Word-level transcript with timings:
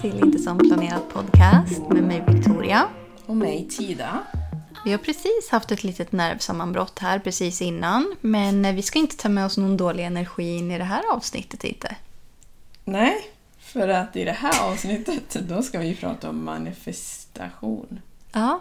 till 0.00 0.18
Inte 0.24 0.38
som 0.38 0.58
planerat 0.58 1.08
podcast 1.08 1.88
med 1.88 2.04
mig 2.04 2.24
Victoria. 2.28 2.88
Och 3.26 3.36
mig 3.36 3.68
Tida. 3.68 4.18
Vi 4.84 4.90
har 4.90 4.98
precis 4.98 5.48
haft 5.50 5.72
ett 5.72 5.84
litet 5.84 6.12
nervsammanbrott 6.12 6.98
här 6.98 7.18
precis 7.18 7.62
innan. 7.62 8.14
Men 8.20 8.76
vi 8.76 8.82
ska 8.82 8.98
inte 8.98 9.16
ta 9.16 9.28
med 9.28 9.46
oss 9.46 9.56
någon 9.56 9.76
dålig 9.76 10.04
energi 10.04 10.56
in 10.56 10.70
i 10.70 10.78
det 10.78 10.84
här 10.84 11.02
avsnittet 11.12 11.64
inte. 11.64 11.96
Nej, 12.84 13.30
för 13.58 13.88
att 13.88 14.16
i 14.16 14.24
det 14.24 14.32
här 14.32 14.70
avsnittet 14.72 15.36
då 15.48 15.62
ska 15.62 15.78
vi 15.78 15.96
prata 15.96 16.30
om 16.30 16.44
manifestation. 16.44 18.00
Ja. 18.32 18.60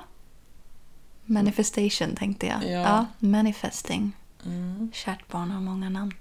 Manifestation 1.25 2.15
tänkte 2.15 2.47
jag. 2.47 2.63
Ja. 2.63 2.69
Ja, 2.69 3.05
manifesting. 3.19 4.11
Mm. 4.45 4.91
Kärt 4.93 5.27
barn 5.27 5.51
har 5.51 5.61
många 5.61 5.89
namn. 5.89 6.13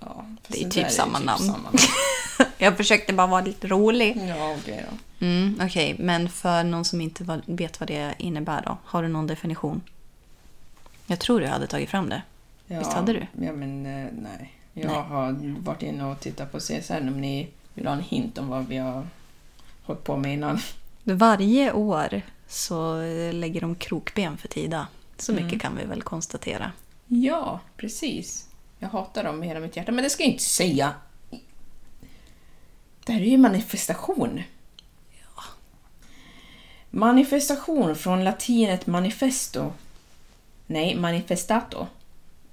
Ja, 0.00 0.24
Det 0.48 0.62
är 0.64 0.70
typ 0.70 0.90
samma 0.90 1.18
namn. 1.18 1.44
samma. 1.44 1.68
Jag 2.58 2.76
försökte 2.76 3.12
bara 3.12 3.26
vara 3.26 3.40
lite 3.40 3.66
rolig. 3.68 4.16
Ja, 4.28 4.56
okej 4.60 4.84
då. 4.90 5.26
Mm, 5.26 5.60
Okej, 5.62 5.96
men 5.98 6.28
för 6.28 6.64
någon 6.64 6.84
som 6.84 7.00
inte 7.00 7.40
vet 7.46 7.80
vad 7.80 7.88
det 7.88 8.14
innebär 8.18 8.62
då? 8.66 8.78
Har 8.84 9.02
du 9.02 9.08
någon 9.08 9.26
definition? 9.26 9.80
Jag 11.06 11.18
tror 11.20 11.40
du 11.40 11.46
hade 11.46 11.66
tagit 11.66 11.90
fram 11.90 12.08
det. 12.08 12.22
Ja, 12.66 12.78
Visst 12.78 12.92
hade 12.92 13.12
du? 13.12 13.26
Ja, 13.46 13.52
men 13.52 13.86
eh, 13.86 14.08
nej. 14.12 14.52
Jag 14.72 14.86
Nej. 14.86 15.02
har 15.02 15.54
varit 15.64 15.82
inne 15.82 16.04
och 16.04 16.20
tittat 16.20 16.52
på 16.52 16.58
CSN 16.60 16.92
om 17.08 17.20
ni 17.20 17.48
vill 17.74 17.86
ha 17.86 17.94
en 17.94 18.02
hint 18.02 18.38
om 18.38 18.48
vad 18.48 18.66
vi 18.66 18.76
har 18.76 19.06
hållit 19.82 20.04
på 20.04 20.16
med 20.16 20.32
innan. 20.34 20.58
Varje 21.04 21.72
år 21.72 22.22
så 22.48 23.00
lägger 23.32 23.60
de 23.60 23.74
krokben 23.74 24.36
för 24.36 24.48
Tida. 24.48 24.86
Så 25.18 25.32
mycket 25.32 25.48
Mm. 25.48 25.58
kan 25.58 25.76
vi 25.76 25.84
väl 25.84 26.02
konstatera. 26.02 26.72
Ja, 27.06 27.60
precis. 27.76 28.46
Jag 28.78 28.88
hatar 28.88 29.24
dem 29.24 29.38
med 29.38 29.48
hela 29.48 29.60
mitt 29.60 29.76
hjärta, 29.76 29.92
men 29.92 30.04
det 30.04 30.10
ska 30.10 30.22
jag 30.22 30.32
inte 30.32 30.44
säga. 30.44 30.94
Det 33.04 33.12
här 33.12 33.20
är 33.20 33.24
ju 33.24 33.38
manifestation. 33.38 34.42
Manifestation 36.90 37.96
från 37.96 38.24
latinet 38.24 38.86
manifesto. 38.86 39.72
Nej, 40.66 40.96
manifestato. 40.96 41.86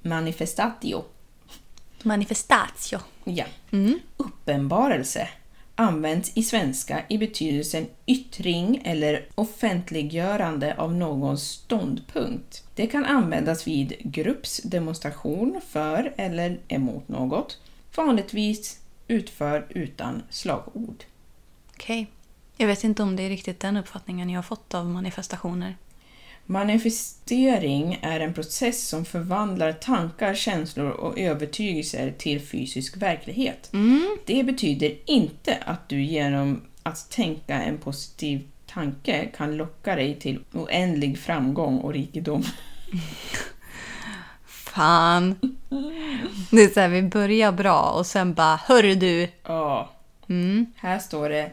Manifestatio. 0.02 1.04
Manifestatio. 2.04 3.00
Ja. 3.24 3.46
Mm. 3.72 4.00
Uppenbarelse 4.18 5.28
används 5.76 6.32
i 6.38 6.44
svenska 6.44 7.04
i 7.08 7.18
betydelsen 7.18 7.88
yttring 8.06 8.82
eller 8.86 9.26
offentliggörande 9.36 10.76
av 10.78 10.94
någons 10.94 11.44
ståndpunkt. 11.44 12.64
Det 12.76 12.88
kan 12.88 13.06
användas 13.06 13.68
vid 13.68 13.94
gruppsdemonstration 14.00 15.62
för 15.68 16.14
eller 16.18 16.60
emot 16.68 17.08
något, 17.08 17.60
vanligtvis 17.96 18.80
utför 19.08 19.66
utan 19.70 20.24
slagord. 20.30 21.04
Okej. 21.74 22.08
Jag 22.58 22.68
vet 22.68 22.84
inte 22.84 23.04
om 23.04 23.16
det 23.16 23.24
är 23.24 23.30
riktigt 23.30 23.60
den 23.60 23.78
uppfattningen 23.78 24.30
jag 24.30 24.38
har 24.38 24.44
fått 24.44 24.74
av 24.74 24.86
manifestationer. 24.86 25.76
Manifestering 26.46 28.00
är 28.02 28.20
en 28.20 28.34
process 28.34 28.88
som 28.88 29.06
förvandlar 29.06 29.74
tankar, 29.74 30.34
känslor 30.36 30.90
och 30.90 31.20
övertygelser 31.20 32.14
till 32.18 32.42
fysisk 32.42 32.98
verklighet. 32.98 33.70
Mm. 33.74 34.18
Det 34.26 34.44
betyder 34.44 34.94
inte 35.06 35.58
att 35.66 35.90
du 35.90 36.04
genom 36.04 36.62
att 36.84 37.10
tänka 37.12 37.62
en 37.62 37.78
positiv 37.78 38.48
tanke 38.66 39.26
kan 39.38 39.58
locka 39.58 39.96
dig 39.96 40.20
till 40.20 40.40
oändlig 40.54 41.20
framgång 41.20 41.78
och 41.78 41.94
rikedom. 41.94 42.44
Fan. 44.46 45.36
Det 46.52 46.62
är 46.64 46.74
så 46.74 46.80
här, 46.80 46.88
vi 46.90 47.02
börjar 47.02 47.52
bra 47.52 47.82
och 47.82 48.06
sen 48.06 48.34
bara 48.34 48.56
Hörru 48.56 48.96
du. 48.96 49.28
Ja, 49.44 49.90
Mm. 50.30 50.66
här 50.76 51.00
står 51.00 51.30
det 51.30 51.52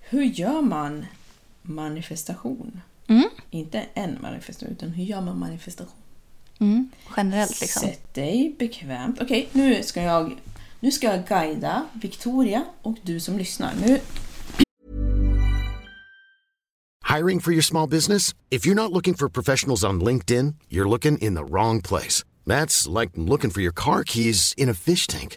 Hur 0.00 0.22
gör 0.22 0.62
man 0.62 1.06
manifestation? 1.62 2.80
Mm. 3.10 3.28
Inte 3.50 3.86
en 3.94 4.18
manifestation, 4.22 4.72
utan 4.72 4.90
hur 4.90 5.04
gör 5.04 5.20
man 5.20 5.38
manifestation? 5.38 5.94
Mm. 6.60 6.90
Generellt 7.16 7.60
liksom. 7.60 7.82
Sätt 7.82 8.14
dig 8.14 8.54
bekvämt. 8.58 9.20
Okej, 9.20 9.48
nu 9.52 9.82
ska 9.82 10.02
jag 10.02 10.36
nu 10.80 10.90
ska 10.90 11.06
jag 11.06 11.26
guida 11.28 11.86
Victoria 11.92 12.64
och 12.82 12.96
du 13.02 13.20
som 13.20 13.38
lyssnar. 13.38 13.74
Nu 13.86 14.00
Hiring 17.16 17.40
for 17.40 17.52
your 17.52 17.62
small 17.62 17.88
business? 17.88 18.34
If 18.50 18.66
you're 18.66 18.74
not 18.74 18.92
looking 18.92 19.14
for 19.14 19.28
professionals 19.28 19.84
on 19.84 20.04
LinkedIn, 20.04 20.54
you're 20.68 20.88
looking 20.88 21.18
in 21.18 21.34
the 21.34 21.44
wrong 21.44 21.82
place. 21.82 22.24
That's 22.46 23.00
like 23.00 23.10
looking 23.16 23.50
for 23.50 23.60
your 23.60 23.72
car 23.72 24.04
keys 24.04 24.54
in 24.56 24.68
a 24.68 24.74
fish 24.74 25.06
tank. 25.06 25.36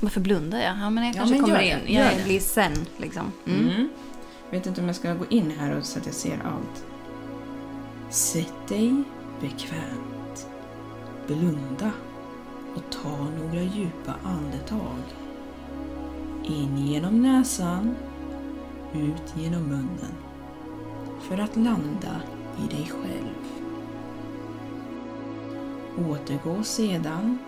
Varför 0.00 0.20
blundar 0.20 0.58
jag? 0.58 0.76
Ja, 0.80 0.90
men 0.90 1.04
jag 1.04 1.14
Ja, 1.14 1.18
kanske 1.18 1.34
men 1.34 1.44
kommer 1.44 1.60
gör 1.62 1.78
in. 1.78 1.84
det, 1.86 1.92
gör 1.92 2.04
Jag 2.04 2.16
det. 2.18 2.24
blir 2.24 2.40
sen 2.40 2.72
liksom. 2.96 3.32
Mm. 3.46 3.68
Mm. 3.68 3.88
Vet 4.50 4.66
inte 4.66 4.80
om 4.80 4.86
jag 4.86 4.96
ska 4.96 5.14
gå 5.14 5.24
in 5.28 5.52
här 5.58 5.76
och 5.76 5.84
så 5.84 5.98
att 5.98 6.06
jag 6.06 6.14
ser 6.14 6.32
allt. 6.44 6.84
Sätt 8.10 8.68
dig 8.68 9.02
bekvämt. 9.40 10.46
Blunda 11.26 11.90
och 12.74 12.82
ta 13.02 13.18
några 13.38 13.62
djupa 13.62 14.14
andetag. 14.24 14.98
In 16.44 16.86
genom 16.86 17.22
näsan, 17.22 17.96
ut 18.94 19.34
genom 19.36 19.62
munnen. 19.62 20.14
För 21.28 21.38
att 21.38 21.56
landa 21.56 22.20
i 22.64 22.74
dig 22.76 22.90
själv. 22.90 23.37
Återgå 25.98 26.62
sedan 26.62 27.38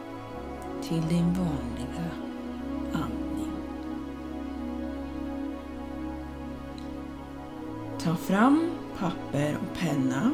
till 0.82 1.02
din 1.08 1.34
vanliga 1.34 2.10
andning. 2.92 3.52
Ta 7.98 8.16
fram 8.16 8.70
papper 8.98 9.58
och 9.62 9.78
penna 9.78 10.30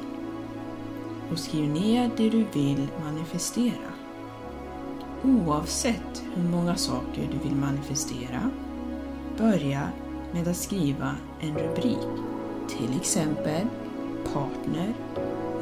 och 1.32 1.38
skriv 1.38 1.70
ner 1.70 2.10
det 2.16 2.30
du 2.30 2.44
vill 2.52 2.88
manifestera. 3.04 3.92
Oavsett 5.22 6.24
hur 6.34 6.42
många 6.42 6.76
saker 6.76 7.28
du 7.32 7.48
vill 7.48 7.56
manifestera, 7.56 8.50
börja 9.38 9.88
med 10.32 10.48
att 10.48 10.56
skriva 10.56 11.16
en 11.40 11.58
rubrik. 11.58 11.98
Till 12.68 12.96
exempel 13.00 13.66
partner, 14.32 14.94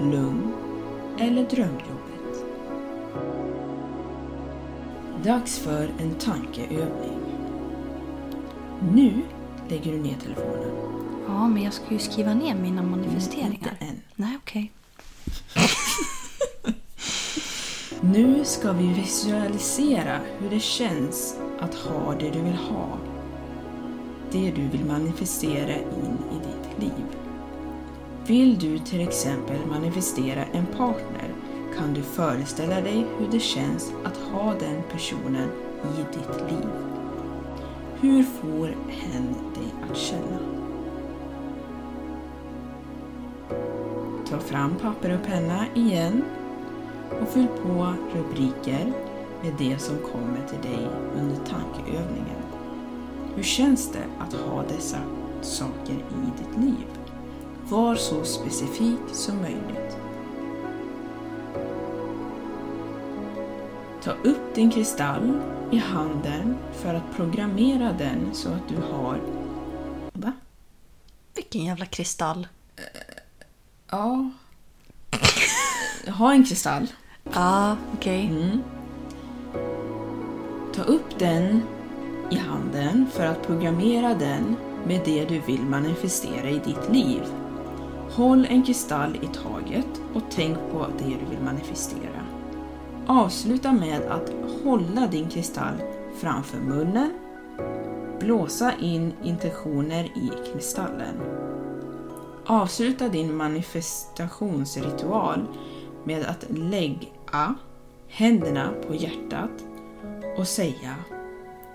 lugn 0.00 0.52
eller 1.18 1.42
Drömjobb. 1.50 1.93
Dags 5.24 5.58
för 5.58 5.88
en 5.98 6.14
tankeövning. 6.14 7.18
Nu 8.92 9.22
lägger 9.68 9.92
du 9.92 9.98
ner 9.98 10.16
telefonen. 10.22 10.70
Ja, 11.26 11.48
men 11.48 11.62
jag 11.62 11.72
ska 11.72 11.84
ju 11.90 11.98
skriva 11.98 12.34
ner 12.34 12.54
mina 12.54 12.82
manifesteringar. 12.82 13.52
Inte 13.52 13.70
än. 13.80 14.00
Nej, 14.16 14.38
okej. 14.42 14.72
Nu 18.00 18.44
ska 18.44 18.72
vi 18.72 18.86
visualisera 18.86 20.20
hur 20.38 20.50
det 20.50 20.60
känns 20.60 21.36
att 21.60 21.74
ha 21.74 22.14
det 22.14 22.30
du 22.30 22.40
vill 22.40 22.56
ha. 22.56 22.98
Det 24.32 24.50
du 24.50 24.68
vill 24.68 24.84
manifestera 24.84 25.74
in 25.74 26.18
i 26.32 26.34
ditt 26.34 26.82
liv. 26.82 27.04
Vill 28.26 28.58
du 28.58 28.78
till 28.78 29.00
exempel 29.00 29.66
manifestera 29.66 30.44
en 30.44 30.66
partner 30.66 31.33
kan 31.78 31.94
du 31.94 32.02
föreställa 32.02 32.80
dig 32.80 33.06
hur 33.18 33.28
det 33.30 33.40
känns 33.40 33.92
att 34.04 34.16
ha 34.16 34.54
den 34.54 34.82
personen 34.92 35.48
i 35.82 36.16
ditt 36.16 36.50
liv. 36.50 36.68
Hur 38.00 38.22
får 38.22 38.66
hen 38.88 39.34
dig 39.54 39.74
att 39.90 39.96
känna? 39.96 40.38
Ta 44.30 44.38
fram 44.38 44.74
papper 44.74 45.14
och 45.14 45.26
penna 45.26 45.66
igen 45.74 46.24
och 47.22 47.28
fyll 47.28 47.46
på 47.62 47.94
rubriker 48.14 48.92
med 49.42 49.52
det 49.58 49.78
som 49.78 49.96
kommer 49.98 50.48
till 50.48 50.70
dig 50.70 50.88
under 51.14 51.36
tankeövningen. 51.36 52.42
Hur 53.34 53.42
känns 53.42 53.92
det 53.92 54.04
att 54.18 54.32
ha 54.32 54.62
dessa 54.62 54.98
saker 55.42 55.94
i 55.94 56.38
ditt 56.38 56.64
liv? 56.64 56.86
Var 57.68 57.94
så 57.94 58.24
specifik 58.24 59.00
som 59.12 59.36
möjligt. 59.36 60.03
Ta 64.04 64.10
upp 64.10 64.54
din 64.54 64.70
kristall 64.70 65.40
i 65.70 65.76
handen 65.76 66.56
för 66.72 66.94
att 66.94 67.16
programmera 67.16 67.92
den 67.92 68.34
så 68.34 68.48
att 68.48 68.68
du 68.68 68.76
har... 68.76 69.20
Va? 70.12 70.32
Vilken 71.34 71.64
jävla 71.64 71.86
kristall. 71.86 72.48
Ja. 73.90 74.30
Ha 76.18 76.32
en 76.32 76.44
kristall. 76.44 76.86
Ja, 77.32 77.76
okej. 77.94 78.26
Mm. 78.26 78.62
Ta 80.74 80.82
upp 80.82 81.18
den 81.18 81.62
i 82.30 82.36
handen 82.36 83.06
för 83.12 83.26
att 83.26 83.46
programmera 83.46 84.14
den 84.14 84.56
med 84.86 85.00
det 85.04 85.24
du 85.24 85.40
vill 85.40 85.62
manifestera 85.62 86.50
i 86.50 86.58
ditt 86.58 86.92
liv. 86.92 87.22
Håll 88.10 88.46
en 88.50 88.62
kristall 88.62 89.16
i 89.16 89.26
taget 89.26 90.00
och 90.14 90.22
tänk 90.30 90.58
på 90.72 90.86
det 90.98 91.04
du 91.04 91.30
vill 91.30 91.40
manifestera. 91.44 92.23
Avsluta 93.06 93.72
med 93.72 94.02
att 94.02 94.32
hålla 94.64 95.06
din 95.06 95.28
kristall 95.28 95.74
framför 96.16 96.58
munnen. 96.58 97.12
Blåsa 98.20 98.72
in 98.80 99.12
intentioner 99.22 100.04
i 100.04 100.30
kristallen. 100.52 101.20
Avsluta 102.46 103.08
din 103.08 103.36
manifestationsritual 103.36 105.46
med 106.04 106.26
att 106.26 106.44
lägga 106.48 107.54
händerna 108.08 108.70
på 108.86 108.94
hjärtat 108.94 109.64
och 110.38 110.48
säga 110.48 110.96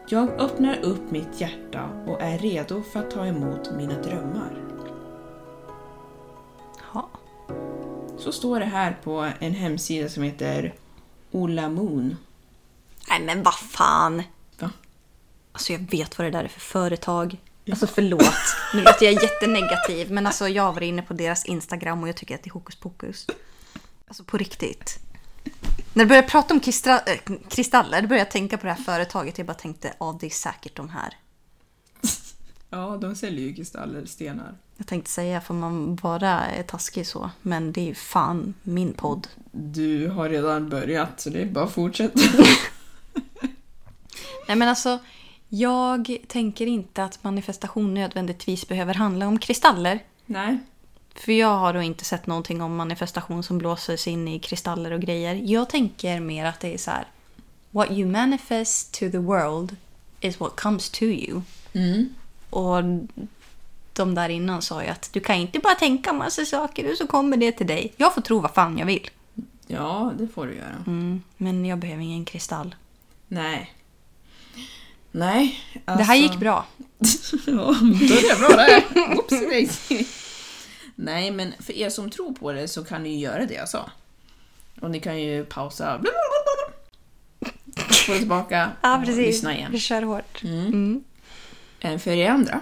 Jag 0.08 0.30
öppnar 0.30 0.80
upp 0.84 1.12
mitt 1.12 1.42
hjärta 1.42 1.90
och 2.08 2.22
är 2.22 2.38
redo 2.38 2.82
för 2.82 3.00
att 3.00 3.12
ta 3.12 3.26
emot 3.26 3.72
mina 3.78 4.02
drömmar. 4.02 4.66
Ja. 6.94 7.10
Så 8.18 8.32
står 8.32 8.60
det 8.60 8.66
här 8.66 8.98
på 9.04 9.28
en 9.40 9.54
hemsida 9.54 10.10
som 10.10 10.24
heter 10.24 10.74
Ola 11.32 11.70
Moon. 11.70 12.18
Nej, 13.10 13.22
men 13.22 13.44
vad 13.44 13.54
fan. 13.56 14.24
Va? 14.60 14.72
Alltså 15.52 15.74
jag 15.74 15.80
vet 15.92 16.18
vad 16.18 16.28
det 16.28 16.32
där 16.32 16.44
är 16.44 16.48
för 16.48 16.60
företag. 16.60 17.38
Alltså 17.70 17.88
förlåt. 17.88 18.24
Nu 18.74 18.82
vet 18.84 19.02
jag 19.02 19.14
jättenegativ. 19.14 20.12
Men 20.12 20.28
alltså 20.28 20.48
jag 20.48 20.74
var 20.74 20.82
inne 20.82 21.02
på 21.02 21.14
deras 21.14 21.46
Instagram 21.46 22.02
och 22.04 22.10
jag 22.10 22.16
tycker 22.16 22.36
att 22.36 22.44
det 22.44 22.50
är 22.50 22.54
hokus 22.54 22.76
pokus. 22.76 23.28
Alltså 24.08 24.24
på 24.24 24.38
riktigt. 24.38 25.00
När 25.94 26.04
du 26.06 26.10
började 26.10 26.28
prata 26.28 26.54
om 26.54 26.60
kristra- 26.60 27.02
äh, 27.06 27.36
kristaller, 27.50 28.02
då 28.02 28.08
började 28.08 28.26
jag 28.26 28.32
tänka 28.32 28.58
på 28.58 28.66
det 28.66 28.74
här 28.74 28.84
företaget. 28.84 29.38
Jag 29.38 29.48
bara 29.48 29.54
tänkte, 29.54 29.94
ja 30.00 30.18
det 30.20 30.26
är 30.26 30.30
säkert 30.30 30.76
de 30.76 30.90
här. 30.90 31.14
Ja, 32.72 32.98
de 33.02 33.16
säljer 33.16 33.48
ju 33.48 33.54
kristaller, 33.56 34.06
stenar. 34.06 34.58
Jag 34.80 34.88
tänkte 34.88 35.12
säga, 35.12 35.42
får 35.42 35.54
man 35.54 35.96
vara 35.96 36.44
taskig 36.68 37.08
så? 37.08 37.30
Men 37.42 37.72
det 37.72 37.82
är 37.82 37.86
ju 37.86 37.96
fan 37.96 38.54
min 38.64 38.94
podd. 38.94 39.28
Du 39.52 40.08
har 40.08 40.30
redan 40.30 40.70
börjat, 40.70 41.22
så 41.22 41.30
det 41.30 41.42
är 41.42 41.46
bara 41.46 41.66
att 41.66 41.72
fortsätta. 41.72 42.20
Nej 44.48 44.58
men 44.58 44.70
alltså, 44.70 45.00
jag 45.50 46.18
tänker 46.28 46.68
inte 46.68 47.04
att 47.04 47.24
manifestation 47.24 47.94
nödvändigtvis 47.94 48.68
behöver 48.68 48.94
handla 48.94 49.28
om 49.28 49.40
kristaller. 49.40 50.00
Nej. 50.26 50.58
För 51.16 51.32
jag 51.32 51.58
har 51.58 51.74
då 51.74 51.82
inte 51.82 52.06
sett 52.06 52.28
någonting 52.28 52.62
om 52.62 52.76
manifestation 52.76 53.44
som 53.44 53.58
blåser 53.58 53.98
sig 53.98 54.14
in 54.14 54.28
i 54.28 54.40
kristaller 54.40 54.92
och 54.92 55.02
grejer. 55.02 55.36
Jag 55.36 55.70
tänker 55.70 56.20
mer 56.20 56.46
att 56.46 56.60
det 56.60 56.74
är 56.74 56.78
så 56.78 56.92
här. 56.92 57.08
What 57.72 57.92
you 57.92 58.12
manifest 58.12 58.94
to 58.94 59.12
the 59.12 59.18
world 59.18 59.76
is 60.22 60.40
what 60.40 60.60
comes 60.60 60.90
to 60.90 61.04
you. 61.04 61.42
Mm. 61.74 62.10
Och 62.50 62.84
de 64.00 64.16
där 64.16 64.30
innan 64.30 64.62
sa 64.62 64.84
ju 64.84 64.90
att 64.90 65.14
du 65.14 65.20
kan 65.20 65.36
inte 65.36 65.60
bara 65.60 65.76
tänka 65.76 66.14
massa 66.14 66.46
saker 66.46 66.92
och 66.92 66.98
så 66.98 67.08
kommer 67.08 67.38
det 67.38 67.52
till 67.52 67.68
dig. 67.68 67.94
Jag 67.98 68.14
får 68.14 68.22
tro 68.22 68.40
vad 68.40 68.52
fan 68.52 68.78
jag 68.78 68.86
vill. 68.86 69.10
Ja, 69.68 70.14
det 70.18 70.28
får 70.28 70.48
du 70.48 70.56
göra. 70.56 70.84
Mm, 70.88 71.24
men 71.38 71.66
jag 71.66 71.80
behöver 71.80 72.04
ingen 72.04 72.26
kristall. 72.26 72.76
Nej. 73.28 73.74
Nej, 75.12 75.60
alltså... 75.86 75.98
Det 75.98 76.04
här 76.04 76.16
gick 76.16 76.36
bra. 76.36 76.66
ja, 77.48 77.76
det 78.00 78.40
bra 78.40 78.50
det. 78.50 78.84
Oopsie 79.18 79.50
daisy. 79.50 80.06
Nej, 80.96 81.32
men 81.32 81.54
för 81.60 81.74
er 81.74 81.90
som 81.90 82.10
tror 82.10 82.34
på 82.34 82.52
det 82.52 82.68
så 82.68 82.84
kan 82.84 83.04
ni 83.04 83.10
ju 83.10 83.18
göra 83.18 83.46
det 83.46 83.54
jag 83.54 83.70
sa. 83.70 83.90
Och 84.82 84.92
ni 84.92 85.00
kan 85.00 85.22
ju 85.22 85.46
pausa. 85.46 86.02
Få 88.08 88.14
tillbaka 88.14 88.72
Ja, 88.82 88.98
och 88.98 89.08
lyssna 89.08 89.56
igen. 89.56 89.72
Vi 89.72 89.80
kör 89.80 90.02
hårt. 90.02 90.44
Mm. 90.44 91.04
Mm. 91.82 92.00
För 92.00 92.12
er 92.12 92.30
andra 92.30 92.62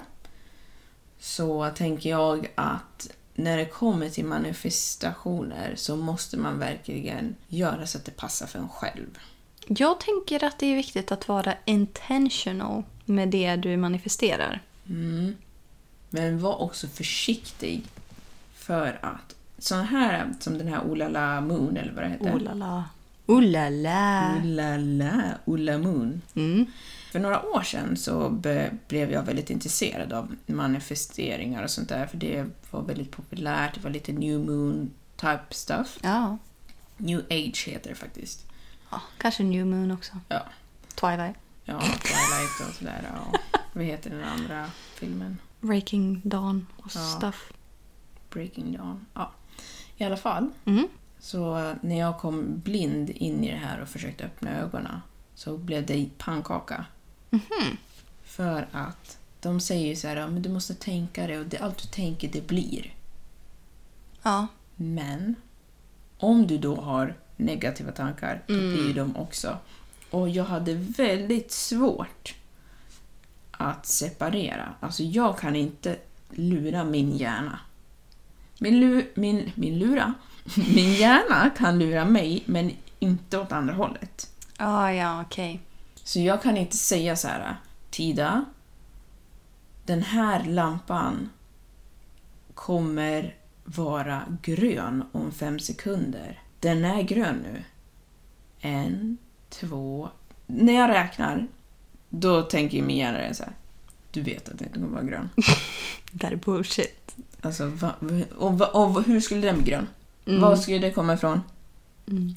så 1.20 1.70
tänker 1.70 2.10
jag 2.10 2.52
att 2.56 3.10
när 3.36 3.58
det 3.58 3.66
kommer 3.66 4.10
till 4.10 4.26
manifestationer 4.26 5.74
så 5.76 5.96
måste 5.96 6.38
man 6.38 6.60
verkligen 6.60 7.36
göra 7.48 7.88
så 7.88 7.98
att 7.98 8.06
det 8.06 8.18
passar 8.18 8.48
för 8.48 8.60
en 8.60 8.70
själv. 8.70 9.18
Jag 9.68 10.00
tänker 10.00 10.44
att 10.44 10.60
det 10.60 10.66
är 10.66 10.76
viktigt 10.76 11.12
att 11.12 11.28
vara 11.28 11.54
intentional 11.66 12.84
med 13.06 13.30
det 13.30 13.56
du 13.56 13.78
manifesterar. 13.78 14.62
Mm. 14.90 15.36
Men 16.10 16.40
var 16.40 16.62
också 16.62 16.88
försiktig 16.88 17.84
för 18.56 19.00
att 19.02 19.36
sådana 19.58 19.86
här 19.86 20.34
som 20.40 20.58
den 20.58 20.68
här 20.68 20.84
Olala 20.84 21.42
Moon 21.42 21.78
eller 21.78 21.92
vad 21.92 22.04
det 22.04 22.10
heter. 22.10 22.36
Oh 22.36 22.40
la 22.40 22.54
la. 22.54 22.84
Oh 23.26 23.42
la 23.42 23.70
la. 23.70 24.36
Olala, 24.44 25.24
Ola 25.46 25.78
Moon. 25.78 26.22
Mm. 26.36 26.66
För 27.18 27.22
några 27.22 27.46
år 27.46 27.62
sedan 27.62 27.98
så 27.98 28.30
blev 28.88 29.12
jag 29.12 29.24
väldigt 29.24 29.50
intresserad 29.50 30.14
av 30.14 30.36
manifesteringar 30.46 31.64
och 31.64 31.70
sånt 31.70 31.90
där 31.90 32.08
för 32.08 32.18
det 32.18 32.46
var 32.72 32.82
väldigt 32.82 33.12
populärt, 33.12 33.74
det 33.76 33.80
var 33.84 33.90
lite 33.90 34.12
new 34.14 34.40
moon 34.40 34.92
type 35.16 35.44
stuff. 35.50 35.98
Ja. 36.02 36.38
New 36.98 37.20
age 37.30 37.68
heter 37.68 37.90
det 37.90 37.96
faktiskt. 37.96 38.46
ja. 38.92 39.02
Kanske 39.18 39.44
New 39.44 39.66
Moon 39.66 39.92
också. 39.92 40.12
Ja, 40.30 40.42
Twilight. 40.96 41.36
ja 41.66 41.80
Twilight 41.82 42.70
och 42.70 42.76
sådär. 42.76 43.12
Ja. 43.16 43.40
Vad 43.74 43.84
heter 43.84 44.10
den 44.10 44.24
andra 44.24 44.66
filmen? 44.96 45.38
Breaking 45.62 46.22
Dawn 46.24 46.68
och 46.78 46.92
Ja. 46.96 47.00
stuff. 47.00 47.52
Breaking 48.30 48.78
Dawn. 48.78 49.06
Ja. 49.14 49.32
I 49.98 50.04
alla 50.04 50.18
fall, 50.18 50.50
Mm. 50.66 50.88
så 51.20 51.74
när 51.82 52.00
jag 52.00 52.18
kom 52.20 52.60
blind 52.60 53.10
in 53.10 53.44
i 53.44 53.52
det 53.52 53.58
här 53.58 53.82
och 53.82 53.88
försökte 53.90 54.26
öppna 54.26 54.52
ögonen 54.60 55.00
så 55.36 55.58
blev 55.58 55.86
det 55.86 56.10
pannkaka. 56.18 56.86
För 58.24 58.68
att 58.72 59.18
de 59.40 59.60
säger 59.60 59.96
så 59.96 60.08
här, 60.08 60.16
"Ja, 60.16 60.28
men 60.28 60.42
du 60.42 60.50
måste 60.50 60.74
tänka 60.74 61.28
det 61.28 61.40
och 61.40 61.46
det, 61.46 61.58
allt 61.58 61.78
du 61.78 61.88
tänker 61.88 62.28
det 62.28 62.48
blir. 62.48 62.94
Ja. 64.24 64.48
Men 64.76 65.36
om 66.18 66.48
du 66.48 66.58
då 66.58 66.76
har 66.76 67.16
negativa 67.38 67.92
tankar, 67.92 68.44
då 68.48 68.54
blir 68.54 68.94
de 68.94 69.16
också. 69.16 69.58
Och 70.12 70.30
jag 70.30 70.44
hade 70.44 70.74
väldigt 70.74 71.52
svårt 71.52 72.36
att 73.52 73.86
separera. 73.86 74.74
Alltså 74.80 75.04
jag 75.04 75.40
kan 75.40 75.56
inte 75.56 75.98
lura 76.30 76.84
min 76.84 77.18
hjärna. 77.18 77.60
Min, 78.60 78.80
lu, 78.80 79.12
min, 79.16 79.52
min 79.56 79.80
lura? 79.80 80.14
Min 80.56 80.94
hjärna 80.94 81.50
kan 81.58 81.80
lura 81.80 82.06
mig, 82.06 82.44
men 82.46 82.72
inte 83.00 83.38
åt 83.38 83.52
andra 83.52 83.74
hållet. 83.74 84.32
Ah, 84.58 84.90
ja, 84.92 85.22
okej. 85.22 85.62
Så 86.08 86.20
jag 86.20 86.42
kan 86.42 86.58
inte 86.58 86.78
säga 86.78 87.16
så 87.16 87.28
här, 87.28 87.56
Tida, 87.90 88.46
den 89.86 90.02
här 90.02 90.44
lampan 90.46 91.30
kommer 92.54 93.36
vara 93.64 94.24
grön 94.42 95.04
om 95.12 95.32
fem 95.32 95.60
sekunder. 95.60 96.42
Den 96.60 96.86
är 96.86 97.02
grön 97.02 97.36
nu. 97.36 97.64
En, 98.60 99.18
två... 99.50 100.10
När 100.46 100.74
jag 100.74 100.90
räknar, 100.90 101.48
då 102.10 102.42
tänker 102.42 102.82
min 102.82 102.98
hjärna 102.98 103.34
så 103.34 103.44
här. 103.44 103.54
Du 104.12 104.22
vet 104.22 104.50
att 104.50 104.58
den 104.58 104.68
inte 104.68 104.80
kommer 104.80 104.94
vara 104.94 105.04
grön. 105.04 105.30
Det 106.12 106.28
är 106.28 106.36
bullshit. 106.36 107.16
Alltså, 107.42 107.66
va, 107.66 107.94
och, 108.38 108.58
va, 108.58 108.66
och 108.66 109.04
hur 109.04 109.20
skulle 109.20 109.42
den 109.42 109.62
bli 109.62 109.72
grön? 109.72 109.88
Var 110.42 110.56
skulle 110.56 110.80
det 110.80 110.92
komma 110.92 111.14
ifrån? 111.14 111.42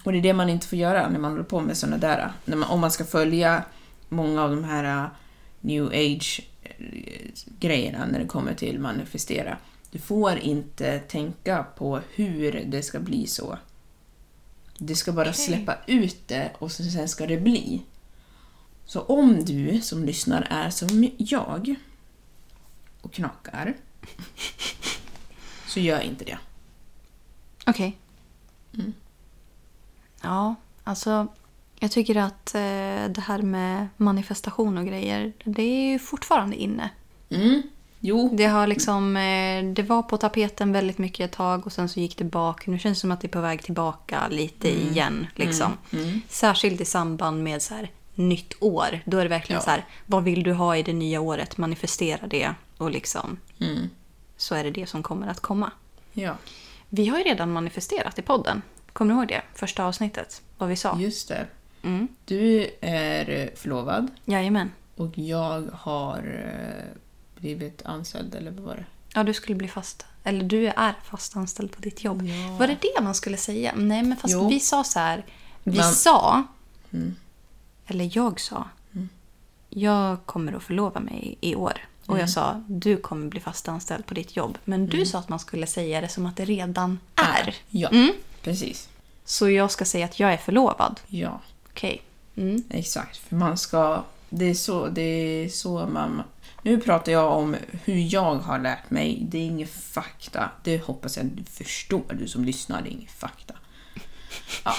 Och 0.04 0.12
det 0.12 0.18
är 0.18 0.22
det 0.22 0.32
man 0.32 0.48
inte 0.48 0.66
får 0.66 0.78
göra 0.78 1.08
när 1.08 1.18
man 1.18 1.30
håller 1.30 1.44
på 1.44 1.60
med 1.60 1.76
sådana 1.76 1.98
där. 1.98 2.32
När 2.44 2.56
man, 2.56 2.70
om 2.70 2.80
man 2.80 2.90
ska 2.90 3.04
följa 3.04 3.64
många 4.08 4.42
av 4.42 4.50
de 4.50 4.64
här 4.64 5.04
uh, 5.04 5.10
new 5.60 5.86
age 5.86 6.48
eh, 6.62 7.30
grejerna 7.58 8.06
när 8.06 8.18
det 8.18 8.26
kommer 8.26 8.54
till 8.54 8.78
manifestera. 8.78 9.56
Du 9.90 9.98
får 9.98 10.38
inte 10.38 10.98
tänka 10.98 11.62
på 11.62 12.00
hur 12.14 12.64
det 12.66 12.82
ska 12.82 13.00
bli 13.00 13.26
så. 13.26 13.58
Du 14.78 14.94
ska 14.94 15.12
bara 15.12 15.32
släppa 15.32 15.76
ut 15.86 16.28
det 16.28 16.52
och 16.58 16.72
sen 16.72 17.08
ska 17.08 17.26
det 17.26 17.40
bli. 17.40 17.82
Så 18.84 19.00
om 19.00 19.44
du 19.44 19.80
som 19.80 20.04
lyssnar 20.04 20.46
är 20.50 20.70
som 20.70 21.10
jag 21.18 21.74
och 23.00 23.12
knakar 23.12 23.76
så 25.66 25.80
gör 25.80 26.00
inte 26.00 26.24
det. 26.24 26.38
Okej. 27.66 27.98
Mm. 28.74 28.92
Ja, 30.22 30.54
alltså 30.84 31.26
jag 31.78 31.90
tycker 31.90 32.16
att 32.16 32.54
eh, 32.54 32.60
det 33.14 33.20
här 33.26 33.42
med 33.42 33.88
manifestation 33.96 34.78
och 34.78 34.86
grejer, 34.86 35.32
det 35.44 35.62
är 35.62 35.90
ju 35.92 35.98
fortfarande 35.98 36.56
inne. 36.56 36.90
Mm. 37.30 37.62
Jo, 38.00 38.30
Det 38.32 38.46
har 38.46 38.66
liksom, 38.66 39.16
eh, 39.16 39.64
det 39.64 39.82
var 39.82 40.02
på 40.02 40.16
tapeten 40.16 40.72
väldigt 40.72 40.98
mycket 40.98 41.24
ett 41.30 41.36
tag 41.36 41.66
och 41.66 41.72
sen 41.72 41.88
så 41.88 42.00
gick 42.00 42.16
det 42.18 42.24
bak. 42.24 42.66
Nu 42.66 42.78
känns 42.78 42.98
det 42.98 43.00
som 43.00 43.10
att 43.10 43.20
det 43.20 43.26
är 43.26 43.32
på 43.32 43.40
väg 43.40 43.62
tillbaka 43.62 44.28
lite 44.28 44.70
Mm. 44.70 44.88
igen. 44.88 45.26
Liksom. 45.34 45.72
Särskilt 46.28 46.80
i 46.80 46.84
samband 46.84 47.42
med 47.44 47.62
så 47.62 47.74
här, 47.74 47.90
nytt 48.14 48.54
år. 48.60 49.00
Då 49.04 49.18
är 49.18 49.22
det 49.22 49.28
verkligen 49.28 49.58
Ja. 49.60 49.64
så 49.64 49.70
här, 49.70 49.84
vad 50.06 50.24
vill 50.24 50.42
du 50.42 50.52
ha 50.52 50.76
i 50.76 50.82
det 50.82 50.92
nya 50.92 51.20
året? 51.20 51.56
Manifestera 51.58 52.26
det 52.26 52.54
och 52.76 52.90
liksom 52.90 53.36
Mm. 53.60 53.90
så 54.36 54.54
är 54.54 54.64
det 54.64 54.70
det 54.70 54.86
som 54.88 55.02
kommer 55.02 55.28
att 55.28 55.40
komma. 55.40 55.70
ja. 56.12 56.36
Vi 56.92 57.06
har 57.08 57.18
ju 57.18 57.24
redan 57.24 57.52
manifesterat 57.52 58.18
i 58.18 58.22
podden. 58.22 58.62
Kommer 58.92 59.14
du 59.14 59.18
ihåg 59.20 59.28
det? 59.28 59.42
Första 59.54 59.84
avsnittet. 59.84 60.42
Vad 60.58 60.68
vi 60.68 60.76
sa. 60.76 60.98
Just 61.00 61.28
det. 61.28 61.46
Mm. 61.82 62.08
Du 62.24 62.70
är 62.80 63.50
förlovad 63.56 64.08
Jajamän. 64.24 64.72
och 64.96 65.18
jag 65.18 65.68
har 65.72 66.18
eh, 66.54 67.40
blivit 67.40 67.82
anställd, 67.84 68.34
eller 68.34 68.50
vad 68.50 68.64
var 68.64 68.74
det? 68.76 68.84
Ja, 69.14 69.22
du 69.22 69.34
skulle 69.34 69.56
bli 69.56 69.68
fast. 69.68 70.06
Eller 70.24 70.44
du 70.44 70.66
är 70.66 70.94
fast 71.04 71.36
anställd 71.36 71.72
på 71.72 71.80
ditt 71.80 72.04
jobb. 72.04 72.22
Ja. 72.22 72.56
Var 72.58 72.66
det 72.66 72.76
det 72.80 73.02
man 73.02 73.14
skulle 73.14 73.36
säga? 73.36 73.72
Nej, 73.76 74.02
men 74.02 74.16
fast 74.16 74.34
Jo. 74.34 74.48
vi 74.48 74.60
sa 74.60 74.84
så 74.84 74.98
här. 74.98 75.24
Vi 75.64 75.76
Man- 75.78 75.92
sa, 75.92 76.42
Mm. 76.92 77.16
eller 77.86 78.10
jag 78.16 78.40
sa, 78.40 78.68
jag 79.68 80.26
kommer 80.26 80.52
att 80.52 80.62
förlova 80.62 81.00
mig 81.00 81.38
i 81.40 81.54
år. 81.54 81.78
Och 82.02 82.08
Mm. 82.08 82.20
jag 82.20 82.30
sa, 82.30 82.64
du 82.68 82.96
kommer 82.96 83.26
bli 83.28 83.40
fast 83.40 83.68
anställd 83.68 84.06
på 84.06 84.14
ditt 84.14 84.36
jobb. 84.36 84.58
Men 84.64 84.86
du 84.86 85.06
sa 85.06 85.18
att 85.18 85.28
man 85.28 85.38
skulle 85.38 85.66
säga 85.66 86.00
det 86.00 86.08
som 86.08 86.26
att 86.26 86.36
det 86.36 86.44
redan 86.44 86.98
är. 87.14 87.54
Ja, 87.68 87.88
Mm. 87.88 88.12
Precis. 88.42 88.88
Så 89.24 89.50
jag 89.50 89.70
ska 89.70 89.84
säga 89.84 90.04
att 90.04 90.20
jag 90.20 90.32
är 90.32 90.36
förlovad. 90.36 91.00
Ja, 91.06 91.40
Okej. 91.70 92.02
Mm. 92.36 92.62
exakt. 92.70 93.16
För 93.16 93.36
man 93.36 93.58
ska... 93.58 94.04
Det 94.28 94.44
är 94.44 94.54
så, 94.54 94.86
det 94.86 95.02
är 95.02 95.48
så 95.48 95.86
man... 95.86 96.22
Nu 96.62 96.80
pratar 96.80 97.12
jag 97.12 97.32
om 97.32 97.56
hur 97.84 98.14
jag 98.14 98.34
har 98.34 98.58
lärt 98.58 98.90
mig. 98.90 99.18
Det 99.28 99.38
är 99.38 99.42
inget 99.42 99.70
fakta. 99.70 100.50
Det 100.64 100.84
hoppas 100.84 101.16
jag 101.16 101.26
du 101.26 101.44
förstår, 101.44 102.16
du 102.20 102.28
som 102.28 102.44
lyssnar. 102.44 102.82
Det 102.82 102.88
är 102.88 102.92
inget 102.92 103.10
fakta. 103.10 103.54
Ja. 104.64 104.74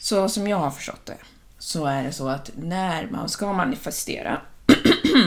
Så 0.00 0.28
som 0.28 0.48
jag 0.48 0.56
har 0.56 0.70
förstått 0.70 1.06
det, 1.06 1.16
så 1.58 1.86
är 1.86 2.02
det 2.02 2.12
så 2.12 2.28
att 2.28 2.50
när 2.56 3.08
man 3.10 3.28
ska 3.28 3.52
manifestera 3.52 4.40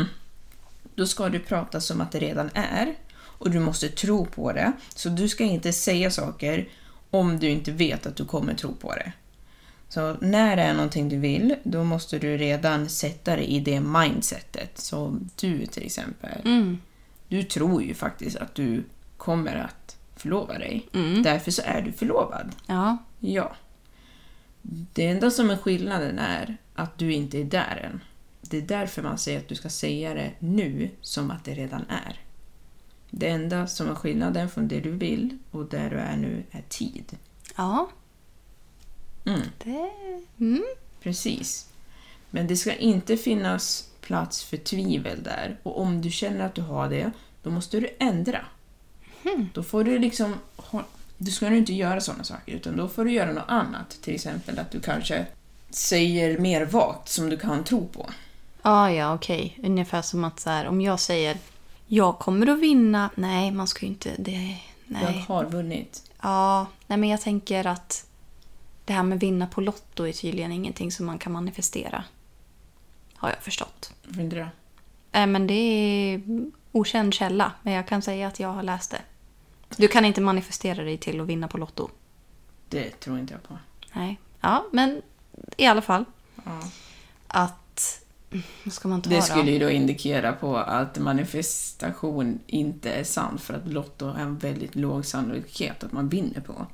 då 0.96 1.08
ska 1.08 1.30
du 1.30 1.40
prata 1.40 1.82
som 1.82 2.02
att 2.02 2.12
det 2.12 2.20
redan 2.20 2.50
är 2.54 2.96
och 3.16 3.52
du 3.52 3.60
måste 3.60 3.90
tro 3.90 4.26
på 4.26 4.52
det. 4.52 4.72
Så 4.96 5.10
du 5.10 5.30
ska 5.30 5.44
inte 5.44 5.74
säga 5.74 6.12
saker 6.12 6.70
om 7.14 7.40
du 7.40 7.50
inte 7.50 7.72
vet 7.72 8.06
att 8.06 8.16
du 8.16 8.26
kommer 8.26 8.54
tro 8.54 8.74
på 8.76 8.94
det. 8.96 9.12
Så 9.90 10.14
när 10.22 10.56
det 10.56 10.62
är 10.62 10.74
någonting 10.74 11.10
du 11.10 11.18
vill, 11.18 11.56
då 11.64 11.84
måste 11.84 12.20
du 12.20 12.38
redan 12.38 12.90
sätta 12.90 13.36
dig 13.36 13.46
i 13.46 13.60
det 13.60 13.80
mindsetet. 13.80 14.78
Så 14.78 15.20
du 15.36 15.66
till 15.66 15.86
exempel, 15.86 16.42
Mm. 16.46 16.78
du 17.28 17.44
tror 17.44 17.84
ju 17.84 17.94
faktiskt 17.94 18.38
att 18.38 18.56
du 18.56 18.84
kommer 19.18 19.56
att 19.56 19.98
förlova 20.16 20.58
dig. 20.58 20.86
Mm. 20.94 21.24
Därför 21.24 21.52
så 21.52 21.62
är 21.66 21.82
du 21.82 21.92
förlovad. 21.92 22.52
Ja. 22.68 22.98
Ja. 23.20 23.56
Det 24.94 25.08
enda 25.08 25.32
som 25.32 25.50
är 25.50 25.58
skillnaden 25.58 26.20
är 26.20 26.58
att 26.76 26.98
du 26.98 27.14
inte 27.14 27.40
är 27.40 27.44
där 27.46 27.90
än. 27.92 28.02
Det 28.42 28.58
är 28.58 28.62
därför 28.62 29.02
man 29.02 29.18
säger 29.18 29.40
att 29.40 29.48
du 29.48 29.56
ska 29.56 29.70
säga 29.70 30.14
det 30.14 30.32
nu 30.40 30.90
som 31.02 31.32
att 31.32 31.46
det 31.46 31.54
redan 31.54 31.86
är. 31.90 32.20
Det 33.16 33.30
enda 33.30 33.68
som 33.68 33.90
är 33.90 33.96
skillnaden 33.96 34.50
från 34.50 34.68
det 34.68 34.80
du 34.80 34.92
vill 34.92 35.38
och 35.52 35.66
där 35.66 35.90
du 35.90 35.96
är 35.96 36.16
nu 36.18 36.44
är 36.52 36.62
tid. 36.70 37.18
Ja. 37.56 37.90
Mm, 39.26 39.42
Det... 39.64 39.90
Mm. 40.40 40.64
precis. 41.02 41.70
Men 42.30 42.48
det 42.48 42.56
ska 42.58 42.76
inte 42.76 43.18
finnas 43.18 43.90
plats 44.02 44.44
för 44.44 44.58
tvivel 44.58 45.24
där. 45.24 45.60
Och 45.64 45.82
om 45.82 46.02
du 46.02 46.12
känner 46.12 46.46
att 46.46 46.56
du 46.56 46.62
har 46.62 46.90
det, 46.90 47.12
då 47.44 47.50
måste 47.50 47.80
du 47.80 47.90
ändra. 48.00 48.46
Då 49.54 49.64
får 49.64 49.84
du 49.84 50.00
liksom... 50.00 50.36
Du 51.18 51.32
ska 51.32 51.50
nu 51.50 51.58
inte 51.58 51.74
göra 51.74 52.02
sådana 52.02 52.24
saker, 52.24 52.54
utan 52.54 52.78
då 52.78 52.88
får 52.88 53.06
du 53.06 53.12
göra 53.12 53.34
något 53.34 53.44
annat. 53.48 53.90
Till 54.02 54.16
exempel 54.16 54.60
att 54.60 54.72
du 54.72 54.80
kanske 54.80 55.26
säger 55.70 56.38
mer 56.38 56.66
vagt 56.66 57.10
som 57.10 57.30
du 57.30 57.38
kan 57.38 57.64
tro 57.64 57.88
på. 57.88 58.10
Ah, 58.62 58.90
ja, 58.90 59.14
okej. 59.14 59.60
Ungefär 59.64 60.02
som 60.02 60.24
att 60.24 60.40
så 60.40 60.50
här, 60.50 60.68
om 60.68 60.82
jag 60.82 61.00
säger 61.00 61.38
jag 61.96 62.20
kommer 62.20 62.48
att 62.50 62.60
vinna. 62.60 63.10
Nej, 63.16 63.52
man 63.52 63.68
ska 63.68 63.86
ju 63.86 63.92
inte... 63.92 64.16
Det, 64.18 64.32
Jag 64.32 64.58
nej. 64.88 65.26
har 65.28 65.46
vunnit. 65.46 66.12
Ja, 66.22 66.68
nej, 66.88 66.98
men 66.98 67.10
jag 67.10 67.22
tänker 67.22 67.68
att 67.68 68.08
det 68.86 68.94
här 68.94 69.04
med 69.04 69.20
vinna 69.20 69.48
på 69.48 69.62
Lotto 69.62 70.08
är 70.08 70.12
tydligen 70.12 70.52
ingenting 70.52 70.92
som 70.92 71.06
man 71.06 71.18
kan 71.20 71.32
manifestera. 71.32 72.04
Har 73.16 73.30
jag 73.30 73.38
förstått. 73.38 73.94
Varför 74.04 74.22
inte 74.22 74.36
det? 74.36 74.50
Äh, 75.12 75.28
men 75.28 75.48
det 75.48 75.54
är 75.54 76.22
okänd 76.72 77.14
källa, 77.14 77.52
men 77.62 77.74
jag 77.74 77.88
kan 77.88 78.02
säga 78.02 78.28
att 78.28 78.40
jag 78.40 78.54
har 78.54 78.64
läst 78.64 78.92
det. 78.92 79.02
Du 79.78 79.88
kan 79.88 80.06
inte 80.06 80.22
manifestera 80.22 80.84
dig 80.84 80.98
till 80.98 81.22
att 81.22 81.28
vinna 81.28 81.48
på 81.48 81.58
Lotto. 81.58 81.90
Det 82.70 83.00
tror 83.00 83.20
inte 83.20 83.34
jag 83.34 83.44
på. 83.44 83.58
Nej. 83.94 84.20
Ja, 84.42 84.66
men 84.72 85.02
i 85.58 85.66
alla 85.66 85.82
fall. 85.82 86.06
Ja. 86.46 86.62
Att... 87.28 88.03
Vad 88.64 88.74
ska 88.74 88.88
man 88.88 89.02
ta 89.02 89.10
Det 89.10 89.22
skulle 89.22 89.52
ju 89.52 89.60
då 89.60 89.70
indikera 89.70 90.34
på 90.34 90.58
att 90.58 90.98
manifestation 90.98 92.40
inte 92.48 92.92
är 92.92 93.04
sant 93.04 93.42
för 93.42 93.54
att 93.54 93.68
Lotto 93.68 94.06
har 94.06 94.20
en 94.20 94.38
väldigt 94.38 94.76
låg 94.76 95.06
sannolikhet 95.06 95.84
att 95.84 95.92
man 95.92 96.10
vinner 96.10 96.42
på. 96.42 96.68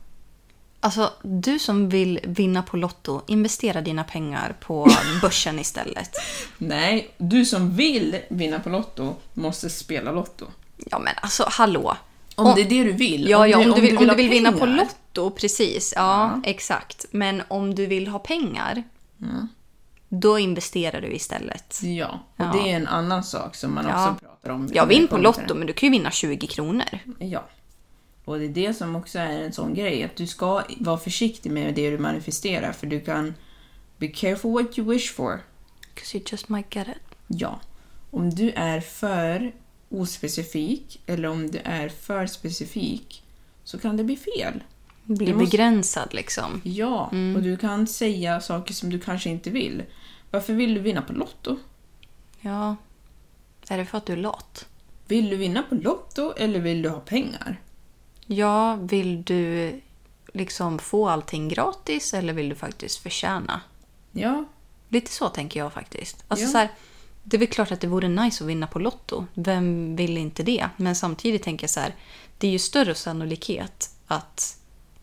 Alltså, 0.81 1.13
du 1.21 1.59
som 1.59 1.89
vill 1.89 2.19
vinna 2.23 2.63
på 2.63 2.77
Lotto, 2.77 3.21
investera 3.27 3.81
dina 3.81 4.03
pengar 4.03 4.55
på 4.59 4.91
börsen 5.21 5.59
istället. 5.59 6.11
Nej, 6.57 7.13
du 7.17 7.45
som 7.45 7.75
vill 7.75 8.19
vinna 8.29 8.59
på 8.59 8.69
Lotto 8.69 9.15
måste 9.33 9.69
spela 9.69 10.11
Lotto. 10.11 10.45
Ja, 10.77 10.99
men 10.99 11.13
alltså 11.21 11.45
hallå. 11.47 11.97
Om 12.35 12.55
det 12.55 12.61
är 12.61 12.69
det 12.69 12.83
du 12.83 12.91
vill. 12.91 13.29
Ja, 13.29 13.47
ja, 13.47 13.57
om, 13.57 13.71
du 13.71 13.81
vill, 13.81 13.97
om 13.97 14.07
du 14.07 14.15
vill 14.15 14.29
vinna 14.29 14.51
på. 14.51 14.65
Lotto, 14.65 15.31
precis. 15.31 15.93
Ja, 15.95 16.41
exakt. 16.45 17.05
Men 17.11 17.43
om 17.47 17.75
du 17.75 17.85
vill 17.85 18.07
ha 18.07 18.19
pengar, 18.19 18.83
då 20.09 20.39
investerar 20.39 21.01
du 21.01 21.13
istället. 21.13 21.79
Ja, 21.83 22.19
och 22.35 22.43
Ja. 22.45 22.51
det 22.53 22.71
är 22.71 22.75
en 22.75 22.87
annan 22.87 23.23
sak 23.23 23.55
som 23.55 23.73
man 23.73 23.85
Ja. 23.87 24.09
också 24.11 24.25
pratar 24.25 24.49
om. 24.49 24.69
Jag 24.73 24.85
vinner 24.85 25.07
på 25.07 25.17
Lotto, 25.17 25.55
men 25.55 25.67
du 25.67 25.73
kan 25.73 25.87
ju 25.87 25.91
vinna 25.91 26.11
20 26.11 26.47
kronor. 26.47 26.99
Ja. 27.19 27.43
Och 28.25 28.39
det 28.39 28.45
är 28.45 28.49
det 28.49 28.73
som 28.73 28.95
också 28.95 29.19
är 29.19 29.39
en 29.43 29.53
sån 29.53 29.73
grej, 29.73 30.03
att 30.03 30.15
du 30.15 30.27
ska 30.27 30.63
vara 30.79 30.97
försiktig 30.97 31.51
med 31.51 31.75
det 31.75 31.89
du 31.91 31.97
manifesterar, 31.97 32.71
för 32.71 32.87
du 32.87 32.99
kan... 32.99 33.33
Be 33.97 34.07
careful 34.07 34.51
what 34.51 34.77
you 34.79 34.89
wish 34.93 35.13
for. 35.13 35.39
'Cause 35.95 36.17
you 36.17 36.25
just 36.31 36.49
might 36.49 36.75
get 36.75 36.87
it. 36.87 37.17
Ja. 37.27 37.59
Om 38.11 38.29
du 38.29 38.51
är 38.51 38.79
för 38.81 39.51
ospecifik, 39.89 41.01
eller 41.05 41.27
om 41.29 41.51
du 41.51 41.59
är 41.63 41.89
för 41.89 42.25
specifik, 42.25 43.23
så 43.63 43.79
kan 43.79 43.97
det 43.97 44.03
bli 44.03 44.17
fel. 44.17 44.63
Bli 45.17 45.25
Du 45.25 45.33
måste- 45.33 45.45
begränsad 45.57 46.13
liksom. 46.13 46.61
Ja, 46.63 47.05
och 47.35 47.41
du 47.43 47.57
kan 47.57 47.87
säga 47.87 48.41
saker 48.41 48.73
som 48.73 48.89
du 48.89 48.99
kanske 48.99 49.29
inte 49.29 49.49
vill. 49.49 49.83
Varför 50.31 50.53
vill 50.53 50.73
du 50.73 50.79
vinna 50.79 51.01
på 51.01 51.13
Lotto? 51.13 51.57
Ja. 52.41 52.75
Är 53.69 53.77
det 53.77 53.85
för 53.85 53.97
att 53.97 54.05
du 54.05 54.13
är 54.13 54.17
lat? 54.17 54.65
Vill 55.07 55.29
du 55.29 55.35
vinna 55.37 55.63
på 55.69 55.75
Lotto 55.75 56.33
eller 56.37 56.59
vill 56.59 56.81
du 56.81 56.89
ha 56.89 56.99
pengar? 56.99 57.61
Ja, 58.25 58.75
vill 58.75 59.23
du 59.23 59.73
liksom 60.33 60.79
få 60.79 61.09
allting 61.09 61.49
gratis 61.49 62.13
eller 62.13 62.33
vill 62.33 62.49
du 62.49 62.55
faktiskt 62.55 62.97
förtjäna? 62.97 63.61
Ja, 64.11 64.45
Lite 64.91 65.11
så 65.11 65.29
tänker 65.29 65.59
jag 65.59 65.73
faktiskt. 65.73 66.23
Alltså 66.27 66.45
Ja. 66.45 66.51
så 66.51 66.57
här, 66.57 66.69
det 67.23 67.37
är 67.37 67.39
väl 67.39 67.47
klart 67.47 67.71
att 67.71 67.81
det 67.81 67.87
vore 67.87 68.07
nice 68.07 68.43
att 68.43 68.49
vinna 68.49 68.67
på 68.67 68.79
Lotto. 68.79 69.25
Vem 69.33 69.95
vill 69.95 70.17
inte 70.17 70.43
det? 70.43 70.69
Men 70.77 70.95
samtidigt 70.95 71.43
tänker 71.43 71.63
jag 71.63 71.69
så 71.69 71.79
här, 71.79 71.95
det 72.37 72.47
är 72.47 72.51
ju 72.51 72.59
större 72.59 72.95
sannolikhet 72.95 73.89
att 74.07 74.58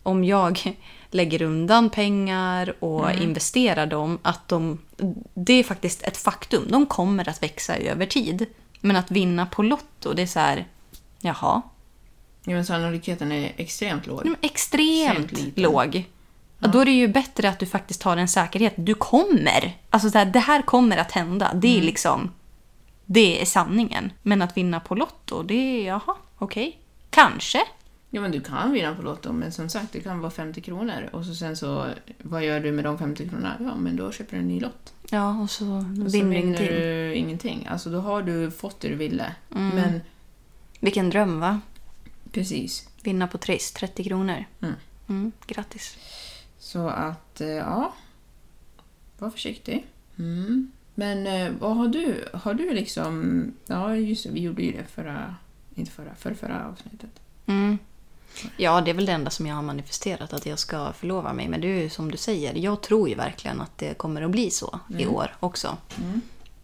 om 0.06 0.25
jag 0.25 0.76
lägger 1.10 1.42
undan 1.42 1.90
pengar 1.90 2.84
och 2.84 3.12
investerar 3.12 3.86
dem, 3.86 4.18
att 4.22 4.48
de... 4.48 4.78
Det 5.34 5.52
är 5.52 5.64
faktiskt 5.64 6.02
ett 6.02 6.16
faktum. 6.16 6.64
De 6.68 6.86
kommer 6.86 7.28
att 7.28 7.42
växa 7.42 7.76
över 7.76 8.06
tid. 8.06 8.46
Men 8.80 8.96
att 8.96 9.10
vinna 9.10 9.46
på 9.46 9.62
Lotto, 9.62 10.12
det 10.12 10.22
är 10.22 10.26
så 10.26 10.38
här, 10.40 10.66
jaha. 11.20 11.62
Ja, 12.44 12.52
men 12.54 12.66
sannolikheten 12.66 13.32
är 13.32 13.52
extremt 13.56 14.06
låg. 14.06 14.20
Nej, 14.25 14.34
Extremt 14.40 15.32
Extremt 15.32 15.58
låg. 15.58 16.04
Ja. 16.58 16.68
Då 16.68 16.80
är 16.80 16.84
det 16.84 16.90
ju 16.90 17.08
bättre 17.08 17.48
att 17.48 17.58
du 17.58 17.66
faktiskt 17.66 18.02
har 18.02 18.16
en 18.16 18.28
säkerhet. 18.28 18.75
Du 18.76 18.94
kommer. 18.94 19.76
Alltså 19.90 20.10
så 20.10 20.18
här, 20.18 20.25
det 20.26 20.38
här 20.38 20.62
kommer 20.62 20.96
att 20.96 21.12
hända. 21.12 21.50
Det 21.54 21.68
Mm. 21.68 21.80
är 21.82 21.86
liksom... 21.86 22.30
Det 23.06 23.42
är 23.42 23.44
sanningen. 23.44 24.12
Men 24.22 24.42
att 24.42 24.56
vinna 24.56 24.80
på 24.80 24.94
Lotto, 24.94 25.42
det 25.42 25.54
är 25.54 25.86
jaha, 25.86 26.16
okej. 26.38 26.78
Kanske. 27.10 27.62
Ja, 28.10 28.20
men 28.20 28.32
du 28.32 28.40
kan 28.40 28.72
vinna 28.72 28.94
på 28.94 29.02
Lotto, 29.02 29.32
men 29.32 29.52
som 29.52 29.68
sagt, 29.68 29.92
det 29.92 30.00
kan 30.00 30.20
vara 30.20 30.30
50 30.30 30.60
kronor. 30.60 31.08
Och 31.12 31.25
så 31.25 31.34
sen 31.34 31.56
så, 31.56 31.86
vad 32.22 32.44
gör 32.44 32.60
du 32.60 32.72
med 32.72 32.84
de 32.84 32.98
50 32.98 33.28
kronorna? 33.28 33.56
Ja, 33.60 33.75
men 33.76 33.96
då 33.96 34.12
köper 34.12 34.36
du 34.36 34.42
en 34.42 34.48
ny 34.48 34.60
lott. 34.60 34.94
Ja, 35.10 35.40
och 35.40 35.50
så 35.50 35.76
Och 35.76 35.82
så 35.82 36.18
vinner 36.18 36.36
ingenting. 36.36 36.66
du 36.66 37.14
ingenting. 37.14 37.66
Alltså, 37.70 37.90
då 37.90 38.00
har 38.00 38.22
du 38.22 38.50
fått 38.50 38.80
det 38.80 38.88
du 38.88 38.94
ville. 38.94 39.34
Mm. 39.54 39.68
Men 39.76 40.00
Vilken 40.80 41.10
dröm 41.10 41.40
va? 41.40 41.60
precis. 42.32 42.88
Vinna 43.02 43.26
på 43.28 43.38
Triss, 43.38 43.72
30 43.72 44.04
kronor. 44.04 44.44
Mm. 44.60 44.75
Mm, 45.08 45.32
grattis. 45.46 45.96
Så 46.58 46.88
att, 46.88 47.40
eh, 47.40 47.48
ja. 47.48 47.94
Var 49.18 49.30
försiktig. 49.30 49.86
Mm. 50.18 50.72
Men 50.94 51.26
eh, 51.26 51.52
vad 51.60 51.76
har 51.76 51.88
du? 51.88 52.25
Har 52.34 52.54
du 52.54 52.75
liksom... 52.75 53.44
Ja, 53.66 53.96
just 53.96 54.25
det, 54.25 54.30
vi 54.30 54.40
gjorde 54.40 54.62
ju 54.62 54.72
det 54.72 54.84
förra... 54.84 55.34
Inte 55.75 55.90
förra, 55.90 56.14
förra, 56.14 56.34
förra 56.34 56.66
avsnittet. 56.66 57.20
Mm. 57.46 57.78
Ja, 58.57 58.81
det 58.81 58.90
är 58.90 58.95
väl 58.95 59.07
det 59.07 59.12
enda 59.12 59.31
som 59.31 59.47
jag 59.47 59.55
har 59.55 59.62
manifesterat, 59.62 60.33
att 60.33 60.47
jag 60.47 60.59
ska 60.59 60.93
förlova 60.93 61.33
mig. 61.33 61.49
Men 61.49 61.61
det 61.61 61.66
är 61.66 61.83
ju 61.83 61.90
som 61.90 62.11
du 62.11 62.16
säger, 62.16 62.55
jag 62.55 62.81
tror 62.81 63.09
ju 63.09 63.14
verkligen 63.14 63.61
att 63.61 63.78
det 63.78 63.99
kommer 63.99 64.23
att 64.23 64.31
bli 64.31 64.50
så 64.50 64.81
i 64.99 65.07
år 65.07 65.37
också. 65.40 65.76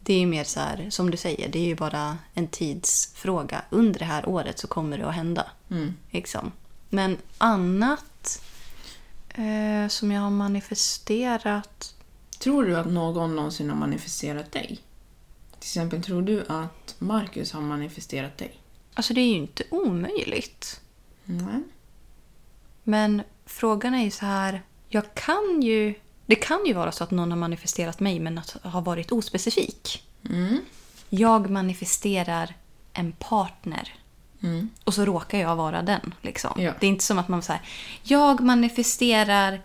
Det 0.00 0.14
är 0.14 0.18
ju 0.18 0.26
mer 0.26 0.44
så 0.44 0.60
här, 0.60 0.90
som 0.90 1.10
du 1.10 1.16
säger, 1.16 1.48
det 1.48 1.58
är 1.58 1.66
ju 1.66 1.74
bara 1.74 2.18
en 2.34 2.46
tidsfråga. 2.46 3.62
Under 3.70 3.98
det 3.98 4.04
här 4.04 4.28
året 4.28 4.58
så 4.58 4.66
kommer 4.66 4.98
det 4.98 5.08
att 5.08 5.14
hända. 5.14 5.46
Mm. 5.70 5.94
Liksom. 6.10 6.52
Men 6.88 7.16
annat 7.38 8.42
eh, 9.28 9.88
som 9.88 10.12
jag 10.12 10.20
har 10.20 10.30
manifesterat... 10.30 11.94
Tror 12.38 12.64
du 12.64 12.76
att 12.76 12.86
någon 12.86 13.36
någonsin 13.36 13.70
har 13.70 13.76
manifesterat 13.76 14.52
dig? 14.52 14.80
Till 15.52 15.68
exempel, 15.68 16.02
tror 16.02 16.22
du 16.22 16.44
att 16.48 16.94
Marcus 16.98 17.52
har 17.52 17.60
manifesterat 17.60 18.38
dig? 18.38 18.60
Alltså 18.94 19.14
det 19.14 19.20
är 19.20 19.26
ju 19.26 19.36
inte 19.36 19.64
omöjligt. 19.70 20.80
Nej. 21.36 21.62
Men 22.84 23.22
frågan 23.46 23.94
är 23.94 24.04
ju 24.04 24.10
så 24.10 24.26
här, 24.26 24.62
jag 24.88 25.14
kan 25.14 25.62
ju... 25.62 25.94
Det 26.26 26.34
kan 26.34 26.66
ju 26.66 26.72
vara 26.72 26.92
så 26.92 27.04
att 27.04 27.10
någon 27.10 27.30
har 27.30 27.38
manifesterat 27.38 28.00
mig 28.00 28.20
men 28.20 28.38
att 28.38 28.56
ha 28.62 28.80
varit 28.80 29.12
ospecifik. 29.12 30.02
Mm. 30.30 30.58
Jag 31.08 31.50
manifesterar 31.50 32.54
en 32.92 33.12
partner. 33.12 33.94
Mm. 34.42 34.70
Och 34.84 34.94
så 34.94 35.04
råkar 35.04 35.38
jag 35.38 35.56
vara 35.56 35.82
den. 35.82 36.14
Liksom. 36.22 36.50
Ja. 36.56 36.72
Det 36.80 36.86
är 36.86 36.88
inte 36.90 37.04
som 37.04 37.18
att 37.18 37.28
man 37.28 37.42
säger 37.42 37.62
jag 38.02 38.40
manifesterar 38.40 39.60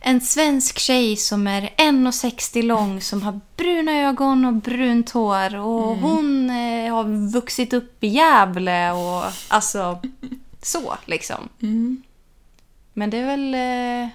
en 0.00 0.20
svensk 0.20 0.78
tjej 0.78 1.16
som 1.16 1.46
är 1.46 1.62
1,60 1.62 2.62
lång 2.62 3.00
som 3.00 3.22
har 3.22 3.40
bruna 3.56 3.92
ögon 3.92 4.44
och 4.44 4.52
brunt 4.52 5.10
hår 5.10 5.56
och 5.56 5.92
Mm. 5.92 6.02
hon 6.02 6.50
eh, 6.50 6.94
har 6.94 7.30
vuxit 7.32 7.72
upp 7.72 8.04
i 8.04 8.08
Gävle 8.08 8.92
och 8.92 9.24
alltså 9.48 10.00
så 10.66 10.98
liksom. 11.04 11.48
Mm. 11.62 12.02
Men 12.92 13.10
det 13.10 13.16
är 13.16 13.26
väl 13.26 13.54
eh, 13.54 14.10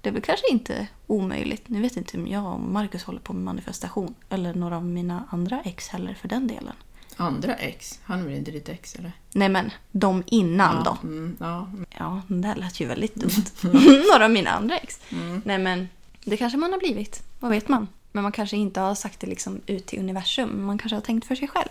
det 0.00 0.10
är 0.10 0.12
väl 0.12 0.22
kanske 0.22 0.50
inte 0.50 0.86
omöjligt. 1.06 1.68
Nu 1.68 1.82
vet 1.82 1.96
inte 1.96 2.18
om 2.18 2.26
jag 2.26 2.54
och 2.54 2.60
Marcus 2.60 3.04
håller 3.04 3.20
på 3.20 3.32
med 3.32 3.42
manifestation 3.42 4.14
eller 4.28 4.54
några 4.54 4.76
av 4.76 4.84
mina 4.84 5.24
andra 5.30 5.60
ex 5.64 5.88
heller 5.88 6.14
för 6.14 6.28
den 6.28 6.46
delen. 6.46 6.74
Andra 7.16 7.54
ex? 7.54 8.00
Han 8.02 8.20
är 8.20 8.24
väl 8.24 8.34
inte 8.34 8.50
ditt 8.50 8.68
ex, 8.68 8.94
eller? 8.94 9.12
Nej 9.32 9.48
men 9.48 9.70
de 9.92 10.22
innan 10.26 10.84
då. 10.84 10.98
Mm, 11.02 11.36
ja. 11.40 11.70
Ja, 11.98 12.22
det 12.28 12.34
där 12.34 12.54
lät 12.56 12.80
ju 12.80 12.86
väldigt 12.86 13.14
dumt. 13.62 13.72
Några 14.12 14.24
av 14.24 14.30
mina 14.30 14.50
andra 14.50 14.78
ex. 14.78 15.00
Nej 15.44 15.58
men, 15.58 15.88
det 16.24 16.36
kanske 16.36 16.58
man 16.58 16.72
har 16.72 16.78
blivit. 16.78 17.22
Vad 17.40 17.50
vet 17.50 17.68
man? 17.68 17.88
Men 18.12 18.22
man 18.22 18.32
kanske 18.32 18.56
inte 18.56 18.80
har 18.80 18.94
sagt 18.94 19.20
det 19.20 19.26
liksom 19.26 19.60
ut 19.66 19.86
till 19.86 19.98
universum. 19.98 20.66
Man 20.66 20.78
kanske 20.78 20.96
har 20.96 21.02
tänkt 21.02 21.26
för 21.26 21.34
sig 21.34 21.48
själv. 21.48 21.68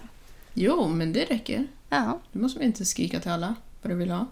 Jo, 0.54 0.88
men 0.88 1.14
det 1.14 1.26
räcker. 1.26 1.68
Ja. 1.90 2.20
Du 2.32 2.40
måste 2.40 2.60
väl 2.60 2.68
inte 2.68 2.86
skrika 2.86 3.20
till 3.20 3.32
alla 3.32 3.56
vad 3.86 3.92
du 3.92 3.96
vill 3.96 4.12
ha? 4.12 4.26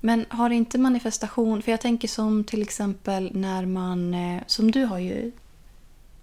Men 0.00 0.24
har 0.28 0.50
inte 0.50 0.78
manifestation... 0.78 1.62
För 1.62 1.70
jag 1.70 1.80
tänker 1.80 2.08
som 2.08 2.44
till 2.44 2.62
exempel 2.62 3.30
när 3.34 3.66
man... 3.66 4.14
eh, 4.14 4.42
Som 4.46 4.70
du 4.70 4.84
har 4.84 4.98
ju 4.98 5.32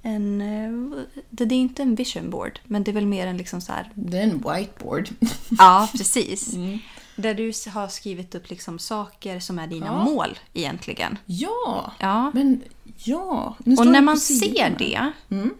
en... 0.01 0.41
eh, 0.41 1.03
Det 1.29 1.43
är 1.43 1.51
inte 1.53 1.81
en 1.81 1.95
vision 1.95 2.29
board, 2.29 2.59
men 2.63 2.83
det 2.83 2.91
är 2.91 2.93
väl 2.93 3.05
mer 3.05 3.27
en 3.27 3.37
liksom 3.37 3.61
så 3.61 3.71
här... 3.71 3.91
Det 3.95 4.17
är 4.17 4.23
en 4.23 4.37
whiteboard. 4.37 5.09
Ja, 5.57 5.89
precis. 5.97 6.53
Där 7.15 7.33
du 7.33 7.51
har 7.69 7.87
skrivit 7.87 8.35
upp 8.35 8.49
liksom 8.49 8.79
saker 8.79 9.39
som 9.39 9.59
är 9.59 9.67
dina 9.67 9.85
Ja. 9.85 10.03
mål 10.03 10.39
egentligen. 10.53 11.17
ja! 11.25 11.93
Ja. 11.99 12.31
Men 12.33 12.61
ja! 13.03 13.55
Och 13.77 13.87
när 13.87 14.01
man 14.01 14.17
ser 14.17 14.75
det 14.79 15.11
Mm. 15.29 15.53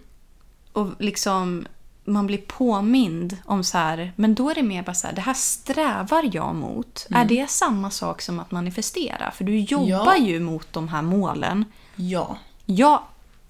och 0.73 0.87
liksom 0.99 1.65
man 2.09 2.27
blir 2.27 2.37
påmind 2.37 3.37
om 3.45 3.63
så 3.63 3.77
här, 3.77 4.11
men 4.15 4.35
då 4.35 4.49
är 4.49 4.55
det 4.55 4.63
mer 4.63 4.83
bara 4.83 4.93
så 4.93 5.07
här, 5.07 5.13
det 5.13 5.21
här 5.21 5.33
strävar 5.33 6.29
jag 6.33 6.55
mot. 6.55 7.07
Mm. 7.09 7.21
Är 7.21 7.25
det 7.25 7.49
samma 7.49 7.89
sak 7.91 8.21
som 8.21 8.39
att 8.39 8.51
manifestera? 8.51 9.31
För 9.31 9.43
du 9.43 9.59
jobbar 9.59 10.15
Ja. 10.17 10.17
ju 10.17 10.39
mot 10.39 10.73
de 10.73 10.87
här 10.87 11.01
målen. 11.01 11.65
Ja. 11.95 12.37
Jag 12.65 13.01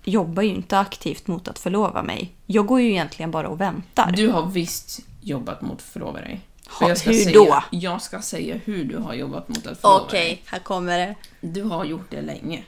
jobbar 0.04 0.44
ju 0.44 0.50
inte 0.50 0.80
aktivt 0.80 1.28
mot 1.28 1.48
att 1.48 1.60
förlova 1.60 2.04
mig. 2.04 2.34
Jag 2.46 2.66
går 2.66 2.82
ju 2.82 2.90
egentligen 2.90 3.32
bara 3.32 3.50
och 3.50 3.62
väntar. 3.62 4.12
Du 4.12 4.28
har 4.28 4.46
visst 4.46 5.00
jobbat 5.22 5.62
mot 5.62 5.74
att 5.78 5.82
förlova 5.82 6.20
dig. 6.22 6.42
Ha, 6.70 6.88
jag 6.88 6.98
ska 6.98 7.10
hur 7.10 7.18
säga, 7.20 7.34
då? 7.34 7.64
Jag 7.70 8.02
ska 8.02 8.22
säga 8.22 8.60
hur 8.66 8.84
du 8.84 8.98
har 8.98 9.14
jobbat 9.14 9.50
mot 9.50 9.68
att 9.68 9.82
förlova 9.82 10.08
dig. 10.12 10.42
här 10.46 10.60
kommer 10.60 10.98
det. 10.98 11.16
Du 11.42 11.64
har 11.64 11.86
gjort 11.86 12.12
det 12.12 12.22
länge. 12.22 12.64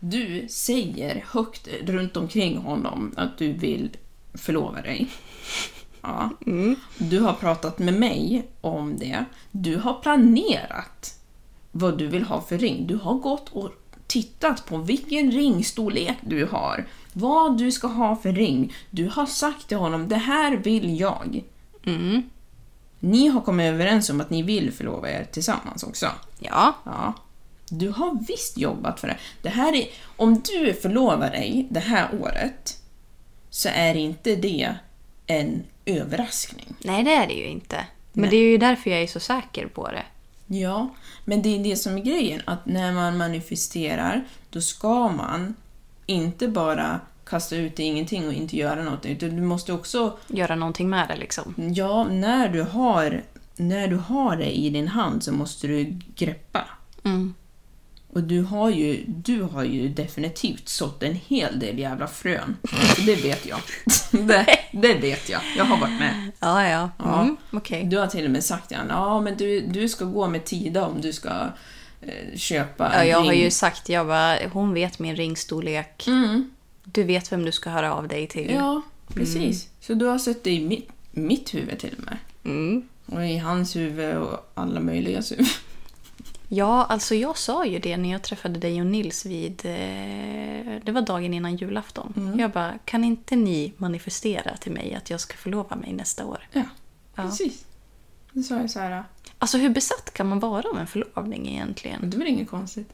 Du 0.00 0.46
säger 0.50 1.24
högt 1.30 1.68
runt 1.82 2.16
omkring 2.16 2.56
honom 2.58 3.14
att 3.16 3.38
du 3.38 3.52
vill 3.52 3.90
förlova 4.34 4.82
dig. 4.82 5.08
Ja. 6.00 6.30
Du 6.98 7.20
har 7.20 7.32
pratat 7.32 7.78
med 7.78 7.94
mig 7.94 8.48
om 8.60 8.98
det. 8.98 9.24
Du 9.50 9.76
har 9.76 9.94
planerat 9.94 11.18
vad 11.72 11.98
du 11.98 12.06
vill 12.06 12.22
ha 12.22 12.40
för 12.40 12.58
ring. 12.58 12.86
Du 12.86 12.96
har 12.96 13.14
gått 13.14 13.48
och 13.48 13.70
tittat 14.06 14.66
på 14.66 14.76
vilken 14.76 15.30
ringstorlek 15.30 16.16
du 16.20 16.44
har. 16.44 16.86
Vad 17.12 17.58
du 17.58 17.72
ska 17.72 17.86
ha 17.86 18.16
för 18.16 18.32
ring. 18.32 18.72
Du 18.90 19.08
har 19.08 19.26
sagt 19.26 19.68
till 19.68 19.76
honom, 19.76 20.08
det 20.08 20.16
här 20.16 20.56
vill 20.56 21.00
jag. 21.00 21.44
Ni 23.00 23.28
har 23.28 23.40
kommit 23.40 23.64
överens 23.72 24.10
om 24.10 24.20
att 24.20 24.30
ni 24.30 24.42
vill 24.42 24.72
förlova 24.72 25.10
er 25.10 25.24
tillsammans 25.32 25.82
också. 25.82 26.06
Ja. 26.38 26.76
Ja. 26.84 27.14
Du 27.68 27.88
har 27.88 28.26
visst 28.28 28.58
jobbat 28.58 29.00
för 29.00 29.08
det. 29.08 29.16
det 29.42 29.48
här 29.48 29.74
är, 29.74 29.86
om 30.16 30.34
du 30.34 30.74
förlovar 30.74 31.30
dig 31.30 31.66
det 31.70 31.80
här 31.80 32.08
året 32.20 32.81
så 33.52 33.68
är 33.72 33.94
inte 33.94 34.36
det 34.36 34.74
en 35.26 35.64
överraskning. 35.84 36.74
Nej, 36.78 37.04
det 37.04 37.12
är 37.14 37.26
det 37.26 37.34
ju 37.34 37.46
inte. 37.46 37.86
Men 38.12 38.22
Nej. 38.22 38.30
det 38.30 38.36
är 38.36 38.50
ju 38.50 38.58
därför 38.58 38.90
jag 38.90 39.02
är 39.02 39.06
så 39.06 39.20
säker 39.20 39.66
på 39.66 39.88
det. 39.88 40.04
Ja, 40.58 40.88
men 41.24 41.42
det 41.42 41.58
är 41.58 41.64
det 41.64 41.76
som 41.76 41.96
är 41.96 42.02
grejen. 42.02 42.40
Att 42.44 42.66
när 42.66 42.92
man 42.92 43.16
manifesterar, 43.16 44.24
då 44.50 44.60
ska 44.60 45.08
man 45.08 45.54
inte 46.06 46.48
bara 46.48 47.00
kasta 47.24 47.56
ut 47.56 47.80
i 47.80 47.82
ingenting 47.82 48.26
och 48.26 48.32
inte 48.32 48.56
göra 48.56 48.82
något. 48.82 49.06
Utan 49.06 49.36
du 49.36 49.42
måste 49.42 49.72
också 49.72 50.18
Göra 50.26 50.54
någonting 50.54 50.90
med 50.90 51.08
det 51.08 51.16
liksom. 51.16 51.54
Ja, 51.56 52.04
när 52.04 52.48
du 52.48 52.62
har, 52.62 53.22
när 53.56 53.88
du 53.88 53.96
har 53.96 54.36
det 54.36 54.58
i 54.58 54.70
din 54.70 54.88
hand 54.88 55.22
så 55.22 55.32
måste 55.32 55.66
du 55.66 55.98
greppa. 56.14 56.64
Mm. 57.04 57.34
Och 58.14 58.22
du 58.22 58.40
har, 58.42 58.70
ju, 58.70 59.04
du 59.06 59.42
har 59.42 59.64
ju 59.64 59.88
definitivt 59.88 60.68
sått 60.68 61.02
en 61.02 61.14
hel 61.14 61.58
del 61.58 61.78
jävla 61.78 62.06
frön. 62.06 62.56
Det 63.06 63.14
vet 63.14 63.46
jag. 63.46 63.58
Det, 64.28 64.46
det 64.72 64.94
vet 64.94 65.28
jag. 65.28 65.40
Jag 65.56 65.64
har 65.64 65.76
varit 65.80 65.98
med. 65.98 66.30
Ja, 66.40 66.68
ja. 66.68 66.90
Ja. 66.98 67.22
Mm, 67.22 67.36
Okej. 67.52 67.84
Du 67.84 67.98
har 67.98 68.06
till 68.06 68.24
och 68.24 68.30
med 68.30 68.44
sagt 68.44 68.68
till 68.68 68.76
honom, 68.76 68.96
ja 68.96 69.20
men 69.20 69.36
du, 69.36 69.60
du 69.60 69.88
ska 69.88 70.04
gå 70.04 70.28
med 70.28 70.44
Tida 70.44 70.86
om 70.86 71.00
du 71.00 71.12
ska 71.12 71.28
eh, 72.02 72.36
köpa 72.36 72.90
Ja, 72.94 73.00
en 73.02 73.08
jag 73.08 73.20
har 73.20 73.30
ring." 73.30 73.40
ju 73.42 73.50
sagt, 73.50 73.88
jag 73.88 74.06
bara, 74.06 74.38
hon 74.52 74.74
vet 74.74 74.98
min 74.98 75.16
ringstorlek. 75.16 76.06
Mm, 76.08 76.50
Du 76.84 77.02
vet 77.02 77.32
vem 77.32 77.44
du 77.44 77.52
ska 77.52 77.70
höra 77.70 77.94
av 77.94 78.08
dig 78.08 78.26
till. 78.26 78.50
ja, 78.50 78.82
precis. 79.14 79.68
Så 79.80 79.94
du 79.94 80.04
har 80.06 80.18
sett 80.18 80.44
det 80.44 80.50
i 80.50 80.64
mitt, 80.66 80.88
mitt 81.10 81.54
huvud 81.54 81.78
till 81.78 81.94
och 81.98 82.04
med. 82.04 82.16
Mm. 82.44 82.82
Och 83.06 83.26
i 83.26 83.36
hans 83.38 83.76
huvud 83.76 84.16
och 84.16 84.50
alla 84.54 84.80
möjliga 84.80 85.22
huvud. 85.30 85.46
Ja, 86.54 86.84
alltså 86.84 87.14
jag 87.14 87.38
sa 87.38 87.66
ju 87.66 87.78
det 87.78 87.96
när 87.96 88.10
jag 88.12 88.22
träffade 88.22 88.58
dig 88.58 88.80
och 88.80 88.86
Nils 88.86 89.26
vid... 89.26 89.60
Eh, 89.66 90.82
det 90.84 90.92
var 90.92 91.00
dagen 91.00 91.34
innan 91.34 91.56
julafton. 91.56 92.36
Jag 92.38 92.50
bara, 92.50 92.78
kan 92.84 93.04
inte 93.04 93.36
ni 93.36 93.72
manifestera 93.76 94.56
till 94.56 94.72
mig 94.72 94.94
att 94.94 95.10
jag 95.10 95.20
ska 95.20 95.36
förlova 95.36 95.76
mig 95.76 95.92
nästa 95.92 96.26
år? 96.26 96.48
Ja, 96.52 96.62
Ja. 97.14 97.22
precis. 97.22 97.64
Då 98.32 98.42
sa 98.42 98.56
jag 98.56 98.70
så 98.70 98.78
här, 98.80 99.04
Alltså 99.38 99.58
hur 99.58 99.70
besatt 99.70 100.12
kan 100.14 100.28
man 100.28 100.38
vara 100.40 100.68
av 100.68 100.78
en 100.78 100.86
förlovning 100.86 101.48
egentligen? 101.48 102.10
det 102.10 102.16
är 102.16 102.18
väl 102.18 102.28
inget 102.28 102.50
konstigt. 102.50 102.88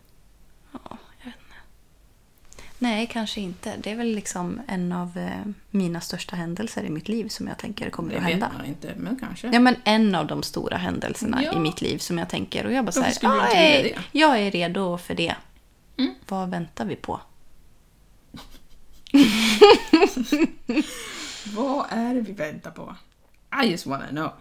Nej, 2.78 3.06
kanske 3.12 3.40
inte. 3.40 3.76
Det 3.82 3.90
är 3.90 3.96
väl 3.96 4.06
liksom 4.14 4.60
en 4.68 4.92
av 4.92 5.18
eh, 5.18 5.44
mina 5.70 6.00
största 6.00 6.36
händelser 6.36 6.84
i 6.84 6.90
mitt 6.90 7.08
liv 7.08 7.28
som 7.28 7.46
jag 7.48 7.58
tänker 7.58 7.90
kommer 7.90 8.10
Det 8.10 8.16
att 8.16 8.22
vet 8.24 8.30
hända. 8.30 8.50
man 8.56 8.66
inte, 8.66 8.94
men 8.96 9.16
kanske. 9.16 9.50
Ja, 9.52 9.60
men 9.60 9.76
en 9.84 10.14
av 10.14 10.26
de 10.26 10.42
stora 10.42 10.76
händelserna 10.76 11.44
Ja. 11.44 11.52
i 11.52 11.58
mitt 11.58 11.80
liv 11.80 11.98
som 11.98 12.18
jag 12.18 12.28
tänker. 12.28 12.66
Och 12.66 12.72
jag 12.72 12.84
bara 12.84 12.92
så 12.92 13.00
här, 13.00 13.06
Varför 13.06 13.14
skulle 13.16 13.32
du 13.32 13.38
"Ja, 13.38 13.44
inte 13.46 13.58
vilja 13.58 13.68
jag, 13.72 13.78
är, 13.78 13.82
det?" 13.82 13.90
Mm. 13.92 14.02
jag 14.12 14.38
är 14.46 14.50
redo 14.50 14.98
för 14.98 15.14
det. 15.14 15.34
Vad 16.28 16.50
väntar 16.50 16.84
vi 16.84 16.96
på? 16.96 17.20
Vad 21.56 21.86
är 21.90 22.14
det 22.14 22.20
vi 22.20 22.32
väntar 22.32 22.70
på? 22.70 22.94
I 23.64 23.66
just 23.70 23.86
wanna 23.86 24.06
know. 24.08 24.32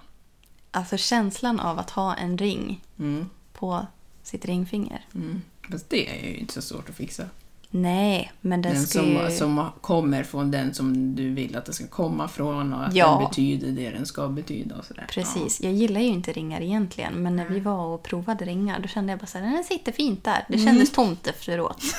Alltså 0.72 0.98
känslan 0.98 1.60
av 1.60 1.80
att 1.80 1.90
ha 1.90 2.16
en 2.16 2.38
ring 2.38 2.82
Mm. 3.00 3.30
på 3.54 3.88
sitt 4.24 4.46
ringfinger. 4.46 5.06
Mm. 5.16 5.42
Fast 5.72 5.90
det 5.90 6.10
är 6.26 6.30
ju 6.30 6.36
inte 6.38 6.54
så 6.54 6.62
svårt 6.62 6.90
att 6.90 6.96
fixa. 6.96 7.24
Nej, 7.70 8.32
men 8.42 8.62
det 8.62 8.70
Den 8.70 8.88
ska 8.88 9.00
som, 9.00 9.08
ju... 9.10 9.32
som 9.32 9.70
kommer 9.82 10.24
från 10.24 10.52
den 10.52 10.74
som 10.74 11.16
du 11.16 11.30
vill 11.34 11.56
att 11.56 11.66
det 11.66 11.74
ska 11.74 11.88
komma 11.88 12.28
från 12.28 12.74
och 12.74 12.86
att 12.88 12.96
Ja. 12.96 13.18
den 13.20 13.28
betyder 13.30 13.68
det 13.84 13.90
den 13.90 14.06
ska 14.06 14.28
betyda 14.28 14.76
och 14.76 14.86
sådär. 14.86 15.06
Precis. 15.10 15.62
Jag 15.62 15.74
gillar 15.74 16.02
ju 16.02 16.08
inte 16.08 16.32
ringar 16.32 16.62
egentligen, 16.62 17.14
men 17.24 17.36
när 17.36 17.46
vi 17.46 17.60
var 17.60 17.86
och 17.86 18.04
provade 18.04 18.46
ringar 18.46 18.80
då 18.80 18.88
kände 18.88 19.12
jag 19.12 19.20
bara 19.20 19.26
så 19.28 19.38
här, 19.38 19.52
den 19.54 19.64
sitter 19.64 19.92
fint 19.92 20.24
där. 20.24 20.46
Det 20.50 20.54
Mm. 20.56 20.66
kändes 20.66 20.92
tomt 20.92 21.28
efteråt. 21.28 21.82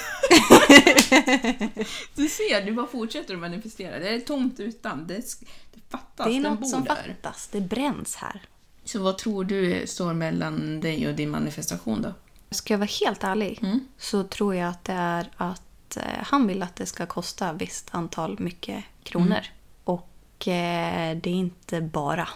Du 2.15 2.29
ser, 2.29 2.67
du 2.67 2.73
bara 2.73 2.87
fortsätter 2.87 3.35
att 3.35 3.41
manifestera. 3.41 3.99
Det 3.99 4.09
är 4.09 4.21
tomt 4.21 4.61
utan. 4.61 5.07
Det, 5.07 5.15
det 5.15 5.81
fattas, 5.91 6.27
Det 6.27 6.33
är 6.37 6.43
den 6.43 6.43
något 6.43 6.69
som 6.69 6.85
där. 6.85 7.15
fattas. 7.23 7.49
Det 7.53 7.61
bränns 7.61 8.17
här. 8.17 8.43
Så 8.85 8.99
vad 9.03 9.19
tror 9.19 9.45
du 9.45 9.87
står 9.87 10.13
mellan 10.13 10.81
dig 10.81 11.09
och 11.09 11.15
din 11.15 11.31
manifestation 11.31 12.03
då? 12.03 12.13
Ska 12.51 12.75
jag 12.75 12.79
vara 12.79 12.91
helt 13.01 13.25
ärlig 13.25 13.59
Mm. 13.63 13.81
så 13.99 14.23
tror 14.25 14.55
jag 14.55 14.69
att 14.69 14.85
det 14.85 14.93
är 14.93 15.31
att 15.37 15.97
eh, 15.97 16.03
han 16.23 16.47
vill 16.47 16.63
att 16.63 16.77
det 16.77 16.87
ska 16.87 17.07
kosta 17.07 17.53
visst 17.53 17.89
antal 17.95 18.41
mycket 18.41 18.85
kronor. 19.03 19.27
Mm. 19.27 19.45
Och 19.85 20.49
eh, 20.49 21.17
det 21.17 21.31
är 21.31 21.35
inte 21.35 21.81
bara. 21.81 22.29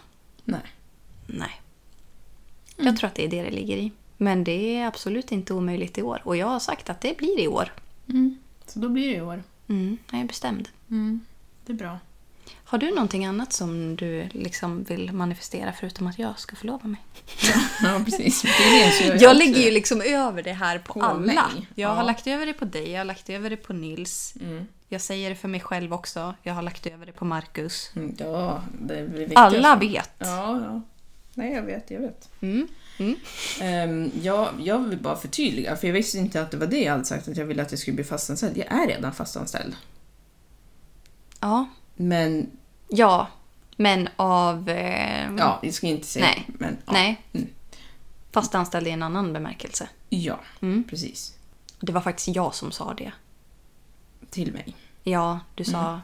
Nej. 0.45 0.61
Nej. 1.27 1.61
Mm. 2.79 2.87
Jag 2.87 2.97
tror 2.97 3.09
att 3.09 3.15
det 3.15 3.25
är 3.25 3.29
det 3.29 3.43
det 3.43 3.51
ligger 3.51 3.77
i. 3.77 3.93
Men 4.17 4.45
det 4.45 4.77
är 4.77 4.87
absolut 4.87 5.33
inte 5.33 5.55
omöjligt 5.55 5.99
i 5.99 6.03
år. 6.03 6.23
Och 6.25 6.37
jag 6.37 6.47
har 6.47 6.61
sagt 6.61 6.91
att 6.91 7.01
det 7.01 7.17
blir 7.17 7.41
i 7.41 7.49
år. 7.49 7.73
Så 8.67 8.79
då 8.79 8.89
blir 8.89 9.09
det 9.11 9.17
i 9.17 9.21
år. 9.21 9.43
Mm, 9.69 9.99
jag 10.11 10.21
är 10.21 10.25
bestämd. 10.25 10.69
Det 11.67 11.73
är 11.73 11.77
bra. 11.77 11.99
Har 12.65 12.79
du 12.79 12.91
någonting 12.91 13.25
annat 13.27 13.53
som 13.53 13.97
du 13.97 14.29
liksom 14.33 14.85
vill 14.85 15.13
manifestera 15.13 15.73
förutom 15.81 16.07
att 16.07 16.19
jag 16.19 16.39
ska 16.41 16.57
förlova 16.57 16.89
mig? 16.89 17.01
Ja, 17.83 18.01
precis. 18.05 18.43
Tydligen 18.43 18.93
så 18.93 19.05
gör 19.05 19.09
Jag 19.11 19.31
också 19.31 19.33
lägger 19.39 19.59
ju 19.59 19.65
det. 19.65 19.71
liksom 19.71 20.01
över 20.01 20.43
det 20.43 20.53
här 20.53 20.79
på, 20.79 20.93
På 20.93 21.03
alla. 21.03 21.19
mig. 21.19 21.37
Jag 21.75 21.91
Ja. 21.91 21.95
har 21.95 22.05
lagt 22.05 22.27
över 22.27 22.47
det 22.47 22.53
på 22.53 22.65
dig, 22.65 22.91
jag 22.91 23.01
har 23.01 23.05
lagt 23.05 23.31
över 23.31 23.51
det 23.51 23.57
på 23.57 23.73
Nils. 23.73 24.35
Mm. 24.41 24.67
Jag 24.89 25.01
säger 25.01 25.31
det 25.31 25.37
för 25.37 25.49
mig 25.49 25.61
själv 25.61 25.93
också. 25.95 26.35
Jag 26.43 26.55
har 26.55 26.63
lagt 26.63 26.87
över 26.87 27.07
det 27.07 27.13
på 27.13 27.25
Marcus. 27.25 27.91
Mm, 27.97 28.15
Ja, 28.19 28.63
det 28.81 29.03
viktigt. 29.03 29.39
Alla 29.39 29.77
vet. 29.77 30.11
Ja, 30.19 30.61
ja. 30.61 30.83
Nej, 31.35 31.53
jag 31.53 31.63
vet, 31.63 31.91
jag 31.91 32.01
vet. 32.01 32.29
Mm. 32.41 32.69
Mm. 32.99 33.17
Ehm, 33.61 34.11
jag, 34.23 34.49
jag 34.63 34.79
vill 34.79 34.99
bara 34.99 35.17
förtydliga, 35.17 35.77
för 35.77 35.87
jag 35.87 35.95
visste 35.95 36.19
inte 36.19 36.43
att 36.43 36.51
det 36.51 36.57
var 36.57 36.67
det 36.67 36.83
jag 36.83 36.93
hade 36.93 37.05
sagt, 37.05 37.29
att 37.29 37.37
jag 37.37 37.45
ville 37.47 37.63
att 37.63 37.71
jag 37.73 37.79
skulle 37.81 37.95
bli 37.95 38.05
fastanställd. 38.05 38.57
Jag 38.57 38.73
är 38.73 38.87
redan 38.87 39.13
fastanställd. 39.13 39.75
Ja. 41.41 41.69
Men, 41.95 42.51
Ja. 42.89 43.27
Men 43.77 44.09
av... 44.17 44.69
Eh, 44.69 45.35
ja, 45.39 45.61
jag 45.63 45.75
ska 45.75 45.87
inte 45.87 46.07
säga. 46.07 46.25
Nej. 46.27 46.47
Men, 46.49 46.77
ja. 46.87 46.93
Nej. 46.93 47.23
Mm. 47.33 47.47
Fast 48.33 48.55
anställd 48.55 48.87
i 48.87 48.91
en 48.91 49.03
annan 49.03 49.33
bemärkelse. 49.33 49.89
Ja, 50.09 50.41
Mm. 50.61 50.85
precis. 50.85 51.35
Det 51.81 51.93
var 51.93 52.01
faktiskt 52.01 52.37
jag 52.37 52.55
som 52.55 52.73
sa 52.73 52.95
det. 52.95 53.13
Till 54.31 54.53
mig. 54.53 54.75
Ja, 55.03 55.41
du 55.55 55.65
sa 55.65 56.01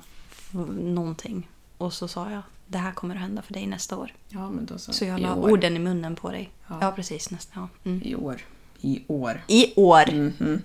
Mm. 0.54 0.94
någonting. 0.94 1.48
Och 1.78 1.92
så 1.92 2.08
sa 2.08 2.30
jag, 2.30 2.42
det 2.66 2.78
här 2.78 2.92
kommer 2.92 3.14
att 3.14 3.20
hända 3.20 3.42
för 3.42 3.52
dig 3.54 3.66
nästa 3.66 3.96
år. 3.96 4.12
Ja, 4.28 4.50
men 4.50 4.66
då 4.66 4.78
så. 4.78 4.92
Så 4.92 5.04
jag 5.04 5.18
I 5.18 5.22
la 5.22 5.34
år. 5.34 5.50
orden 5.50 5.76
i 5.76 5.78
munnen 5.78 6.16
på 6.16 6.30
dig. 6.30 6.50
Ja. 6.68 6.78
Ja, 6.80 6.92
precis. 6.92 7.30
Nästa. 7.30 7.52
Ja. 7.60 7.68
Mm. 7.84 8.02
I 8.04 8.14
år. 8.14 8.40
I 8.80 9.02
år. 9.08 9.44
I 9.46 9.72
år. 9.76 10.12
Mhm. 10.12 10.62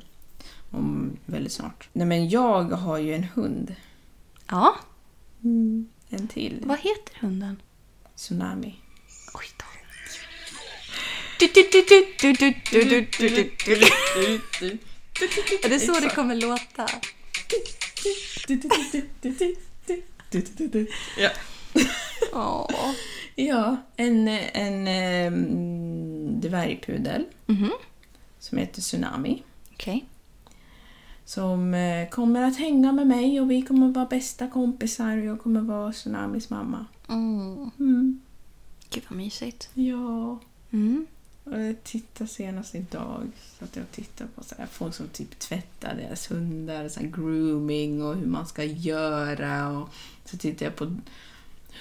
Om 0.71 1.17
väldigt 1.25 1.51
snart. 1.53 1.89
Nej, 1.93 2.07
men 2.07 2.29
jag 2.29 2.63
har 2.63 2.97
ju 2.97 3.15
en 3.15 3.23
hund. 3.23 3.75
Ja. 4.49 4.75
Mm. 5.43 5.89
En 6.09 6.27
till. 6.27 6.63
Vad 6.65 6.77
heter 6.77 7.19
hunden? 7.19 7.61
Tsunami. 8.15 8.75
Oj 9.33 9.45
då. 9.57 9.65
Är 15.63 15.69
det 15.69 15.79
så 15.79 15.99
det 15.99 16.09
kommer 16.09 16.35
låta? 16.35 16.89
Ja. 21.17 22.69
Ja, 23.35 23.77
en, 23.95 24.27
en 24.27 24.87
ehm, 24.87 26.41
dvärgpudel 26.41 27.25
mm 27.47 27.63
-hmm. 27.63 27.71
som 28.39 28.57
heter 28.57 28.81
Tsunami. 28.81 29.43
Okay. 29.73 30.01
Som 31.25 31.73
eh, 31.73 32.09
kommer 32.09 32.43
att 32.43 32.57
hänga 32.57 32.91
med 32.91 33.07
mig 33.07 33.41
och 33.41 33.51
vi 33.51 33.61
kommer 33.61 33.87
att 33.89 33.95
vara 33.95 34.05
bästa 34.05 34.47
kompisar 34.47 35.17
och 35.17 35.25
jag 35.25 35.41
kommer 35.41 35.59
att 35.59 35.65
vara 35.65 35.91
Tsunamis 35.91 36.49
mamma. 36.49 36.85
Mm. 37.09 37.71
Mm. 37.79 38.21
Gud 38.89 39.03
vad 39.09 39.17
mysigt. 39.17 39.69
Ja. 39.73 40.39
Mm. 40.71 41.05
Och 41.43 41.59
jag 41.59 41.83
tittade 41.83 42.29
senast 42.29 42.75
idag 42.75 43.31
så 43.59 43.65
att 43.65 43.75
jag 43.75 43.91
tittar 43.91 44.27
på 44.35 44.43
så 44.43 44.55
här, 44.57 44.65
folk 44.65 44.95
som 44.95 45.07
typ 45.07 45.39
tvättar 45.39 45.95
deras 45.95 46.31
hundar, 46.31 46.89
så 46.89 46.99
grooming 47.03 48.03
och 48.03 48.15
hur 48.15 48.27
man 48.27 48.47
ska 48.47 48.63
göra. 48.63 49.69
Och 49.69 49.89
så 50.25 50.37
tittade 50.37 50.65
jag 50.65 50.75
på 50.75 50.95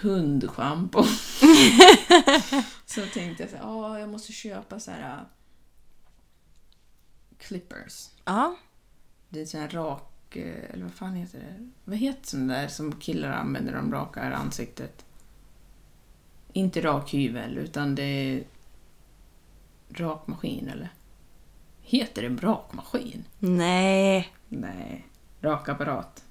hundschampo. 0.00 1.05
så 2.87 3.00
tänkte 3.14 3.42
jag 3.42 3.50
så 3.50 3.57
här, 3.57 3.64
"Ah, 3.64 3.98
jag 3.98 4.09
måste 4.09 4.33
köpa 4.33 4.81
så 4.81 4.90
här 4.90 5.16
äh, 5.16 5.22
clippers. 7.38 8.09
Ja. 8.24 8.57
Det 9.33 9.40
är 9.40 9.47
sån 9.47 9.61
här 9.61 9.68
rak, 9.68 10.37
eh, 10.37 10.71
eller 10.71 10.83
vad 10.85 10.92
fan 10.92 11.14
heter 11.14 11.38
det? 11.38 11.68
Vad 11.85 11.97
heter 11.97 12.27
sån 12.27 12.49
där 12.49 12.68
som 12.68 12.92
killar 12.92 13.33
använder 13.33 13.73
när 13.73 13.79
de 13.79 13.92
rakar 13.92 14.31
ansiktet? 14.31 15.05
Inte 16.53 16.81
rakhyvel, 16.81 17.59
utan 17.59 17.95
det 17.95 18.03
är 18.03 18.45
rakmaskin 19.88 20.68
eller? 20.68 20.88
Heter 21.81 22.23
det 22.23 22.47
rakmaskin? 22.47 23.25
Nej. 23.38 24.33
Nej, 24.49 25.07
rakapparat. 25.40 26.25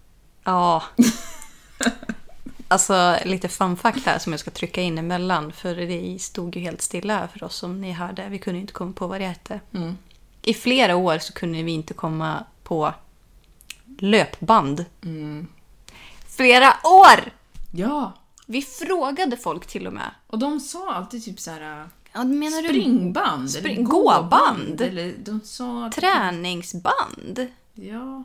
Ja. 0.44 0.84
Alltså 2.68 3.18
lite 3.26 3.48
fun 3.48 3.78
fact 3.78 4.06
här 4.06 4.20
som 4.20 4.34
jag 4.34 4.40
ska 4.40 4.52
trycka 4.52 4.82
in 4.82 4.98
emellan. 4.98 5.52
För 5.52 5.76
det 5.76 6.22
stod 6.22 6.56
ju 6.56 6.62
helt 6.62 6.82
stilla 6.82 7.28
för 7.28 7.44
oss 7.44 7.56
som 7.56 7.82
ni 7.82 7.92
hörde. 7.92 8.30
Vi 8.30 8.40
kunde 8.40 8.60
inte 8.60 8.74
komma 8.74 8.94
på 8.94 9.08
vad 9.08 9.22
det 9.22 9.28
hette. 9.28 9.60
Mm. 9.74 9.98
I 10.42 10.54
flera 10.54 10.96
år 10.96 11.20
så 11.20 11.34
kunde 11.34 11.64
vi 11.64 11.72
inte 11.72 11.94
komma 11.94 12.46
på 12.72 12.94
löpband. 14.00 14.86
Mm. 15.04 15.48
Flera 16.38 16.68
år! 16.84 17.32
Ja, 17.74 18.14
Vi 18.46 18.62
frågade 18.62 19.38
folk 19.38 19.68
till 19.68 19.88
och 19.88 19.94
med. 19.94 20.12
och 20.28 20.40
de 20.40 20.60
sa 20.60 20.94
alltid 20.94 21.26
typ 21.26 21.40
så 21.40 21.52
här 21.52 21.88
Ja, 22.14 22.24
menar 22.24 22.64
springband. 22.64 23.50
Spring- 23.52 23.74
eller 23.76 23.84
gåband. 23.84 24.82
Eller 24.82 25.14
de 25.18 25.42
sa... 25.44 25.84
du 25.96 26.02
träningsband? 26.02 27.48
Ja. 27.74 28.24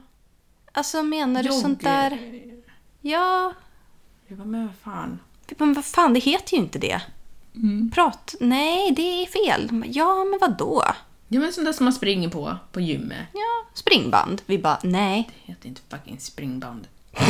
Alltså 0.72 1.02
menar 1.02 1.42
du 1.42 1.48
jogg- 1.48 1.60
sånt 1.62 1.80
där? 1.80 2.42
Ja, 3.00 3.52
Jag 4.26 4.38
bara, 4.38 4.44
men 4.44 4.66
vad 4.66 4.76
fan. 4.94 5.18
men 5.58 5.74
vad 5.74 5.84
fan, 5.84 6.12
det 6.14 6.20
heter 6.20 6.56
ju 6.56 6.62
inte 6.62 6.78
det. 6.78 7.00
Prat. 7.94 8.34
Nej, 8.40 8.90
det 8.90 9.02
är 9.22 9.26
fel. 9.26 9.82
Ja, 9.94 10.24
men 10.24 10.38
vad 10.40 10.58
då? 10.58 10.84
Ja 11.28 11.40
men 11.40 11.52
sånt 11.52 11.64
där 11.64 11.72
som 11.72 11.84
man 11.84 11.92
springer 11.92 12.28
på, 12.28 12.56
på 12.72 12.80
gymmet. 12.80 13.26
Ja, 13.32 13.70
springband. 13.74 14.42
Vi 14.46 14.58
bara, 14.58 14.80
nej. 14.82 15.30
Det 15.46 15.52
heter 15.52 15.68
inte 15.68 15.80
fucking 15.88 16.20
springband. 16.20 16.88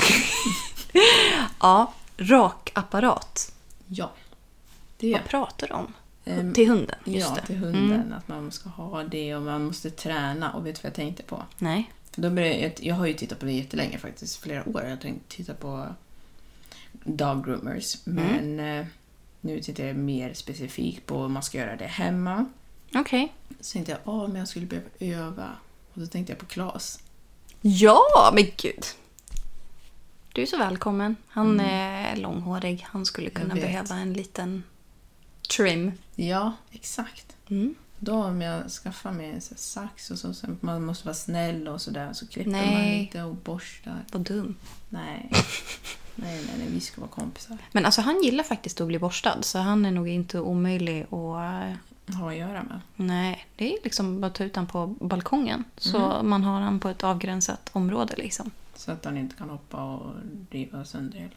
Ja, 1.61 1.93
rakapparat. 2.17 3.53
Ja. 3.87 4.13
Det. 4.99 5.13
Vad 5.13 5.25
pratar 5.25 5.69
du 5.69 5.75
om? 5.75 5.93
Ehm, 6.25 6.53
till 6.53 6.69
hunden, 6.69 6.99
just 7.05 7.29
ja, 7.29 7.35
det. 7.35 7.47
till 7.47 7.57
hunden. 7.57 8.13
Att 8.13 8.29
man 8.29 8.53
ska 8.53 8.69
ha 8.69 9.03
det 9.03 9.35
och 9.35 9.43
man 9.43 9.65
måste 9.65 9.91
träna. 9.91 10.53
Och 10.53 10.67
vet 10.67 10.75
du 10.75 10.81
vad 10.83 10.91
jag 10.91 10.95
tänkte 10.95 11.23
på? 11.23 11.43
Nej. 11.59 11.93
För 12.11 12.23
då 12.23 12.31
började 12.31 12.61
jag, 12.61 12.73
jag 12.81 12.95
har 12.95 13.07
ju 13.07 13.15
tittat 13.15 13.39
på 13.39 13.47
det 13.47 13.53
jättelänge 13.53 13.99
faktiskt, 13.99 14.37
flera 14.37 14.69
år. 14.69 14.83
Jag 14.83 14.91
har 14.91 14.97
tänkt 14.97 15.29
titta 15.29 15.55
på 15.55 15.87
dog 17.05 17.45
groomers. 17.45 17.97
Men 18.05 18.61
eh, 18.61 18.87
nu 19.41 19.61
tittar 19.61 19.85
jag 19.85 19.97
mer 19.97 20.35
specifikt 20.35 21.07
på 21.07 21.17
om 21.17 21.33
man 21.33 21.43
ska 21.43 21.59
göra 21.59 21.77
det 21.77 21.87
hemma. 21.87 22.47
Okej. 22.95 23.35
Så 23.61 23.73
tänkte 23.73 23.93
jag, 23.93 24.01
åh, 24.05 24.29
men 24.29 24.37
jag 24.37 24.49
skulle 24.49 24.67
behöva 24.67 24.89
öva. 25.01 25.51
Och 25.95 26.01
då 26.01 26.07
tänkte 26.07 26.33
jag 26.33 26.41
på 26.41 26.47
Klas. 26.47 26.99
Ja, 27.61 28.31
men 28.35 28.45
gud. 28.57 28.85
Du 30.33 30.43
är 30.43 30.47
så 30.47 30.59
välkommen. 30.59 31.17
Han 31.29 31.61
är 31.61 32.17
långhårig. 32.17 32.87
Han 32.89 33.07
skulle 33.07 33.31
kunna 33.31 33.55
behöva 33.55 33.95
en 33.95 34.13
liten 34.13 34.63
trim. 35.57 35.93
Ja, 36.15 36.53
exakt. 36.73 37.37
Mm. 37.49 37.75
Då 37.99 38.25
om 38.25 38.43
jag 38.43 38.71
skaffar 38.71 39.13
mig 39.13 39.31
en 39.31 39.41
sax 39.41 40.11
och 40.11 40.19
så, 40.19 40.35
så 40.35 40.47
man 40.61 40.85
måste 40.85 41.07
vara 41.07 41.15
snäll 41.15 41.69
och 41.69 41.81
sådär 41.81 42.13
så 42.13 42.27
klipper 42.27 42.51
man 42.51 42.61
Nej. 42.61 43.01
lite 43.01 43.23
och 43.23 43.35
borstar. 43.35 44.05
Vad 44.13 44.23
dum. 44.23 44.57
Nej. 44.89 45.31
nej, 46.15 46.45
nej, 46.47 46.55
nej, 46.59 46.69
vi 46.69 46.81
ska 46.81 47.01
vara 47.01 47.11
kompisar. 47.11 47.59
Men 47.73 47.87
alltså 47.87 48.01
han 48.01 48.23
gillar 48.23 48.45
faktiskt 48.45 48.81
att 48.81 48.87
bli 48.87 48.99
borstad 48.99 49.43
så 49.43 49.59
han 49.59 49.87
är 49.87 49.91
nog 49.91 50.09
inte 50.09 50.41
omöjlig 50.41 51.03
att... 51.03 51.77
Ha 52.15 52.31
att 52.31 52.37
göra 52.37 52.63
med. 52.63 52.81
Nej, 52.97 53.47
det 53.57 53.75
är 53.75 53.79
liksom 53.85 54.21
bara 54.21 54.27
att 54.27 54.35
ta 54.35 54.45
ut 54.45 54.57
han 54.57 54.67
på 54.67 54.87
balkongen. 54.87 55.65
Så 55.77 56.23
man 56.23 56.45
har 56.45 56.61
han 56.61 56.81
på 56.81 56.89
ett 56.89 57.05
avgränsat 57.05 57.71
område 57.73 58.15
liksom. 58.17 58.51
Så 58.75 58.93
att 58.93 59.05
han 59.05 59.17
inte 59.17 59.37
kan 59.37 59.51
hoppa 59.51 59.85
och 59.85 60.13
riva 60.51 60.85
sönder 60.85 61.19
hela 61.19 61.31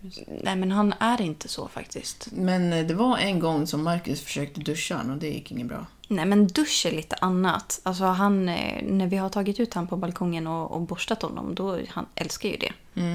huset. 0.00 0.28
Nej 0.44 0.56
men 0.56 0.70
han 0.70 0.94
är 0.98 1.20
inte 1.20 1.48
så 1.48 1.68
faktiskt. 1.68 2.28
Men 2.32 2.72
eh, 2.72 2.86
det 2.86 2.94
var 2.94 3.18
en 3.18 3.40
gång 3.40 3.66
som 3.66 3.84
Marcus 3.84 4.22
försökte 4.22 4.60
duscha 4.60 4.96
han 4.96 5.10
och 5.10 5.16
det 5.16 5.28
gick 5.28 5.52
inget 5.52 5.66
bra. 5.66 5.86
Nej 6.08 6.26
men 6.26 6.46
dusch 6.46 6.86
är 6.86 6.92
lite 6.92 7.16
annat. 7.16 7.80
Alltså 7.82 8.04
han, 8.04 8.48
eh, 8.48 8.82
när 8.82 9.06
vi 9.06 9.16
har 9.16 9.28
tagit 9.28 9.60
ut 9.60 9.74
han 9.74 9.86
på 9.86 9.96
balkongen 9.96 10.46
och, 10.46 10.70
och 10.70 10.80
borstat 10.80 11.22
honom, 11.22 11.54
då 11.54 11.78
han 11.88 12.06
älskar 12.14 12.48
ju 12.48 12.56
det. 12.56 12.72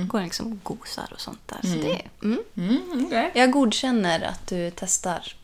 Går 0.08 0.17
han 0.17 0.24
liksom 0.24 0.52
och 0.52 0.63
gosar 0.63 1.10
och 1.13 1.22
sånt 1.22 1.39
där. 1.46 1.62
Så 1.62 1.76
det, 1.76 2.02
mm. 2.24 2.39
Mm, 2.56 3.06
okej. 3.06 3.32
Jag 3.36 3.52
godkänner 3.52 4.22
att 4.22 4.48
du 4.48 4.72
testar 4.76 5.36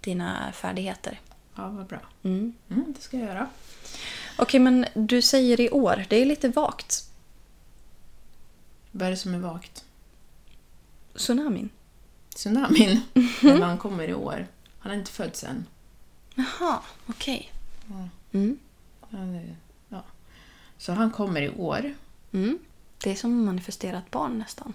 dina 0.00 0.52
färdigheter. 0.52 1.20
Ja, 1.54 1.68
vad 1.68 1.86
bra. 1.86 2.00
Mm. 2.22 2.54
Mm, 2.70 2.92
det 2.96 3.00
ska 3.00 3.18
jag 3.18 3.26
göra. 3.28 3.48
Okej 4.38 4.60
men 4.60 4.86
du 4.94 5.22
säger 5.22 5.60
i 5.60 5.70
år, 5.70 6.04
det 6.08 6.16
är 6.16 6.24
lite 6.26 6.48
vagt. 6.48 7.10
Vad 8.90 9.06
är 9.06 9.10
det 9.10 9.16
som 9.16 9.34
är 9.34 9.38
vagt? 9.38 9.84
Tsunamin. 11.14 11.68
Tsunamin. 12.34 13.00
Men 13.42 13.62
han 13.62 13.78
kommer 13.78 14.08
i 14.08 14.14
år. 14.14 14.46
Han 14.78 14.92
är 14.92 14.96
inte 14.96 15.10
född 15.10 15.36
än. 15.46 15.66
Jaha, 16.34 16.80
okej. 17.06 17.52
Mm. 18.32 18.58
Han 19.10 19.34
är- 19.34 19.56
Ja. 19.88 20.02
Så 20.78 20.92
han 20.92 21.10
kommer 21.10 21.42
i 21.42 21.48
år. 21.50 21.94
Mm. 22.32 22.58
Det 23.02 23.10
är 23.10 23.14
som 23.14 23.40
att 23.40 23.46
manifestera 23.46 23.98
ett 23.98 24.10
barn 24.10 24.38
nästan. 24.38 24.74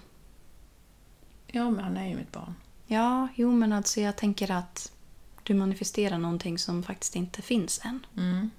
Ja, 1.46 1.70
men 1.70 1.84
han 1.84 1.96
är 1.96 2.08
ju 2.08 2.16
mitt 2.16 2.32
barn. 2.32 2.54
Ja, 2.86 3.28
jo 3.34 3.52
men 3.52 3.72
alltså 3.72 4.00
jag 4.00 4.16
tänker 4.16 4.50
att 4.50 4.92
du 5.46 5.54
manifesterar 5.54 6.18
någonting 6.18 6.58
som 6.58 6.82
faktiskt 6.82 7.16
inte 7.16 7.42
finns 7.42 7.80
än. 7.84 8.06
Mm. 8.16 8.50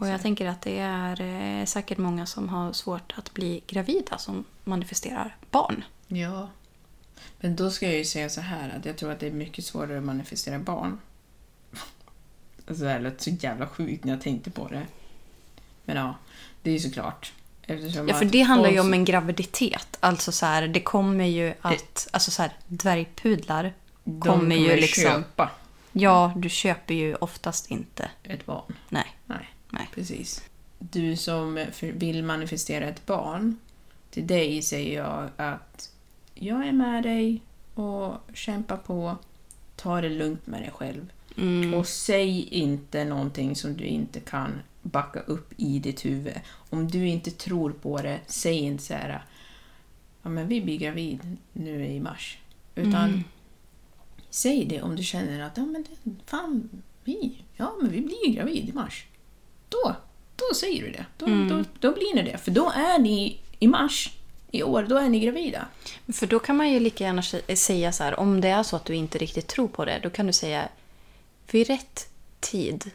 Och 0.00 0.08
jag 0.08 0.22
tänker 0.22 0.46
att 0.46 0.62
det 0.62 0.78
är 0.78 1.20
eh, 1.20 1.64
säkert 1.64 1.98
många 1.98 2.26
som 2.26 2.48
har 2.48 2.72
svårt 2.72 3.14
att 3.16 3.34
bli 3.34 3.62
gravida 3.66 4.18
som 4.18 4.44
manifesterar 4.64 5.36
barn. 5.50 5.84
Ja. 6.06 6.48
Men 7.40 7.56
då 7.56 7.70
ska 7.70 7.86
jag 7.86 7.98
ju 7.98 8.04
säga 8.04 8.30
så 8.30 8.40
här 8.40 8.76
att 8.78 8.84
jag 8.84 8.96
tror 8.96 9.12
att 9.12 9.20
det 9.20 9.26
är 9.26 9.32
mycket 9.32 9.64
svårare 9.64 9.98
att 9.98 10.04
manifestera 10.04 10.58
barn. 10.58 10.98
Alltså 12.68 12.84
det 12.84 12.90
här 12.90 13.00
lät 13.00 13.20
så 13.20 13.30
jävla 13.30 13.66
sjukt 13.66 14.04
när 14.04 14.12
jag 14.12 14.22
tänkte 14.22 14.50
på 14.50 14.68
det. 14.68 14.86
Men 15.84 15.96
ja, 15.96 16.14
det 16.62 16.70
är 16.70 16.74
ju 16.74 16.80
såklart. 16.80 17.32
Eftersom 17.62 18.08
Ja, 18.08 18.14
för 18.14 18.24
det 18.24 18.42
handlar 18.42 18.70
ju 18.70 18.80
om 18.80 18.92
en 18.92 19.04
graviditet. 19.04 19.96
Alltså 20.00 20.32
så 20.32 20.46
här, 20.46 20.68
det 20.68 20.80
kommer 20.80 21.24
ju 21.24 21.54
att... 21.60 22.08
Alltså 22.10 22.30
så 22.30 22.42
här, 22.42 22.52
dvärgpudlar 22.66 23.72
de 24.04 24.20
kommer 24.20 24.56
ju 24.56 24.76
liksom... 24.76 25.02
köpa 25.02 25.50
Ja, 25.92 26.32
du 26.36 26.48
köper 26.48 26.94
ju 26.94 27.14
oftast 27.14 27.70
inte. 27.70 28.10
ett 28.22 28.46
barn. 28.46 28.74
Nej. 28.88 29.16
Nej, 29.26 29.48
Nej. 29.70 29.88
precis. 29.94 30.42
Du 30.78 31.16
som 31.16 31.66
vill 31.80 32.24
manifestera 32.24 32.84
ett 32.84 33.06
barn, 33.06 33.56
till 34.10 34.26
dig 34.26 34.62
säger 34.62 34.96
jag 35.02 35.30
att 35.36 35.90
jag 36.34 36.66
är 36.68 36.72
med 36.72 37.02
dig 37.02 37.42
och 37.74 38.14
kämpa 38.34 38.76
på. 38.76 39.16
Ta 39.76 40.00
det 40.00 40.08
lugnt 40.08 40.46
med 40.46 40.62
dig 40.62 40.70
själv. 40.74 41.12
Mm. 41.36 41.74
Och 41.74 41.86
säg 41.88 42.42
inte 42.42 43.04
någonting 43.04 43.56
som 43.56 43.76
du 43.76 43.84
inte 43.84 44.20
kan 44.20 44.52
backa 44.82 45.20
upp 45.20 45.52
i 45.56 45.78
ditt 45.78 46.04
huvud. 46.04 46.40
Om 46.70 46.88
du 46.88 47.08
inte 47.08 47.30
tror 47.30 47.70
på 47.72 48.02
det, 48.02 48.20
säg 48.26 48.56
inte 48.58 48.82
så 48.82 48.94
här 48.94 49.22
ja 50.22 50.28
men 50.30 50.48
vi 50.48 50.60
blir 50.60 50.78
gravid 50.78 51.36
nu 51.52 51.86
i 51.86 52.00
mars. 52.00 52.38
Utan 52.74 53.08
Mm. 53.08 53.24
Säg 54.34 54.64
det 54.64 54.82
om 54.82 54.96
du 54.96 55.02
känner 55.02 55.40
att 55.40 55.56
ja 55.56 55.62
men 55.64 55.82
det, 56.02 56.10
fan, 56.26 56.68
vi, 57.04 57.42
ja 57.56 57.72
men 57.80 57.90
vi 57.90 58.00
blir 58.00 58.26
ju 58.26 58.32
gravid 58.32 58.68
i 58.68 58.72
mars. 58.72 59.04
Då, 59.68 59.96
då 60.36 60.54
säger 60.54 60.82
du 60.82 60.90
det. 60.90 61.06
Då, 61.18 61.26
Mm. 61.26 61.48
då, 61.48 61.64
då 61.88 61.94
blir 61.94 62.14
ni 62.14 62.22
det. 62.22 62.38
För 62.38 62.50
då 62.50 62.70
är 62.76 62.98
ni 62.98 63.38
i 63.58 63.66
mars 63.68 64.10
i 64.50 64.62
år, 64.62 64.86
då 64.88 64.96
är 64.96 65.08
ni 65.08 65.20
gravida. 65.20 65.68
För 66.12 66.26
då 66.26 66.38
kan 66.38 66.56
man 66.56 66.70
ju 66.72 66.80
lika 66.80 67.04
gärna 67.04 67.22
sä- 67.22 67.54
säga 67.54 67.92
så 67.92 68.04
här, 68.04 68.20
om 68.20 68.40
det 68.40 68.48
är 68.48 68.62
så 68.62 68.76
att 68.76 68.84
du 68.84 68.94
inte 68.94 69.18
riktigt 69.18 69.46
tror 69.46 69.68
på 69.68 69.84
det, 69.84 70.00
då 70.02 70.10
kan 70.10 70.26
du 70.26 70.32
säga 70.32 70.68
vid 71.50 71.66
rätt 71.66 72.08
tid 72.40 72.90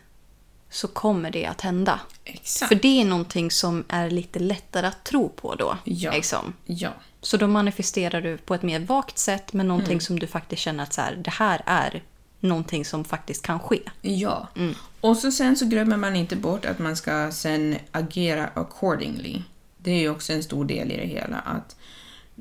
så 0.70 0.88
kommer 0.88 1.32
det 1.32 1.46
att 1.46 1.62
hända. 1.62 2.00
Exakt. 2.24 2.68
För 2.70 2.76
det 2.76 3.02
är 3.02 3.06
någonting 3.06 3.52
som 3.52 3.84
är 3.88 4.10
lite 4.10 4.40
lättare 4.40 4.88
att 4.88 5.04
tro 5.04 5.30
på 5.30 5.56
då. 5.56 5.78
Ja. 5.84 6.12
Liksom. 6.12 6.54
Ja. 6.66 6.90
Så 7.22 7.38
då 7.38 7.48
manifesterar 7.48 8.22
du 8.22 8.38
på 8.38 8.56
ett 8.56 8.64
mer 8.64 8.80
vagt 8.80 9.18
sätt, 9.18 9.54
men 9.54 9.68
någonting 9.68 9.92
Mm. 9.92 10.02
som 10.02 10.20
du 10.20 10.28
faktiskt 10.28 10.62
känner 10.62 10.84
att 10.84 10.94
så 10.94 11.02
här, 11.02 11.16
det 11.16 11.32
här 11.32 11.62
är 11.66 12.04
någonting 12.40 12.86
som 12.86 13.06
faktiskt 13.06 13.42
kan 13.44 13.60
ske. 13.60 13.80
Ja. 14.02 14.48
Mm. 14.56 14.74
Och 15.02 15.18
så 15.18 15.32
sen 15.32 15.56
så 15.56 15.66
glömmer 15.66 15.98
man 15.98 16.16
inte 16.16 16.36
bort 16.36 16.66
att 16.66 16.80
man 16.80 16.96
ska 16.96 17.32
sen 17.32 17.78
agera 17.92 18.48
accordingly. 18.48 19.42
Det 19.78 19.92
är 19.92 20.00
ju 20.00 20.10
också 20.10 20.34
en 20.34 20.44
stor 20.44 20.66
del 20.66 20.92
i 20.92 20.98
det 20.98 21.08
hela. 21.08 21.38
Att 21.40 21.76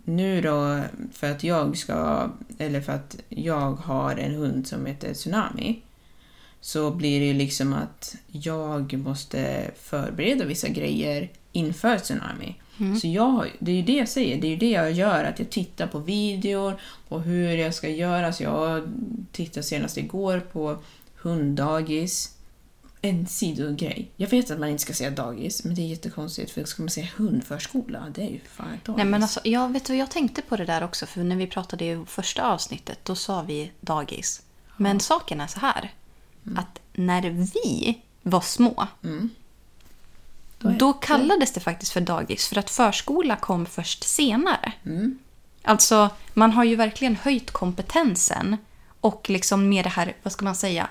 nu 0.05 0.41
då, 0.41 0.81
för 1.13 1.31
att 1.31 1.45
jag 1.45 1.77
ska, 1.77 2.29
eller 2.59 2.81
för 2.81 2.93
att 2.93 3.17
jag 3.29 3.73
har 3.73 4.17
en 4.17 4.35
hund 4.35 4.67
som 4.69 4.87
heter 4.87 5.15
Tsunami, 5.15 5.83
så 6.67 6.91
blir 6.91 7.21
det 7.21 7.27
ju 7.27 7.33
liksom 7.33 7.73
att 7.73 8.17
jag 8.27 8.93
måste 8.93 9.71
förbereda 9.83 10.45
vissa 10.45 10.69
grejer 10.69 11.31
inför 11.53 11.99
Tsunami. 11.99 12.55
Så 13.01 13.07
jag, 13.07 13.53
det 13.59 13.71
är 13.71 13.77
ju 13.77 13.83
det 13.83 13.93
jag 13.93 14.09
säger, 14.09 14.41
det 14.41 14.47
är 14.47 14.51
ju 14.51 14.57
det 14.57 14.71
jag 14.71 14.93
gör, 14.93 15.25
att 15.25 15.39
jag 15.39 15.51
tittar 15.51 15.87
på 15.87 15.99
videor 15.99 16.81
och 17.09 17.23
hur 17.23 17.57
jag 17.57 17.75
ska 17.75 17.89
göra. 17.89 18.33
Så 18.33 18.43
jag 18.43 18.89
tittade 19.33 19.63
senast 19.63 19.97
igår 19.97 20.41
på 20.53 20.79
hunddagis. 21.17 22.37
En 23.03 23.27
sidogrej. 23.27 24.11
Jag 24.17 24.29
vet 24.29 24.51
att 24.51 24.59
man 24.59 24.69
inte 24.69 24.83
ska 24.83 24.93
säga 24.93 25.11
dagis, 25.11 25.65
men 25.65 25.75
det 25.75 25.83
är 25.83 25.87
jättekonstigt 25.87 26.51
för 26.51 26.65
ska 26.65 26.83
man 26.83 26.91
säga 26.91 27.09
hundförskola, 27.17 28.07
det 28.15 28.23
är 28.23 28.31
ju 28.31 28.41
fan 28.49 28.75
ett 28.75 28.85
dagis. 28.85 28.97
Nej, 28.97 29.07
men 29.07 29.23
alltså, 29.23 29.41
jag, 29.45 29.73
vet 29.73 29.89
jag 29.89 30.11
tänkte 30.11 30.43
på 30.43 30.57
det 30.57 30.65
där 30.65 30.85
också, 30.85 31.07
för 31.07 31.25
när 31.25 31.37
vi 31.37 31.47
pratade 31.47 31.85
i 31.85 32.05
första 32.07 32.43
avsnittet, 32.43 32.99
då 33.03 33.15
sa 33.15 33.43
vi 33.43 33.71
dagis. 33.81 34.43
Men 34.77 35.01
saken 35.01 35.41
är 35.41 35.47
så 35.47 35.61
här, 35.61 35.81
Mm. 35.81 36.06
Att 36.57 36.79
när 36.93 37.23
vi 37.31 37.99
var 38.23 38.41
små, 38.41 38.87
Då 40.59 40.69
är- 40.69 40.73
då 40.79 40.93
kallades 40.93 41.53
det 41.53 41.61
faktiskt 41.61 41.93
för 41.93 42.01
dagis, 42.01 42.49
för 42.49 42.59
att 42.59 42.71
förskola 42.71 43.37
kom 43.37 43.67
först 43.67 44.05
senare. 44.05 44.73
Mm. 44.85 45.19
Alltså, 45.63 46.11
man 46.35 46.53
har 46.53 46.65
ju 46.65 46.77
verkligen 46.77 47.17
höjt 47.17 47.51
kompetensen 47.51 48.57
och 49.01 49.31
liksom 49.31 49.69
med 49.69 49.85
det 49.85 49.89
här, 49.89 50.17
vad 50.23 50.33
ska 50.33 50.45
man 50.45 50.55
säga, 50.57 50.89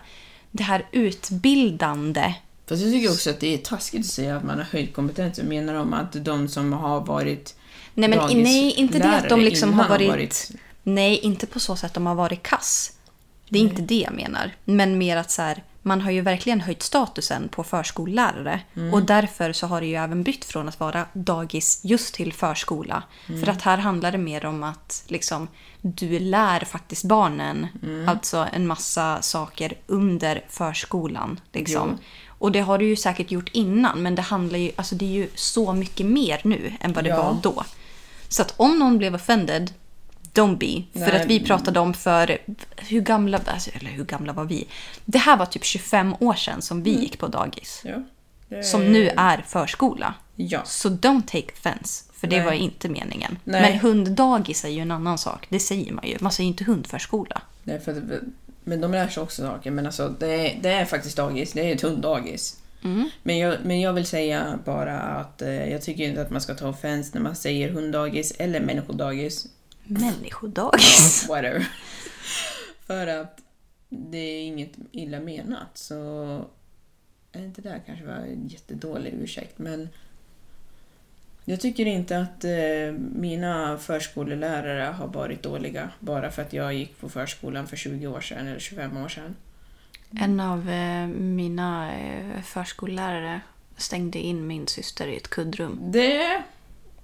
det 0.52 0.64
här 0.64 0.86
utbildande. 0.92 2.34
Fast 2.68 2.82
jag 2.82 2.92
tycker 2.92 3.12
också 3.12 3.30
att 3.30 3.40
det 3.40 3.54
är 3.54 3.58
taskigt 3.58 4.00
att 4.00 4.06
säga 4.06 4.38
att 4.38 4.44
man 4.44 4.58
har 4.58 4.66
höjt 4.66 4.94
kompetens. 4.94 5.38
Jag 5.38 5.48
menar 5.48 5.74
om 5.74 5.94
att 5.94 6.26
de 6.26 6.48
som 6.48 6.74
har 6.74 7.02
varit 7.02 7.56
Nej, 7.94 8.10
men 8.10 8.20
nej, 8.44 8.72
inte 8.72 9.00
det 9.00 9.18
att 9.18 9.30
de 9.30 9.40
liksom 9.40 9.74
har 9.74 9.90
varit, 9.90 10.52
Nej, 10.84 11.18
inte 11.18 11.48
på 11.48 11.60
så 11.60 11.76
sätt 11.76 11.86
att 11.86 11.94
de 11.94 12.06
har 12.06 12.16
varit 12.16 12.44
kass. 12.44 12.92
Det 13.56 13.60
är 13.60 13.70
inte 13.70 13.82
det 13.82 14.00
jag 14.00 14.14
menar. 14.14 14.52
Men 14.66 14.98
mer 14.98 15.18
att 15.18 15.32
så 15.32 15.42
här, 15.42 15.64
man 15.82 16.02
har 16.02 16.12
ju 16.12 16.22
verkligen 16.22 16.62
höjt 16.62 16.84
statusen 16.84 17.50
på 17.50 17.64
förskollärare. 17.64 18.60
Och 18.94 19.04
därför 19.04 19.54
så 19.54 19.68
har 19.68 19.82
det 19.82 19.88
ju 19.88 19.96
även 19.96 20.24
bytt 20.24 20.46
från 20.46 20.68
att 20.70 20.80
vara 20.80 21.06
dagis 21.14 21.80
just 21.84 22.14
till 22.14 22.34
förskola. 22.34 23.04
För 23.26 23.48
att 23.48 23.62
här 23.62 23.78
handlar 23.78 24.12
det 24.12 24.18
mer 24.18 24.46
om 24.46 24.64
att 24.64 25.04
liksom, 25.08 25.48
du 25.82 26.20
lär 26.20 26.60
faktiskt 26.60 27.04
barnen 27.04 27.68
alltså 28.08 28.48
en 28.54 28.68
massa 28.68 29.22
saker 29.22 29.74
under 29.88 30.44
förskolan. 30.50 31.40
Liksom. 31.54 31.98
Och 32.28 32.52
det 32.52 32.60
har 32.60 32.78
du 32.78 32.86
ju 32.86 32.96
säkert 32.96 33.32
gjort 33.32 33.50
innan, 33.54 34.02
men 34.04 34.16
det 34.16 34.22
handlar 34.22 34.60
ju, 34.60 34.72
alltså 34.76 34.96
det 34.96 35.06
är 35.06 35.10
ju 35.10 35.30
så 35.36 35.74
mycket 35.74 36.06
mer 36.06 36.42
nu 36.44 36.74
än 36.80 36.94
vad 36.94 37.04
det 37.04 37.10
Ja. 37.10 37.24
var 37.24 37.38
då. 37.44 37.64
Så 38.30 38.42
att 38.42 38.54
om 38.58 38.80
någon 38.80 38.98
blev 38.98 39.16
offended, 39.16 39.74
don't 40.36 40.58
be. 40.58 41.00
För 41.06 41.12
Nej. 41.12 41.22
att 41.22 41.28
vi 41.28 41.40
pratade 41.40 41.80
om 41.80 41.94
för, 41.94 42.38
hur 42.78 43.02
gamla, 43.02 43.40
alltså, 43.48 43.70
eller 43.74 43.90
hur 43.90 44.04
gamla 44.06 44.34
var 44.34 44.46
vi? 44.46 44.68
Det 45.06 45.18
här 45.18 45.38
var 45.38 45.46
typ 45.46 45.64
25 45.64 46.16
år 46.20 46.34
sedan 46.34 46.62
som 46.62 46.84
vi 46.84 47.00
gick 47.00 47.18
på 47.20 47.28
dagis. 47.28 47.82
Ja. 47.86 48.04
Det- 48.50 48.64
Som 48.64 48.92
nu 48.92 49.10
är 49.18 49.44
förskola. 49.48 50.14
Ja. 50.36 50.62
Så 50.66 50.90
don't 50.90 51.26
take 51.26 51.52
offense. 51.54 52.04
För 52.14 52.28
det 52.28 52.36
Nej. 52.38 52.46
var 52.46 52.52
inte 52.52 52.90
meningen. 52.90 53.38
Nej. 53.44 53.62
Men 53.62 53.80
hunddagis 53.80 54.66
är 54.66 54.70
ju 54.70 54.80
en 54.80 54.92
annan 54.92 55.18
sak. 55.18 55.46
Det 55.50 55.60
säger 55.60 55.94
man 55.94 56.08
ju. 56.08 56.18
Man 56.20 56.32
säger 56.32 56.46
ju 56.46 56.52
inte 56.52 56.64
hundförskola. 56.64 57.42
Nej, 57.64 57.80
för, 57.80 58.20
men 58.64 58.82
de 58.82 58.92
lär 58.92 59.08
sig 59.08 59.24
också 59.24 59.42
saker. 59.42 59.72
Men 59.72 59.86
alltså, 59.86 60.10
det, 60.20 60.28
är, 60.28 60.60
det 60.62 60.70
är 60.70 60.86
faktiskt 60.86 61.18
dagis. 61.18 61.54
Det 61.54 61.70
är 61.70 61.76
ett 61.76 61.82
hunddagis. 61.82 62.60
Mm. 62.84 63.10
Men, 63.24 63.38
jag, 63.38 63.58
men 63.64 63.82
jag 63.82 63.94
vill 63.94 64.06
säga 64.06 64.60
bara 64.66 65.00
att 65.00 65.42
eh, 65.42 65.70
jag 65.72 65.82
tycker 65.82 66.04
inte 66.04 66.22
att 66.22 66.30
man 66.30 66.42
ska 66.42 66.56
ta 66.56 66.68
offense 66.70 67.12
när 67.14 67.22
man 67.22 67.36
säger 67.36 67.70
hunddagis 67.70 68.32
eller 68.32 68.60
människodagis. 68.60 69.48
Människodagis. 69.88 71.26
Whatever. 71.30 71.68
för 72.88 73.08
att 73.08 73.42
det 73.90 74.18
är 74.18 74.44
inget 74.44 74.72
illa 74.92 75.20
menat 75.20 75.78
så 75.78 75.96
är 77.32 77.46
inte 77.46 77.62
det 77.62 77.70
här 77.70 77.82
kanske 77.86 78.06
var 78.06 78.14
en 78.14 78.48
jättedålig 78.48 79.14
ursäkt 79.14 79.58
men 79.58 79.90
jag 81.48 81.62
tycker 81.62 81.86
inte 81.86 82.20
att 82.20 82.44
eh, 82.44 83.00
mina 83.16 83.78
förskolelärare 83.78 84.84
har 84.84 85.08
varit 85.08 85.44
dåliga 85.44 85.90
bara 86.00 86.32
för 86.32 86.42
att 86.42 86.54
jag 86.54 86.74
gick 86.74 87.00
på 87.00 87.10
förskolan 87.10 87.68
för 87.68 87.78
20 87.78 88.08
år 88.08 88.22
sedan 88.22 88.48
eller 88.48 88.60
25 88.60 88.98
år 88.98 89.10
sedan. 89.10 89.36
En 90.20 90.40
av 90.40 90.70
eh, 90.70 91.08
mina 91.08 91.96
eh, 91.96 92.42
förskollärare 92.42 93.42
stängde 93.78 94.20
in 94.20 94.48
min 94.48 94.68
syster 94.68 95.08
i 95.08 95.18
ett 95.18 95.28
kuddrum. 95.28 95.80
Det 95.82 96.44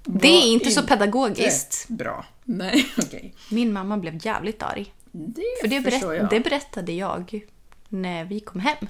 Det 0.04 0.28
är 0.28 0.48
inte 0.48 0.72
så 0.72 0.84
pedagogiskt. 0.84 1.86
bra. 1.88 2.26
Nej, 2.44 2.90
okej. 2.98 3.34
Min 3.50 3.74
mamma 3.74 3.98
blev 3.98 4.26
jävligt 4.26 4.64
arg. 4.64 4.94
Det 5.12 5.44
För 5.62 5.68
det, 5.68 5.82
berätt, 5.82 6.02
jag. 6.02 6.30
det 6.30 6.40
berättade 6.40 6.92
jag 6.92 7.42
när 7.90 8.26
vi 8.26 8.40
kom 8.40 8.60
hem. 8.60 8.88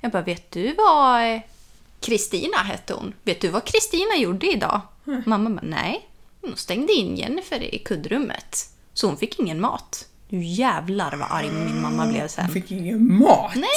Jag 0.00 0.12
bara, 0.12 0.22
vet 0.22 0.50
du 0.50 0.74
vad 0.74 1.34
eh, 1.34 1.40
Kristina 2.00 2.56
hette 2.56 2.94
hon? 2.94 3.14
Vet 3.22 3.40
du 3.40 3.48
vad 3.48 3.64
Kristina 3.64 4.16
gjorde 4.16 4.52
idag? 4.52 4.80
Mamma 5.26 5.50
bara, 5.50 5.60
nej. 5.62 6.08
Hon 6.40 6.56
stängde 6.56 6.92
in 6.92 7.16
Jennifer 7.16 7.74
i 7.74 7.78
kuddrummet. 7.78 8.70
Så 8.94 9.06
hon 9.06 9.16
fick 9.16 9.38
ingen 9.38 9.60
mat. 9.60 10.08
Du 10.28 10.42
jävlar 10.42 11.16
vad 11.16 11.28
arg 11.30 11.50
min 11.50 11.80
mamma 11.82 12.06
blev 12.06 12.28
sen. 12.28 12.44
Hon 12.44 12.54
fick 12.54 12.70
ingen 12.70 13.18
mat. 13.18 13.52
Nej, 13.54 13.68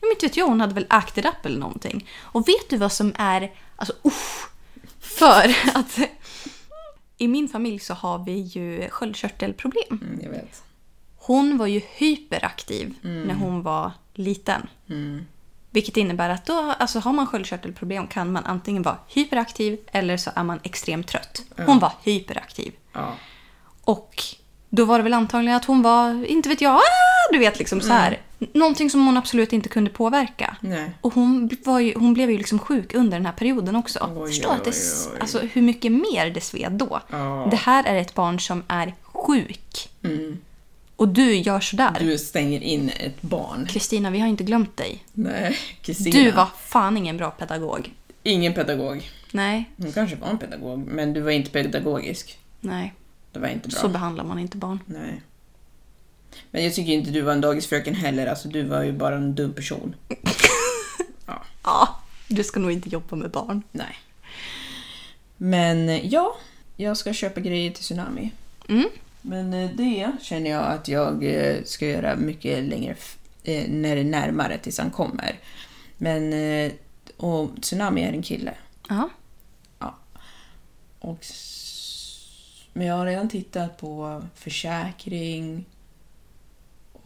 men 0.00 0.10
inte 0.10 0.26
vet 0.26 0.36
jag. 0.36 0.46
Hon 0.46 0.60
hade 0.60 0.74
väl 0.74 0.86
ägt 0.90 1.14
det 1.14 1.28
upp 1.28 1.46
eller 1.46 1.58
någonting. 1.58 2.08
Och 2.18 2.48
vet 2.48 2.68
du 2.68 2.76
vad 2.76 2.92
som 2.92 3.12
är... 3.18 3.52
Alltså, 3.76 3.94
usch! 4.04 4.48
För 5.16 5.56
att 5.74 5.98
i 7.18 7.28
min 7.28 7.48
familj 7.48 7.78
så 7.78 7.94
har 7.94 8.24
vi 8.24 8.32
ju 8.32 8.88
sköldkörtelproblem. 8.90 10.00
Mm, 10.02 10.20
jag 10.22 10.30
vet. 10.30 10.62
Hon 11.16 11.58
var 11.58 11.66
ju 11.66 11.80
hyperaktiv 11.96 12.94
när 13.02 13.34
hon 13.34 13.62
var 13.62 13.92
liten. 14.14 14.68
Vilket 15.70 15.96
innebär 15.96 16.30
att 16.30 16.46
då, 16.46 16.74
alltså 16.78 16.98
har 16.98 17.12
man 17.12 17.26
sköldkörtelproblem 17.26 18.06
kan 18.06 18.32
man 18.32 18.44
antingen 18.44 18.82
vara 18.82 18.98
hyperaktiv 19.08 19.78
eller 19.92 20.16
så 20.16 20.30
är 20.34 20.44
man 20.44 20.60
extremt 20.62 21.08
trött. 21.08 21.42
Hon 21.66 21.78
var 21.78 21.92
hyperaktiv. 22.02 22.72
Ja. 22.92 23.14
Och 23.84 24.22
då 24.70 24.84
var 24.84 24.98
det 24.98 25.02
väl 25.02 25.14
antagligen 25.14 25.56
att 25.56 25.64
hon 25.64 25.82
var, 25.82 26.24
inte 26.24 26.48
vet 26.48 26.60
jag, 26.60 26.74
ah, 26.74 27.32
du 27.32 27.38
vet 27.38 27.58
liksom 27.58 27.80
så 27.80 27.92
här. 27.92 28.20
Någonting 28.38 28.90
som 28.90 29.06
hon 29.06 29.16
absolut 29.16 29.52
inte 29.52 29.68
kunde 29.68 29.90
påverka. 29.90 30.56
Nej. 30.60 30.90
Och 31.00 31.14
hon, 31.14 31.50
var 31.64 31.80
ju, 31.80 31.94
hon 31.96 32.14
blev 32.14 32.30
ju 32.30 32.38
liksom 32.38 32.58
sjuk 32.58 32.94
under 32.94 33.16
den 33.18 33.26
här 33.26 33.32
perioden 33.32 33.76
också. 33.76 34.10
Oj, 34.16 34.28
Förstå 34.28 34.48
oj, 34.48 34.54
att 34.56 34.64
det, 34.64 34.70
oj, 34.70 35.10
oj. 35.12 35.18
Alltså, 35.20 35.38
hur 35.38 35.62
mycket 35.62 35.92
mer 35.92 36.30
det 36.30 36.40
sved 36.40 36.72
då. 36.72 37.00
Ja. 37.10 37.48
Det 37.50 37.56
här 37.56 37.84
är 37.84 37.94
ett 37.94 38.14
barn 38.14 38.40
som 38.40 38.62
är 38.68 38.94
sjuk. 39.02 39.88
Och 40.96 41.08
du 41.08 41.34
gör 41.34 41.60
sådär. 41.60 41.96
Du 42.00 42.18
stänger 42.18 42.60
in 42.62 42.88
ett 43.00 43.22
barn. 43.22 43.66
Kristina, 43.66 44.10
vi 44.10 44.18
har 44.18 44.28
inte 44.28 44.44
glömt 44.44 44.76
dig. 44.76 45.04
Nej, 45.12 45.58
Kristina. 45.82 46.16
Du 46.18 46.30
var 46.30 46.48
fan 46.60 46.96
ingen 46.96 47.16
bra 47.16 47.30
pedagog. 47.30 47.90
Ingen 48.22 48.54
pedagog. 48.54 49.10
Nej, 49.32 49.70
Hon 49.76 49.92
kanske 49.92 50.16
var 50.16 50.28
en 50.28 50.38
pedagog, 50.38 50.78
men 50.86 51.12
du 51.12 51.20
var 51.20 51.30
inte 51.30 51.50
pedagogisk. 51.50 52.38
nej. 52.60 52.94
Det 53.32 53.38
var 53.40 53.48
inte 53.48 53.68
bra. 53.68 53.78
Så 53.80 53.88
behandlar 53.88 54.24
man 54.24 54.38
inte 54.38 54.56
barn. 54.56 54.80
Nej. 54.86 55.22
Men 56.50 56.64
jag 56.64 56.74
tycker 56.74 56.92
inte 56.92 57.10
du 57.10 57.20
var 57.20 57.32
en 57.32 57.40
dagisfröken 57.40 57.94
heller. 57.94 58.26
Alltså, 58.26 58.48
du 58.48 58.62
var 58.62 58.82
ju 58.82 58.92
bara 58.92 59.14
en 59.14 59.34
dum 59.34 59.52
person. 59.52 59.94
Ja, 61.66 62.00
du 62.28 62.44
ska 62.44 62.60
nog 62.60 62.72
inte 62.72 62.88
jobba 62.88 63.16
med 63.16 63.30
barn. 63.30 63.62
Nej. 63.72 63.96
Men 65.36 65.88
eh, 65.88 66.06
ja, 66.06 66.36
jag 66.76 66.96
ska 66.96 67.12
köpa 67.12 67.40
grejer 67.40 67.70
till 67.70 67.82
Tsunami. 67.82 68.30
Mm. 68.68 68.88
Men 69.22 69.54
eh, 69.54 69.70
det 69.74 70.12
känner 70.22 70.50
jag 70.50 70.62
att 70.62 70.88
jag 70.88 71.24
eh, 71.24 71.56
ska 71.64 71.86
göra 71.86 72.16
mycket 72.16 72.64
längre 72.64 72.96
när 73.68 73.94
det 73.94 74.00
är 74.00 74.04
närmare 74.04 74.58
tills 74.58 74.78
han 74.78 74.90
kommer. 74.90 75.38
Men 75.98 76.34
och 77.16 77.50
Tsunami 77.62 78.02
är 78.02 78.12
en 78.12 78.22
kille. 78.22 78.54
Ja. 78.88 79.10
Och, 80.98 81.26
men 82.72 82.86
jag 82.86 82.94
har 82.94 83.06
redan 83.06 83.28
tittat 83.28 83.76
på 83.78 84.22
försäkring 84.34 85.64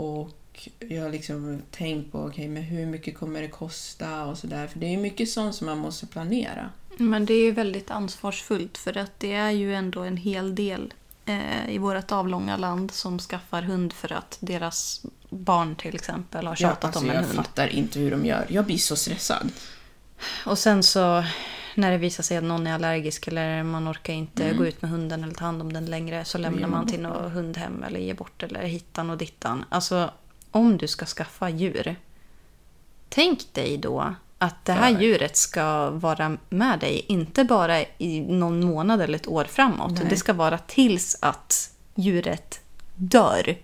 och 0.01 0.69
jag 0.79 1.03
har 1.03 1.11
liksom 1.11 1.63
tänkt 1.71 2.13
på 2.13 2.19
okej, 2.19 2.49
men 2.49 2.63
hur 2.63 2.87
mycket 2.87 3.19
kommer 3.19 3.43
det 3.43 3.49
kosta 3.49 4.25
och 4.25 4.39
sådär. 4.39 4.67
För 4.67 4.79
det 4.79 4.95
är 4.95 4.99
mycket 4.99 5.31
sånt 5.31 5.55
som 5.55 5.67
man 5.67 5.79
måste 5.79 6.07
planera. 6.07 6.71
Men 6.97 7.27
det 7.27 7.35
är 7.35 7.45
ju 7.45 7.51
väldigt 7.51 7.91
ansvarsfullt 7.91 8.79
för 8.79 8.97
att 8.99 9.21
det 9.21 9.33
är 9.33 9.51
ju 9.51 9.75
ändå 9.75 10.01
en 10.01 10.17
hel 10.17 10.55
del 10.55 10.95
eh, 11.27 11.71
i 11.71 11.79
vårt 11.79 12.13
avlånga 12.13 12.57
land 12.57 12.91
som 12.91 13.19
skaffar 13.19 13.63
hund 13.63 13.93
för 13.93 14.13
att 14.13 14.37
deras 14.41 15.07
barn 15.29 15.77
till 15.77 15.95
exempel 15.95 16.47
har 16.47 16.57
tjatat 16.57 16.85
alltså, 16.85 17.01
om 17.01 17.11
en 17.11 17.17
jag 17.17 17.23
hund. 17.23 17.37
fattar 17.37 17.69
inte 17.69 17.99
hur 17.99 18.11
de 18.11 18.27
gör. 18.27 18.47
Jag 18.49 18.65
blir 18.65 18.79
så 18.79 18.97
stressad. 18.97 19.51
Och 20.47 20.59
sen 20.59 20.83
så 20.83 21.25
när 21.75 21.91
det 21.91 21.99
visar 21.99 22.23
sig 22.23 22.37
att 22.37 22.45
någon 22.45 22.67
är 22.67 22.75
allergisk 22.75 23.29
eller 23.29 23.63
man 23.63 23.91
orkar 23.91 24.13
inte 24.13 24.53
gå 24.53 24.67
ut 24.67 24.83
med 24.83 24.91
hunden 24.91 25.25
eller 25.25 25.35
ta 25.35 25.45
hand 25.45 25.63
om 25.63 25.73
den 25.73 25.87
längre 25.87 26.25
så 26.25 26.39
lämnar 26.39 26.69
man 26.69 26.87
till 26.87 27.01
något 27.01 27.33
hundhem 27.33 27.83
eller 27.83 28.01
ger 28.01 28.15
bort 28.15 28.43
eller 28.43 28.63
hittan 28.63 29.11
och 29.11 29.19
dittan. 29.19 29.65
Alltså 29.69 30.11
om 30.51 30.77
du 30.77 30.89
ska 30.89 31.07
skaffa 31.07 31.49
djur. 31.49 31.97
Tänk 33.09 33.55
dig 33.55 33.77
då 33.77 34.15
att 34.39 34.65
det 34.65 34.73
här 34.73 35.01
djuret 35.01 35.37
ska 35.37 35.91
vara 35.91 36.37
med 36.49 36.79
dig 36.79 37.05
inte 37.09 37.45
bara 37.45 37.81
i 37.99 38.21
någon 38.21 38.65
månad 38.65 39.01
eller 39.01 39.19
ett 39.19 39.29
år 39.29 39.45
framåt. 39.45 39.93
Nej. 39.93 40.07
Det 40.11 40.17
ska 40.17 40.33
vara 40.33 40.59
tills 40.59 41.17
att 41.21 41.75
djuret 41.95 42.61
dör. 42.95 43.57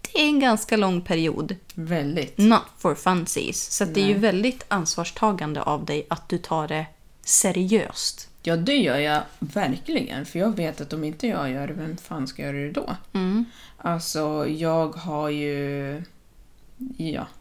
Det 0.00 0.20
är 0.20 0.26
en 0.26 0.40
ganska 0.40 0.76
lång 0.76 1.00
period. 1.00 1.56
Väldigt. 1.74 2.38
Not 2.38 2.62
for 2.78 2.94
funsies. 2.94 3.76
Så 3.76 3.84
det 3.84 4.00
är 4.00 4.06
ju 4.06 4.14
väldigt 4.14 4.64
ansvarstagande 4.68 5.62
av 5.62 5.84
dig 5.84 6.06
att 6.10 6.28
du 6.28 6.38
tar 6.38 6.68
det 6.68 6.86
seriöst. 7.22 8.28
Ja, 8.42 8.56
det 8.56 8.76
gör 8.76 8.98
jag 8.98 9.22
verkligen. 9.38 10.26
För 10.26 10.38
jag 10.38 10.56
vet 10.56 10.80
att 10.80 10.92
om 10.92 11.04
inte 11.04 11.26
jag 11.26 11.50
gör 11.50 11.66
det, 11.66 11.72
vem 11.72 11.96
fan 11.96 12.26
ska 12.26 12.42
göra 12.42 12.56
det 12.56 12.70
då? 12.70 12.96
Alltså, 13.76 14.46
jag 14.48 14.88
har 14.96 15.28
ju... 15.28 16.02
Ja. 16.96 17.26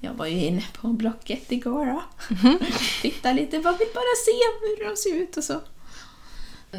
Jag 0.00 0.14
var 0.14 0.26
ju 0.26 0.44
inne 0.44 0.64
på 0.80 0.88
Blocket 0.88 1.52
igår 1.52 1.86
då. 1.86 2.02
Titta 3.02 3.32
lite, 3.32 3.58
bara 3.58 3.76
vill 3.76 3.88
bara 3.94 4.14
se 4.24 4.32
hur 4.60 4.88
de 4.90 4.96
ser 4.96 5.14
ut 5.14 5.36
och 5.36 5.44
så. 5.44 5.60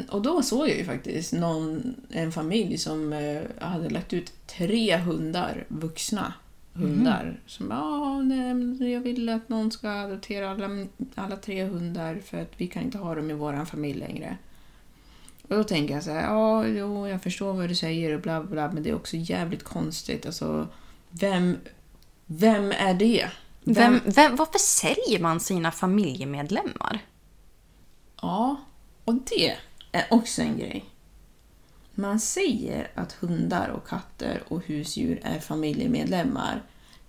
Och 0.08 0.22
då 0.22 0.42
såg 0.42 0.68
jag 0.68 0.76
ju 0.76 0.84
faktiskt 0.84 1.32
någon, 1.32 1.94
en 2.10 2.32
familj 2.32 2.78
som 2.78 3.12
eh, 3.12 3.42
hade 3.60 3.90
lagt 3.90 4.12
ut 4.12 4.32
tre 4.46 4.96
hundar, 4.96 5.64
vuxna 5.68 6.32
hundar. 6.72 7.40
Som 7.46 7.70
ja, 7.70 8.22
nej, 8.22 8.92
jag 8.92 9.00
vill 9.00 9.28
att 9.28 9.48
någon 9.48 9.72
ska 9.72 9.90
adoptera 9.90 10.50
alla, 10.50 10.86
alla 11.14 11.36
tre 11.36 11.64
hundar 11.64 12.20
för 12.24 12.42
att 12.42 12.52
vi 12.56 12.66
kan 12.66 12.82
inte 12.82 12.98
ha 12.98 13.14
dem 13.14 13.30
i 13.30 13.34
vår 13.34 13.64
familj 13.64 13.98
längre. 13.98 14.36
Och 15.42 15.56
då 15.56 15.64
tänker 15.64 15.94
jag 15.94 16.04
så 16.04 16.10
här, 16.10 16.22
ja, 16.22 16.66
jo, 16.66 17.08
jag 17.08 17.22
förstår 17.22 17.52
vad 17.52 17.68
du 17.68 17.74
säger 17.74 18.14
och 18.14 18.20
bla 18.20 18.40
bla, 18.40 18.50
bla 18.50 18.72
men 18.72 18.82
det 18.82 18.90
är 18.90 18.94
också 18.94 19.16
jävligt 19.16 19.64
konstigt. 19.64 20.26
Alltså, 20.26 20.68
vem, 21.10 21.56
vem 22.26 22.72
är 22.72 22.94
det? 22.94 23.30
Vem, 23.64 24.00
vem, 24.04 24.36
varför 24.36 24.58
säljer 24.58 25.20
man 25.20 25.40
sina 25.40 25.70
familjemedlemmar? 25.70 26.98
Ja, 28.22 28.56
och 29.04 29.14
det 29.14 29.56
är 29.92 30.04
också 30.10 30.42
en 30.42 30.58
grej. 30.58 30.84
Man 32.00 32.20
säger 32.20 32.90
att 32.94 33.12
hundar 33.12 33.68
och 33.68 33.88
katter 33.88 34.42
och 34.48 34.66
husdjur 34.66 35.20
är 35.22 35.38
familjemedlemmar 35.38 36.62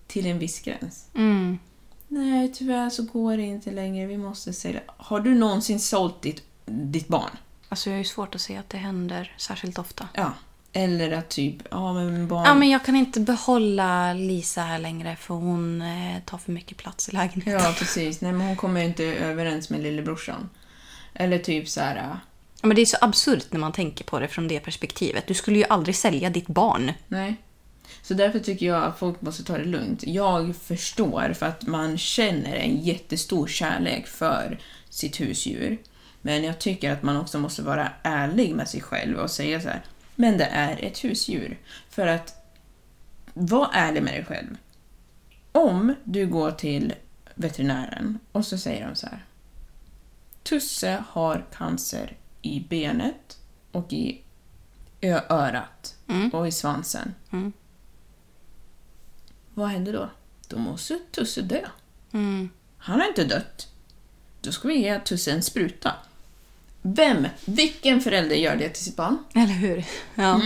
till 0.07 0.25
en 0.25 0.39
viss 0.39 0.59
gräns. 0.59 1.09
Mm. 1.15 1.59
Nej, 2.07 2.53
tyvärr 2.53 2.89
så 2.89 3.03
går 3.03 3.37
det 3.37 3.43
inte 3.43 3.71
längre. 3.71 4.07
Vi 4.07 4.17
måste 4.17 4.53
sälja. 4.53 4.81
Har 4.87 5.19
du 5.19 5.35
någonsin 5.35 5.79
sålt 5.79 6.21
ditt, 6.21 6.43
ditt 6.65 7.07
barn? 7.07 7.31
Alltså 7.69 7.89
jag 7.89 7.95
har 7.95 7.99
ju 7.99 8.05
svårt 8.05 8.35
att 8.35 8.41
se 8.41 8.57
att 8.57 8.69
det 8.69 8.77
händer 8.77 9.35
särskilt 9.37 9.79
ofta. 9.79 10.07
Ja. 10.13 10.33
Eller 10.73 11.11
att 11.11 11.29
typ, 11.29 11.55
ja 11.71 11.93
men 11.93 12.27
barn... 12.27 12.45
Ja, 12.45 12.53
men 12.53 12.69
jag 12.69 12.85
kan 12.85 12.95
inte 12.95 13.19
behålla 13.19 14.13
Lisa 14.13 14.61
här 14.61 14.79
längre 14.79 15.15
för 15.15 15.33
hon 15.33 15.81
eh, 15.81 16.19
tar 16.25 16.37
för 16.37 16.51
mycket 16.51 16.77
plats 16.77 17.09
i 17.09 17.11
lägenheten. 17.11 17.63
Ja, 17.63 17.75
precis. 17.77 18.21
Nej, 18.21 18.31
men 18.31 18.47
hon 18.47 18.55
kommer 18.55 18.81
ju 18.81 18.85
inte 18.85 19.03
överens 19.03 19.69
med 19.69 19.83
lillebrorsan. 19.83 20.49
Eller 21.13 21.39
typ 21.39 21.69
så 21.69 21.81
här... 21.81 22.19
Men 22.61 22.75
det 22.75 22.81
är 22.81 22.85
så 22.85 22.97
absurt 23.01 23.47
när 23.49 23.59
man 23.59 23.71
tänker 23.71 24.05
på 24.05 24.19
det 24.19 24.27
från 24.27 24.47
det 24.47 24.59
perspektivet. 24.59 25.27
Du 25.27 25.33
skulle 25.33 25.57
ju 25.57 25.65
aldrig 25.69 25.95
sälja 25.95 26.29
ditt 26.29 26.47
barn. 26.47 26.91
Nej. 27.07 27.35
Så 28.01 28.13
därför 28.13 28.39
tycker 28.39 28.65
jag 28.65 28.83
att 28.83 28.99
folk 28.99 29.21
måste 29.21 29.43
ta 29.43 29.57
det 29.57 29.65
lugnt. 29.65 30.03
Jag 30.07 30.55
förstår 30.55 31.33
för 31.33 31.45
att 31.45 31.67
man 31.67 31.97
känner 31.97 32.55
en 32.55 32.77
jättestor 32.81 33.47
kärlek 33.47 34.07
för 34.07 34.59
sitt 34.89 35.21
husdjur. 35.21 35.77
Men 36.21 36.43
jag 36.43 36.59
tycker 36.59 36.91
att 36.91 37.03
man 37.03 37.17
också 37.17 37.39
måste 37.39 37.61
vara 37.61 37.91
ärlig 38.03 38.55
med 38.55 38.69
sig 38.69 38.81
själv 38.81 39.17
och 39.17 39.31
säga 39.31 39.61
så 39.61 39.67
här. 39.67 39.81
Men 40.15 40.37
det 40.37 40.45
är 40.45 40.83
ett 40.83 41.03
husdjur. 41.03 41.59
För 41.89 42.07
att 42.07 42.35
var 43.33 43.69
ärlig 43.73 44.03
med 44.03 44.13
dig 44.13 44.25
själv. 44.25 44.57
Om 45.51 45.95
du 46.03 46.27
går 46.27 46.51
till 46.51 46.93
veterinären 47.35 48.19
och 48.31 48.45
så 48.45 48.57
säger 48.57 48.87
de 48.87 48.95
så 48.95 49.07
här. 49.07 49.25
Tusse 50.43 51.03
har 51.09 51.45
cancer 51.57 52.17
i 52.41 52.59
benet 52.69 53.37
och 53.71 53.93
i 53.93 54.21
örat 55.29 55.95
och 56.33 56.47
i 56.47 56.51
svansen. 56.51 57.15
vad 59.53 59.69
händer 59.69 59.93
då? 59.93 60.09
Då 60.47 60.57
måste 60.57 60.99
Tusse 61.11 61.41
dö. 61.41 61.61
Mm. 62.11 62.49
Han 62.77 62.99
har 62.99 63.07
inte 63.07 63.23
dött. 63.23 63.67
Då 64.41 64.51
ska 64.51 64.67
vi 64.67 64.81
ge 64.81 64.99
Tusse 64.99 65.31
en 65.31 65.43
spruta. 65.43 65.93
Vem, 66.81 67.27
vilken 67.45 68.01
förälder 68.01 68.35
gör 68.35 68.55
det 68.55 68.69
till 68.69 68.83
sitt 68.83 68.95
barn? 68.95 69.17
Eller 69.33 69.53
hur? 69.53 69.85
Ja. 70.15 70.41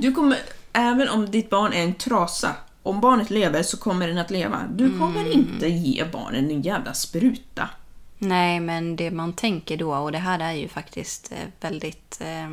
Du 0.00 0.12
kommer, 0.12 0.38
även 0.72 1.08
om 1.08 1.30
ditt 1.30 1.50
barn 1.50 1.72
är 1.72 1.82
en 1.82 1.94
trasa, 1.94 2.56
om 2.82 3.00
barnet 3.00 3.30
lever 3.30 3.62
så 3.62 3.76
kommer 3.76 4.08
den 4.08 4.18
att 4.18 4.30
leva. 4.30 4.62
Du 4.74 4.98
kommer 4.98 5.32
inte 5.32 5.68
ge 5.68 6.04
barnen 6.04 6.50
en 6.50 6.62
jävla 6.62 6.94
spruta. 6.94 7.70
Nej, 8.18 8.60
men 8.60 8.96
det 8.96 9.10
man 9.10 9.32
tänker 9.32 9.76
då, 9.76 9.94
och 9.94 10.12
det 10.12 10.18
här 10.18 10.38
är 10.38 10.52
ju 10.52 10.68
faktiskt 10.68 11.32
eh, 11.32 11.38
väldigt 11.60 12.20
eh, 12.20 12.50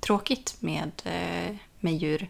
tråkigt 0.00 0.56
med, 0.60 0.90
eh, 1.04 1.56
med 1.80 1.94
djur. 1.96 2.28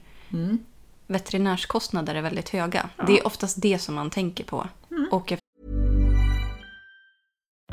Veterinärskostnader 1.07 2.15
är 2.15 2.23
väldigt 2.23 2.49
höga. 2.49 2.89
Det 3.07 3.19
är 3.19 3.27
oftast 3.27 3.63
det 3.63 3.79
som 3.79 3.95
man 3.95 4.11
tänker 4.11 4.45
på. 4.45 4.69
Och 5.11 5.33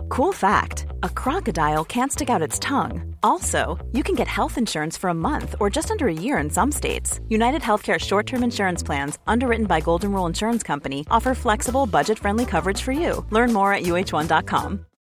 Cool 0.10 0.34
fact 0.34 0.86
a 1.04 1.10
crocodile 1.10 1.86
can't 1.86 2.12
stick 2.12 2.30
out 2.30 2.42
its 2.42 2.60
tongue. 2.60 3.16
Also, 3.24 3.78
you 3.94 4.04
can 4.04 4.16
get 4.16 4.28
health 4.28 4.58
insurance 4.58 4.98
for 4.98 5.10
a 5.10 5.14
month 5.14 5.56
or 5.60 5.70
just 5.70 5.90
under 5.90 6.08
a 6.08 6.14
year 6.14 6.38
in 6.44 6.50
some 6.50 6.72
states. 6.72 7.20
United 7.30 7.62
Healthcare 7.62 8.00
short 8.00 8.28
term 8.28 8.44
insurance 8.44 8.84
plans, 8.84 9.20
underwritten 9.26 9.68
by 9.68 9.80
Golden 9.80 10.12
Rule 10.12 10.26
Insurance 10.26 10.64
Company, 10.64 11.06
offer 11.10 11.34
flexible, 11.34 11.86
budget 11.86 12.20
friendly 12.20 12.46
coverage 12.46 12.82
for 12.82 12.92
you. 12.92 13.26
Learn 13.30 13.54
more 13.54 13.74
at 13.74 13.84
uh1.com. 13.84 14.86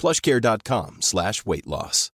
plushcare.com 0.00 0.96
slash 1.00 1.32
weight 1.44 1.66
loss. 1.66 2.08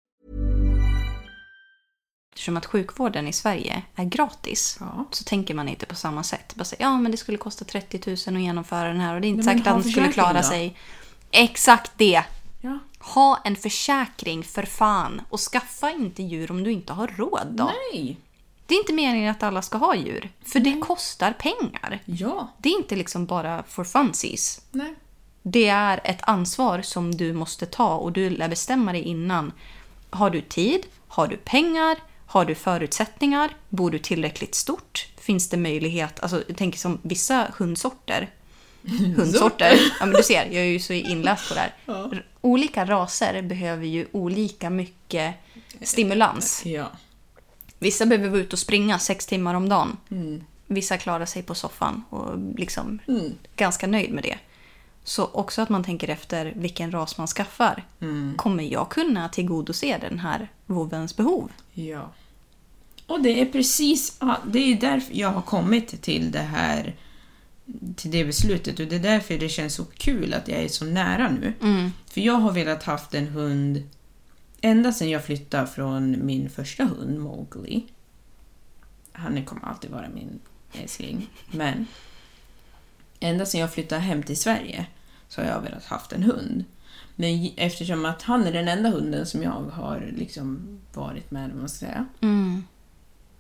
eftersom 2.34 2.58
att 2.58 2.66
sjukvården 2.66 3.28
i 3.28 3.34
Sverige 3.34 3.82
är 3.96 4.04
gratis 4.06 4.78
Ja. 4.80 5.06
så 5.12 5.24
tänker 5.24 5.54
man 5.54 5.68
inte 5.70 5.86
på 5.86 5.96
samma 5.96 6.24
sätt. 6.24 6.56
Bara 6.56 6.64
säga, 6.66 6.82
ja, 6.82 6.98
men 6.98 7.12
det 7.12 7.18
skulle 7.18 7.38
kosta 7.38 7.66
30 7.66 8.02
000 8.28 8.38
att 8.38 8.42
genomföra 8.44 8.88
den 8.88 9.00
här 9.00 9.16
och 9.16 9.22
det 9.22 9.28
är 9.28 9.30
inte 9.30 9.46
Nej, 9.46 9.54
säkert 9.56 9.68
att 9.68 9.74
ha 9.74 9.82
den 9.82 9.92
skulle 9.92 10.12
klara 10.12 10.34
då. 10.42 10.44
sig. 10.48 10.78
Exakt 11.32 11.92
det! 11.98 12.24
Ja. 12.62 12.80
Ha 13.00 13.42
en 13.44 13.56
försäkring 13.56 14.44
för 14.44 14.64
fan 14.64 15.22
och 15.30 15.40
skaffa 15.40 15.92
inte 15.92 16.24
djur 16.24 16.52
om 16.52 16.64
du 16.64 16.72
inte 16.72 16.94
har 16.94 17.08
råd 17.08 17.48
då. 17.52 17.72
Nej! 17.94 18.18
Det 18.66 18.76
är 18.76 18.80
inte 18.80 18.94
meningen 18.94 19.32
att 19.32 19.44
alla 19.44 19.62
ska 19.62 19.78
ha 19.78 19.96
djur, 19.96 20.30
för 20.46 20.60
det 20.60 20.80
kostar 20.82 21.32
pengar. 21.34 22.00
Ja. 22.06 22.48
Det 22.58 22.70
är 22.70 22.78
inte 22.78 22.96
liksom 22.96 23.26
bara 23.26 23.64
for 23.64 23.84
funsies. 23.84 24.62
Nej. 24.72 24.96
Det 25.48 25.68
är 25.68 26.02
ett 26.04 26.20
ansvar 26.22 26.82
som 26.82 27.16
du 27.16 27.34
måste 27.34 27.66
ta 27.66 27.96
och 27.96 28.12
du 28.12 28.30
lär 28.30 28.48
bestämma 28.48 28.92
dig 28.92 29.02
innan. 29.02 29.52
Har 30.10 30.30
du 30.30 30.42
tid? 30.42 30.86
Har 31.08 31.28
du 31.28 31.38
pengar? 31.38 31.98
Har 32.26 32.46
du 32.46 32.56
förutsättningar? 32.56 33.50
Bor 33.70 33.92
du 33.92 34.00
tillräckligt 34.00 34.56
stort? 34.56 35.08
Finns 35.18 35.50
det 35.50 35.58
möjlighet? 35.58 36.20
Alltså, 36.20 36.44
jag 36.48 36.58
tänker 36.58 36.80
som 36.80 37.00
vissa 37.02 37.48
hundsorter. 37.58 38.30
Hundsorter? 39.18 39.80
Ja, 40.00 40.06
men 40.06 40.16
du 40.16 40.24
ser, 40.24 40.46
jag 40.46 40.56
är 40.56 40.70
ju 40.70 40.80
så 40.80 40.94
inläst 40.94 41.50
på 41.50 41.54
det 41.54 41.60
här. 41.60 42.26
Olika 42.42 42.86
raser 42.86 43.42
behöver 43.42 43.86
ju 43.86 44.08
olika 44.12 44.70
mycket 44.70 45.36
stimulans. 45.82 46.66
Ja. 46.66 46.92
Vissa 47.80 48.06
behöver 48.06 48.30
vara 48.30 48.42
ute 48.42 48.56
och 48.56 48.60
springa 48.60 49.00
sex 49.00 49.26
timmar 49.26 49.54
om 49.54 49.70
dagen. 49.70 49.98
Vissa 50.68 50.98
klarar 50.98 51.26
sig 51.26 51.44
på 51.44 51.56
soffan 51.56 52.04
och 52.10 52.40
liksom 52.58 53.00
ganska 53.56 53.88
nöjd 53.88 54.14
med 54.14 54.24
det. 54.24 54.38
Så 55.08 55.26
också 55.26 55.62
att 55.62 55.70
man 55.70 55.84
tänker 55.84 56.10
efter 56.10 56.54
vilken 56.56 56.92
ras 56.92 57.18
man 57.18 57.28
skaffar. 57.28 57.86
Kommer 58.36 58.64
jag 58.64 58.90
kunna 58.90 59.30
tillgodose 59.30 59.98
den 59.98 60.20
här 60.20 60.52
vovens 60.66 61.16
behov? 61.18 61.52
Ja. 61.74 62.12
Och 63.08 63.22
det 63.22 63.42
är 63.42 63.46
precis 63.46 64.18
ja, 64.20 64.38
det 64.46 64.60
är 64.60 64.76
därför 64.76 65.14
jag 65.14 65.30
har 65.30 65.42
kommit 65.42 66.02
till 66.02 66.32
det 66.32 66.40
här 66.40 66.96
till 67.96 68.12
det 68.12 68.26
beslutet 68.26 68.80
och 68.80 68.88
det 68.88 68.96
är 68.96 69.00
därför 69.00 69.38
det 69.38 69.50
känns 69.50 69.76
så 69.76 69.86
kul 69.86 70.34
att 70.34 70.48
jag 70.48 70.60
är 70.60 70.68
så 70.68 70.86
nära 70.86 71.32
nu. 71.32 71.54
För 72.08 72.22
jag 72.22 72.34
har 72.34 72.52
velat 72.52 72.84
haft 72.84 73.14
en 73.14 73.28
hund 73.28 73.90
ända 74.62 74.94
sedan 74.94 75.10
jag 75.10 75.26
flyttade 75.26 75.68
från 75.68 76.26
min 76.26 76.50
första 76.50 76.84
hund 76.84 77.20
Mowgli. 77.20 77.86
Han 79.12 79.46
kommer 79.46 79.66
alltid 79.66 79.92
vara 79.92 80.10
min 80.10 80.40
älskling. 80.74 81.30
Men 81.52 81.88
ända 83.20 83.46
sedan 83.46 83.62
jag 83.62 83.74
flyttade 83.74 84.02
hem 84.02 84.24
till 84.24 84.40
Sverige 84.40 84.86
så 85.28 85.42
har 85.42 85.48
jag 85.48 85.62
velat 85.62 85.86
haft 85.86 86.12
en 86.12 86.24
hund. 86.24 86.66
Men 87.16 87.50
eftersom 87.56 88.06
att 88.06 88.22
han 88.22 88.48
är 88.48 88.52
den 88.52 88.68
enda 88.68 88.90
hunden 88.90 89.26
som 89.26 89.44
jag 89.44 89.52
har 89.52 90.14
liksom 90.18 90.80
varit 90.94 91.32
med, 91.32 91.52
om 91.52 91.60
man 91.60 91.70
ska 91.70 91.86
säga, 91.86 92.06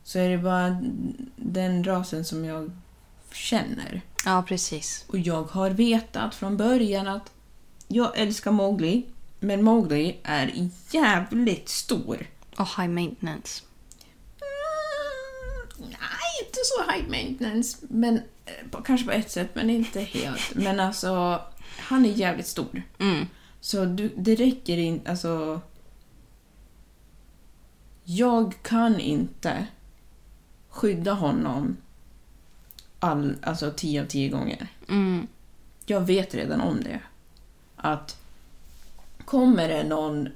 så 0.03 0.19
är 0.19 0.29
det 0.29 0.37
bara 0.37 0.81
den 1.35 1.83
rasen 1.83 2.25
som 2.25 2.45
jag 2.45 2.71
känner. 3.33 4.01
Ja, 4.25 4.43
precis. 4.47 5.05
Och 5.07 5.19
jag 5.19 5.43
har 5.43 5.69
vetat 5.69 6.35
från 6.35 6.57
början 6.57 7.07
att 7.07 7.31
jag 7.87 8.17
älskar 8.17 8.51
Mowgli, 8.51 9.05
men 9.39 9.63
Mowgli 9.63 10.17
är 10.23 10.69
jävligt 10.91 11.69
stor. 11.69 12.27
Och 12.57 12.67
high 12.77 12.89
maintenance. 12.89 13.63
Mm, 14.41 15.89
nej, 15.89 16.45
inte 16.45 16.59
så 16.63 16.91
high 16.91 17.09
maintenance, 17.09 17.77
men 17.89 18.15
eh, 18.45 18.81
kanske 18.85 19.05
på 19.05 19.11
ett 19.11 19.31
sätt, 19.31 19.49
men 19.53 19.69
inte 19.69 19.99
helt. 19.99 20.55
Men 20.55 20.79
alltså, 20.79 21.41
han 21.77 22.05
är 22.05 22.09
jävligt 22.09 22.47
stor. 22.47 22.83
Mm. 22.99 23.25
Så 23.59 23.85
du, 23.85 24.11
det 24.17 24.35
räcker 24.35 24.77
inte, 24.77 25.09
alltså... 25.09 25.61
Jag 28.03 28.53
kan 28.61 28.99
inte 28.99 29.67
skydda 30.69 31.13
honom 31.13 31.77
all, 32.99 33.35
alltså 33.41 33.71
10 33.75 34.01
av 34.01 34.05
10 34.05 34.29
gånger. 34.29 34.67
Mm. 34.89 35.27
Jag 35.85 36.01
vet 36.01 36.35
redan 36.35 36.61
om 36.61 36.83
det. 36.83 36.99
Att 37.75 38.17
kommer 39.25 39.67
det 39.67 39.83
någon 39.83 40.29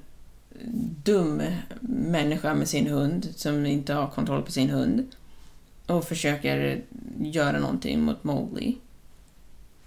dum 1.04 1.42
människa 1.80 2.54
med 2.54 2.68
sin 2.68 2.86
hund 2.86 3.28
som 3.36 3.66
inte 3.66 3.94
har 3.94 4.06
kontroll 4.10 4.42
på 4.42 4.52
sin 4.52 4.70
hund 4.70 5.06
och 5.86 6.04
försöker 6.04 6.82
göra 7.20 7.58
någonting 7.60 8.02
mot 8.02 8.24
Mowgli, 8.24 8.76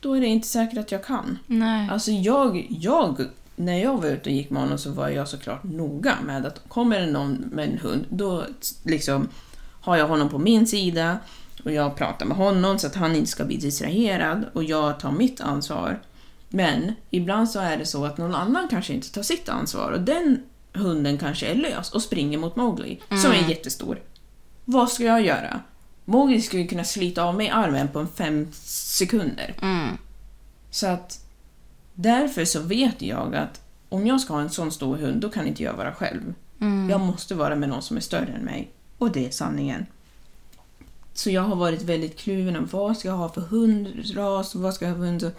då 0.04 0.14
är 0.14 0.22
det 0.22 0.28
inte 0.28 0.48
säkert 0.48 0.78
att 0.78 0.92
jag 0.92 1.06
kan. 1.06 1.40
Nej. 1.48 1.90
Alltså 1.90 2.12
jag, 2.12 2.68
jag, 2.70 3.26
när 3.56 3.84
jag 3.84 4.02
var 4.02 4.10
ute 4.10 4.30
och 4.30 4.36
gick 4.36 4.50
med 4.50 4.62
honom 4.62 4.78
så 4.78 4.92
var 4.92 5.10
jag 5.10 5.28
såklart 5.28 5.64
noga 5.64 6.16
med 6.26 6.46
att 6.46 6.62
kommer 6.68 7.00
det 7.00 7.12
någon 7.12 7.34
med 7.34 7.70
en 7.70 7.78
hund, 7.78 8.06
då 8.10 8.46
liksom 8.84 9.28
har 9.82 9.98
jag 9.98 10.08
honom 10.08 10.30
på 10.30 10.38
min 10.38 10.68
sida 10.68 11.18
och 11.64 11.72
jag 11.72 11.96
pratar 11.96 12.26
med 12.26 12.38
honom 12.38 12.80
så 12.80 12.88
att 12.88 12.96
han 12.96 13.16
inte 13.16 13.30
ska 13.30 13.46
bli 13.46 13.58
distraherad 13.58 14.46
och 14.54 14.64
jag 14.64 15.00
tar 15.00 15.12
mitt 15.12 15.42
ansvar. 15.42 16.02
Men 16.50 16.92
ibland 17.10 17.50
så 17.50 17.60
är 17.60 17.78
det 17.78 17.86
så 17.86 18.06
att 18.06 18.18
någon 18.18 18.36
annan 18.36 18.68
kanske 18.68 18.94
inte 18.94 19.12
tar 19.12 19.22
sitt 19.22 19.50
ansvar 19.50 19.92
och 19.92 20.02
den 20.02 20.44
hunden 20.74 21.18
kanske 21.18 21.48
är 21.48 21.56
lös 21.56 21.92
och 21.92 22.02
springer 22.02 22.38
mot 22.38 22.56
Mowgli, 22.56 23.02
som 23.10 23.32
är 23.32 23.50
jättestor. 23.50 24.00
Vad 24.66 24.92
ska 24.92 25.04
jag 25.04 25.26
göra? 25.26 25.60
Mowgli 26.06 26.42
skulle 26.42 26.68
kunna 26.68 26.84
slita 26.84 27.24
av 27.24 27.36
mig 27.36 27.50
armen 27.50 27.88
på 27.88 28.06
fem 28.06 28.48
sekunder. 28.64 29.56
Mm. 29.62 29.98
Så 30.70 30.88
att 30.88 31.26
därför 31.94 32.46
så 32.46 32.62
vet 32.62 33.02
jag 33.02 33.36
att 33.36 33.62
om 33.90 34.08
jag 34.08 34.22
ska 34.22 34.34
ha 34.34 34.42
en 34.42 34.50
sån 34.50 34.72
stor 34.72 34.98
hund, 34.98 35.22
då 35.22 35.30
kan 35.30 35.48
inte 35.48 35.64
jag 35.64 35.74
vara 35.74 35.94
själv. 35.94 36.34
Jag 36.90 37.02
måste 37.02 37.36
vara 37.36 37.56
med 37.56 37.70
någon 37.70 37.82
som 37.82 37.98
är 37.98 38.02
större 38.02 38.34
än 38.34 38.46
mig. 38.46 38.72
Och 38.98 39.12
det 39.12 39.26
är 39.26 39.32
sanningen. 39.32 39.86
Så 41.14 41.30
jag 41.30 41.42
har 41.42 41.56
varit 41.56 41.82
väldigt 41.82 42.20
kluven 42.20 42.56
om 42.56 42.68
vad 42.72 42.98
ska 42.98 43.08
jag 43.08 43.16
ha 43.16 43.30
för 43.30 43.42
hundras 43.42 44.56
och 44.56 44.62
vad 44.62 44.74
ska 44.74 44.86
jag 44.86 44.92
ha 44.92 44.98
för 44.98 45.06
hund. 45.06 45.32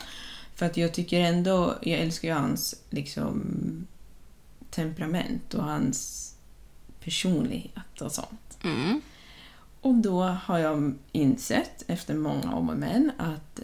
För 0.55 0.67
att 0.67 0.77
jag 0.77 0.95
tycker 0.95 1.21
ändå, 1.21 1.75
jag 1.83 2.01
älskar 2.01 2.29
ju 2.29 2.35
hans 2.35 2.75
liksom 2.91 3.43
temperament 4.71 5.55
och 5.55 5.65
hans 5.65 6.31
personlighet 7.01 8.01
och 8.01 8.13
sånt. 8.13 8.59
Mm. 8.65 9.01
Och 9.85 9.95
då 9.95 10.23
har 10.23 10.59
jag 10.59 10.95
insett, 11.13 11.85
efter 11.87 12.15
många 12.15 12.55
om 12.55 12.69
och 12.69 12.77
men, 12.77 13.13
att 13.17 13.61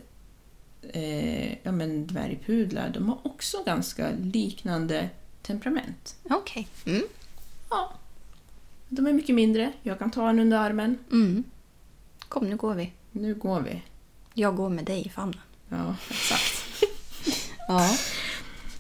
eh, 0.83 1.53
ja, 1.53 1.73
men 1.73 2.07
dvärgpudlar, 2.07 2.89
de 2.89 3.09
har 3.09 3.19
också 3.23 3.63
ganska 3.65 4.11
liknande 4.23 5.09
temperament. 5.43 6.17
Okej. 6.31 6.69
Mm. 6.87 7.03
Ja. 7.71 7.93
De 8.89 9.07
är 9.07 9.13
mycket 9.13 9.35
mindre, 9.35 9.73
jag 9.83 9.99
kan 9.99 10.11
ta 10.11 10.31
en 10.31 10.39
under 10.39 10.59
armen. 10.59 10.99
Mm. 11.13 11.45
Kom, 12.29 12.49
nu 12.49 12.57
går 12.57 12.75
vi. 12.75 12.93
Nu 13.13 13.35
går 13.35 13.61
vi. 13.61 13.83
Jag 14.35 14.57
går 14.57 14.69
med 14.69 14.85
dig 14.85 15.07
i 15.07 15.09
famnen. 15.09 15.41
Ja, 15.69 15.97
exakt. 16.11 16.85
Ja. 17.69 17.91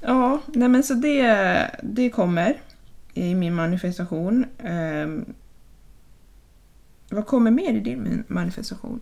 Ja, 0.00 0.40
nej 0.46 0.68
men 0.68 0.82
så 0.82 0.94
det, 0.94 1.80
det 1.82 2.10
kommer 2.10 2.60
i 3.14 3.34
min 3.34 3.54
manifestation. 3.54 4.46
Ehm, 4.58 5.34
vad 7.10 7.26
kommer 7.26 7.50
mer 7.50 7.74
i 7.74 7.80
din 7.80 8.24
manifestation? 8.28 9.00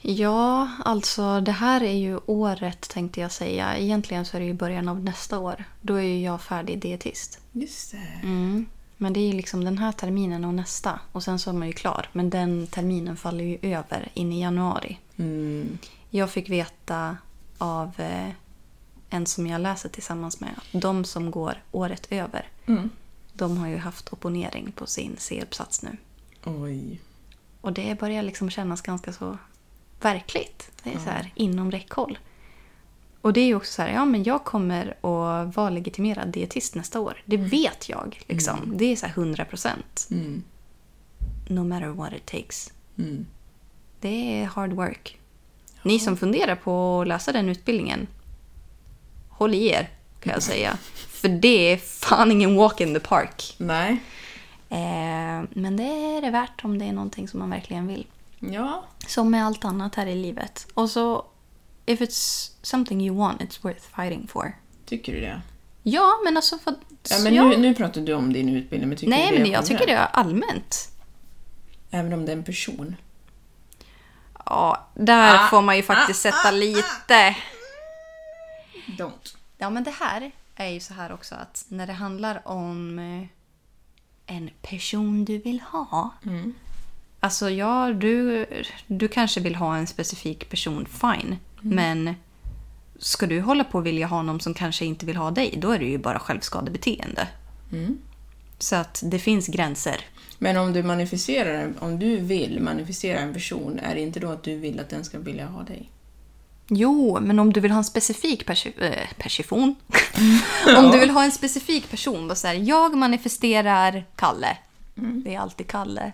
Ja, 0.00 0.70
alltså 0.84 1.40
det 1.40 1.52
här 1.52 1.82
är 1.82 1.92
ju 1.92 2.20
året 2.26 2.80
tänkte 2.88 3.20
jag 3.20 3.32
säga. 3.32 3.76
Egentligen 3.78 4.24
så 4.24 4.36
är 4.36 4.40
det 4.40 4.46
ju 4.46 4.52
början 4.54 4.88
av 4.88 5.04
nästa 5.04 5.38
år. 5.38 5.64
Då 5.80 5.94
är 5.94 6.02
ju 6.02 6.22
jag 6.22 6.42
färdig 6.42 6.78
dietist. 6.78 7.40
Just 7.52 7.90
det. 7.92 8.20
Mm. 8.22 8.66
Men 8.96 9.12
det 9.12 9.20
är 9.20 9.26
ju 9.26 9.32
liksom 9.32 9.64
den 9.64 9.78
här 9.78 9.92
terminen 9.92 10.44
och 10.44 10.54
nästa. 10.54 11.00
Och 11.12 11.22
sen 11.22 11.38
så 11.38 11.50
är 11.50 11.54
man 11.54 11.66
ju 11.66 11.72
klar. 11.72 12.08
Men 12.12 12.30
den 12.30 12.66
terminen 12.66 13.16
faller 13.16 13.44
ju 13.44 13.58
över 13.62 14.08
in 14.14 14.32
i 14.32 14.40
januari. 14.40 14.98
Mm. 15.16 15.78
Jag 16.10 16.30
fick 16.30 16.48
veta 16.50 17.16
av 17.58 17.90
eh, 17.96 18.28
en 19.10 19.26
som 19.26 19.46
jag 19.46 19.60
läser 19.60 19.88
tillsammans 19.88 20.40
med 20.40 20.50
att 20.56 20.82
de 20.82 21.04
som 21.04 21.30
går 21.30 21.62
året 21.72 22.06
över 22.10 22.48
Mm. 22.66 22.90
de 23.32 23.56
har 23.56 23.68
ju 23.68 23.76
haft 23.76 24.12
opponering 24.12 24.72
på 24.72 24.86
sin 24.86 25.16
C-uppsats 25.18 25.82
nu. 25.82 25.96
Oj. 26.44 27.00
Och 27.60 27.72
det 27.72 27.98
börjar 28.00 28.22
liksom 28.22 28.50
kännas 28.50 28.82
ganska 28.82 29.12
så 29.12 29.38
verkligt. 30.00 30.70
Det 30.82 30.94
är 30.94 30.98
så 30.98 31.10
här 31.10 31.32
inom 31.34 31.70
räckhåll. 31.70 32.18
Och 33.20 33.32
det 33.32 33.40
är 33.40 33.46
ju 33.46 33.54
också 33.54 33.72
så 33.72 33.82
här, 33.82 33.88
ja 33.88 34.04
men 34.04 34.22
jag 34.22 34.44
kommer 34.44 34.86
att 34.90 35.56
vara 35.56 35.70
legitimerad 35.70 36.28
dietist 36.28 36.74
nästa 36.74 37.00
år. 37.00 37.22
Det 37.24 37.36
vet 37.36 37.88
jag. 37.88 38.20
Liksom. 38.26 38.72
Det 38.76 38.84
är 38.84 38.96
så 38.96 39.06
här 39.06 39.12
100 39.12 39.44
procent. 39.44 40.08
Mm. 40.10 40.42
No 41.48 41.64
matter 41.64 41.88
what 41.88 42.12
it 42.12 42.26
takes. 42.26 42.72
Mm. 42.98 43.26
Det 44.00 44.40
är 44.40 44.44
hard 44.44 44.72
work. 44.72 45.18
Ni 45.82 45.98
som 45.98 46.16
funderar 46.16 46.54
på 46.54 47.00
att 47.00 47.08
läsa 47.08 47.32
den 47.32 47.48
utbildningen, 47.48 48.06
håll 49.28 49.54
i 49.54 49.66
er 49.68 49.88
kan 50.20 50.32
jag 50.32 50.42
säga. 50.52 50.78
För 51.08 51.28
det 51.28 51.72
är 51.72 51.76
fan 51.76 52.30
ingen 52.30 52.56
walk 52.56 52.80
in 52.80 52.94
the 52.94 53.00
park. 53.00 53.54
Nej. 53.58 54.02
Eh, 54.70 55.48
men 55.50 55.76
det 55.76 56.16
är 56.16 56.22
det 56.22 56.30
värt 56.30 56.64
om 56.64 56.78
det 56.78 56.84
är 56.84 56.92
någonting 56.92 57.28
som 57.28 57.40
man 57.40 57.50
verkligen 57.50 57.86
vill. 57.86 58.06
Ja. 58.40 58.84
Som 59.06 59.30
med 59.30 59.46
allt 59.46 59.64
annat 59.64 59.94
här 59.94 60.06
i 60.06 60.14
livet. 60.14 60.66
Och 60.74 60.90
så, 60.90 61.26
if 61.86 62.00
it's 62.00 62.50
something 62.62 63.00
you 63.06 63.16
want, 63.16 63.40
it's 63.40 63.62
worth 63.62 63.82
fighting 63.96 64.28
for. 64.28 64.52
Tycker 64.86 65.12
du 65.12 65.20
det? 65.20 65.40
Ja, 65.82 66.20
men 66.24 66.36
alltså... 66.36 66.58
För, 66.58 66.74
Ja, 67.10 67.18
men. 67.18 67.34
Nu, 67.34 67.56
nu 67.56 67.74
pratar 67.74 68.00
du 68.00 68.14
om 68.14 68.32
din 68.32 68.48
utbildning, 68.48 68.88
men 68.88 68.98
tycker 68.98 69.10
Nej, 69.10 69.30
du 69.30 69.36
det 69.36 69.42
men 69.42 69.50
jag 69.50 69.66
tycker 69.66 69.86
det 69.86 69.92
är 69.92 70.06
allmänt. 70.06 70.88
Även 71.90 72.12
om 72.12 72.24
det 72.26 72.32
är 72.32 72.36
en 72.36 72.44
person? 72.44 72.96
Ja, 74.46 74.88
där 74.94 75.34
Ah, 75.44 75.48
får 75.48 75.62
man 75.62 75.76
ju 75.76 75.82
faktiskt 75.82 76.20
sätta 76.20 76.50
lite... 76.50 77.36
Don't. 78.86 79.36
Ja, 79.58 79.70
men 79.70 79.84
det 79.84 79.90
här 79.90 80.30
är 80.56 80.68
ju 80.68 80.80
så 80.80 80.94
här 80.94 81.12
också 81.12 81.34
att 81.34 81.64
när 81.68 81.86
det 81.86 81.92
handlar 81.92 82.48
om 82.48 82.98
eh, 82.98 83.26
en 84.30 84.50
person 84.62 85.24
du 85.24 85.38
vill 85.38 85.60
ha. 85.60 86.10
Alltså 87.20 87.50
ja, 87.50 87.92
du, 87.92 88.46
du 88.86 89.08
kanske 89.08 89.40
vill 89.40 89.54
ha 89.54 89.76
en 89.76 89.86
specifik 89.86 90.48
person, 90.50 90.86
fine. 90.86 91.36
Men 91.60 92.14
ska 92.98 93.26
du 93.26 93.40
hålla 93.40 93.64
på 93.64 93.78
och 93.78 93.86
vilja 93.86 94.06
ha 94.06 94.22
någon 94.22 94.40
som 94.40 94.54
kanske 94.54 94.84
inte 94.84 95.06
vill 95.06 95.16
ha 95.16 95.30
dig, 95.30 95.54
då 95.56 95.70
är 95.70 95.78
det 95.78 95.84
ju 95.84 95.98
bara 95.98 96.18
självskadebeteende. 96.18 97.28
Så 98.58 98.76
att 98.76 99.02
det 99.06 99.18
finns 99.18 99.46
gränser. 99.46 100.00
Men 100.38 100.56
om 100.56 100.72
du 100.72 100.82
manifesterar, 100.82 101.74
om 101.78 101.98
du 101.98 102.16
vill 102.16 102.60
manifestera 102.62 103.18
en 103.18 103.32
person, 103.32 103.78
är 103.78 103.94
det 103.94 104.00
inte 104.00 104.20
då 104.20 104.28
att 104.30 104.42
du 104.42 104.56
vill 104.56 104.80
att 104.80 104.88
den 104.88 105.04
ska 105.04 105.18
vilja 105.18 105.46
ha 105.46 105.62
dig? 105.62 105.90
Jo, 106.70 107.18
men 107.20 107.38
om 107.38 107.52
du 107.52 107.60
vill 107.60 107.70
ha 107.70 107.78
en 107.78 107.84
specifik 107.84 108.46
persi- 108.46 108.82
äh, 108.82 109.08
person. 109.18 109.74
om 110.76 110.90
du 110.90 110.98
vill 110.98 111.10
ha 111.10 111.24
en 111.24 111.32
specifik 111.32 111.90
person, 111.90 112.28
då 112.28 112.34
säger 112.34 112.64
jag 112.64 112.94
manifesterar 112.96 114.04
Kalle. 114.16 114.56
Det 114.94 115.34
är 115.34 115.40
alltid 115.40 115.66
Kalle. 115.66 116.12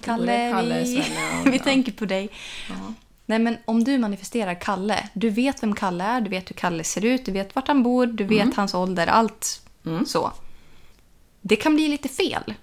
Kalle, 0.00 0.32
är 0.32 0.46
det 0.46 0.52
Kalle, 0.52 0.82
vi, 0.84 1.04
vi 1.50 1.56
ja. 1.56 1.62
tänker 1.64 1.92
på 1.92 2.04
dig. 2.04 2.28
Nej, 3.26 3.38
men 3.38 3.56
om 3.64 3.84
du 3.84 3.98
manifesterar 3.98 4.54
Kalle, 4.54 5.08
du 5.14 5.30
vet 5.30 5.62
vem 5.62 5.74
Kalle 5.74 6.04
är, 6.04 6.20
du 6.20 6.30
vet 6.30 6.50
hur 6.50 6.54
Kalle 6.54 6.84
ser 6.84 7.04
ut, 7.04 7.24
du 7.24 7.32
vet 7.32 7.54
vart 7.54 7.68
han 7.68 7.82
bor, 7.82 8.06
du 8.06 8.24
vet 8.24 8.54
hans 8.56 8.74
ålder, 8.74 9.06
allt 9.06 9.62
så. 10.06 10.32
Det 11.40 11.56
kan 11.56 11.74
bli 11.74 11.88
lite 11.88 12.08
fel. 12.08 12.54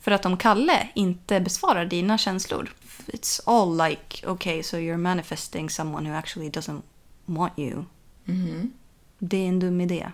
För 0.00 0.10
att 0.10 0.26
om 0.26 0.36
Kalle 0.36 0.88
inte 0.94 1.40
besvarar 1.40 1.84
dina 1.84 2.18
känslor, 2.18 2.70
it's 3.12 3.40
all 3.44 3.88
like, 3.88 4.26
okay, 4.26 4.62
so 4.62 4.76
you're 4.76 4.96
manifesting 4.96 5.70
someone 5.70 6.10
who 6.10 6.16
actually 6.16 6.50
doesn't 6.50 6.82
want 7.26 7.58
you. 7.58 7.84
Det 9.18 9.36
är 9.36 9.48
en 9.48 9.58
dum 9.58 9.80
idé. 9.80 10.10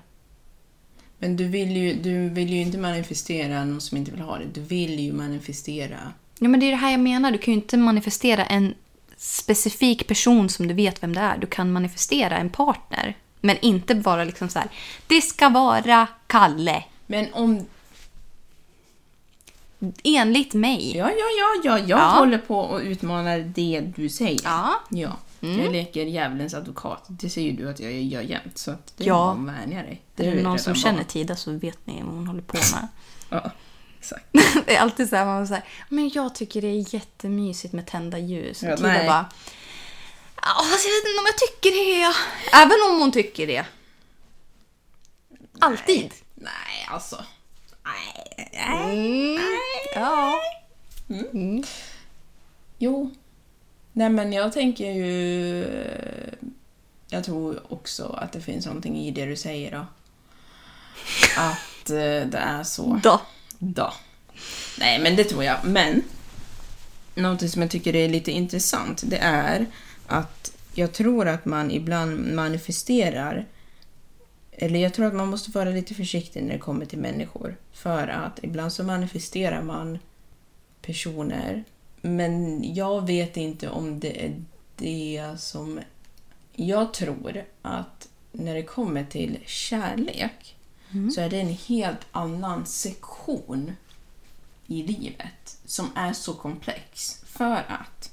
Men 1.19 1.37
du 1.37 1.49
vill, 1.49 1.77
ju, 1.77 1.95
du 1.95 2.29
vill 2.29 2.51
ju 2.51 2.61
inte 2.61 2.79
manifestera 2.79 3.65
någon 3.65 3.81
som 3.81 3.97
inte 3.99 4.11
vill 4.11 4.21
ha 4.21 4.39
det. 4.39 4.45
Du 4.45 4.61
vill 4.61 5.01
ju 5.01 5.13
manifestera... 5.13 6.13
Ja, 6.39 6.49
men 6.49 6.61
det 6.61 6.67
är 6.67 6.71
det 6.71 6.77
här 6.77 6.91
jag 6.91 7.01
menar. 7.01 7.31
Du 7.31 7.39
kan 7.39 7.55
ju 7.55 7.61
inte 7.61 7.77
manifestera 7.77 8.45
en 8.47 8.75
specifik 9.17 10.07
person 10.07 10.49
som 10.49 10.69
du 10.69 10.75
vet 10.75 11.03
vem 11.03 11.15
det 11.15 11.21
är. 11.21 11.39
Du 11.39 11.47
kan 11.47 11.73
manifestera 11.73 12.39
en 12.39 12.51
partner. 12.51 13.17
Men 13.41 13.57
inte 13.63 13.95
bara 13.95 14.25
liksom 14.25 14.49
så 14.49 14.59
här. 14.59 14.69
Det 15.07 15.21
ska 15.21 15.49
vara 15.49 16.09
Kalle. 16.27 16.85
Men 17.07 17.27
om... 17.33 17.67
Enligt 20.05 20.55
mig. 20.55 20.97
Ja, 20.97 21.11
ja, 21.11 21.17
ja, 21.39 21.61
ja. 21.65 21.79
Jag 21.79 21.89
Ja. 21.89 22.05
håller 22.05 22.39
på 22.39 22.59
och 22.61 22.81
utmanar 22.81 23.39
det 23.39 23.93
du 23.97 24.09
säger. 24.09 24.41
Ja. 24.45 24.75
ja. 24.91 25.17
Jag 25.41 25.73
leker 25.73 26.05
djävulens 26.07 26.55
advokat. 26.55 27.05
Det 27.09 27.31
säger 27.31 27.53
du 27.53 27.71
att 27.71 27.81
jag 27.81 27.93
gör 27.93 28.23
jämt, 28.23 28.59
så 28.59 28.71
att 28.71 28.93
det 28.97 29.05
är 29.05 29.09
Ja. 29.09 29.37
bara 29.39 29.53
att 29.53 29.63
vänja 29.63 29.83
dig. 29.83 30.03
är 30.17 30.37
det 30.37 30.43
någon 30.43 30.59
som 30.59 30.75
känner. 30.75 31.05
Tida 31.05 31.37
så 31.37 31.53
vet 31.53 31.87
ni 31.87 32.03
vad 32.03 32.15
hon 32.15 32.27
håller 32.27 32.43
på 32.43 32.57
med. 32.57 32.89
Ja, 33.31 33.51
exakt. 33.99 34.25
det 34.67 34.77
är 34.77 34.81
alltid 34.81 35.09
så 35.09 35.17
här, 35.17 35.25
man 35.27 35.47
säger, 35.47 35.65
men 35.89 36.09
jag 36.15 36.35
tycker 36.35 36.63
det 36.63 36.69
är 36.69 36.95
jättemysigt 36.95 37.75
med 37.75 37.87
tända 37.87 38.19
ljus. 38.19 38.63
Ja, 38.63 38.77
Tida 38.77 38.89
nej. 38.89 39.07
bara, 39.07 39.25
fast 40.71 40.85
jag 40.87 40.93
vet 40.93 41.09
inte 41.09 41.19
om 41.21 41.27
jag 41.27 41.39
tycker 41.39 41.71
det. 41.71 42.15
Även 42.57 42.77
om 42.93 43.01
hon 43.01 43.13
tycker 43.13 43.47
det. 43.47 43.65
Alltid. 45.61 46.13
Nej, 46.35 46.89
alltså. 46.91 47.25
Mm. 48.53 49.39
Ja. 49.95 50.35
Jo. 52.79 53.11
Nej, 53.93 54.09
men 54.11 54.33
jag 54.33 54.53
tänker 54.53 54.91
ju... 54.91 55.67
Jag 57.09 57.25
tror 57.25 57.73
också 57.73 58.07
att 58.07 58.33
det 58.33 58.41
finns 58.41 58.67
någonting 58.67 58.99
i 58.99 59.11
det 59.11 59.27
du 59.27 59.37
säger 59.37 59.71
då. 59.71 59.87
Att 61.37 61.91
eh, 61.91 62.29
det 62.31 62.39
är 62.39 62.63
så. 62.63 63.01
Då. 63.03 63.21
Då. 63.59 63.93
Nej, 64.79 64.99
men 64.99 65.17
det 65.17 65.25
tror 65.25 65.45
jag. 65.45 65.57
Men 65.65 66.03
någonting 67.15 67.49
som 67.49 67.63
jag 67.63 67.71
tycker 67.71 67.97
är 67.97 68.09
lite 68.09 68.31
intressant, 68.31 69.03
det 69.07 69.19
är 69.19 69.67
att 70.07 70.53
jag 70.75 70.93
tror 70.93 71.29
att 71.29 71.45
man 71.45 71.71
ibland 71.71 72.35
manifesterar 72.35 73.47
eller 74.59 74.81
jag 74.81 74.95
tror 74.95 75.07
att 75.07 75.15
man 75.15 75.29
måste 75.29 75.51
vara 75.51 75.71
lite 75.71 75.95
försiktig 75.95 76.43
när 76.43 76.53
det 76.53 76.59
kommer 76.59 76.87
till 76.87 76.99
människor. 76.99 77.57
För 77.73 78.09
att 78.09 78.39
ibland 78.43 78.73
så 78.73 78.85
manifesterar 78.85 79.63
man 79.63 79.99
personer. 80.83 81.65
Men 82.01 82.63
jag 82.75 83.07
vet 83.07 83.37
inte 83.37 83.69
om 83.69 84.01
det 84.01 84.25
är 84.25 84.43
det 84.77 85.35
som... 85.39 85.81
Jag 86.53 86.95
tror 86.95 87.45
att 87.63 88.09
när 88.33 88.55
det 88.55 88.63
kommer 88.63 89.05
till 89.05 89.39
kärlek 89.47 90.57
så 91.15 91.21
är 91.21 91.31
det 91.31 91.41
en 91.41 91.57
helt 91.69 92.07
annan 92.13 92.67
sektion 92.67 93.73
i 94.67 94.83
livet 94.83 95.59
som 95.65 95.91
är 95.95 96.13
så 96.13 96.35
komplex. 96.35 97.21
För 97.25 97.65
att 97.69 98.13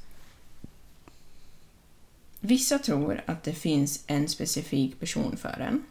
vissa 2.39 2.79
tror 2.79 3.23
att 3.25 3.43
det 3.43 3.53
finns 3.53 4.03
en 4.07 4.29
specifik 4.29 4.99
person 4.99 5.37
för 5.37 5.59
en. 5.59 5.83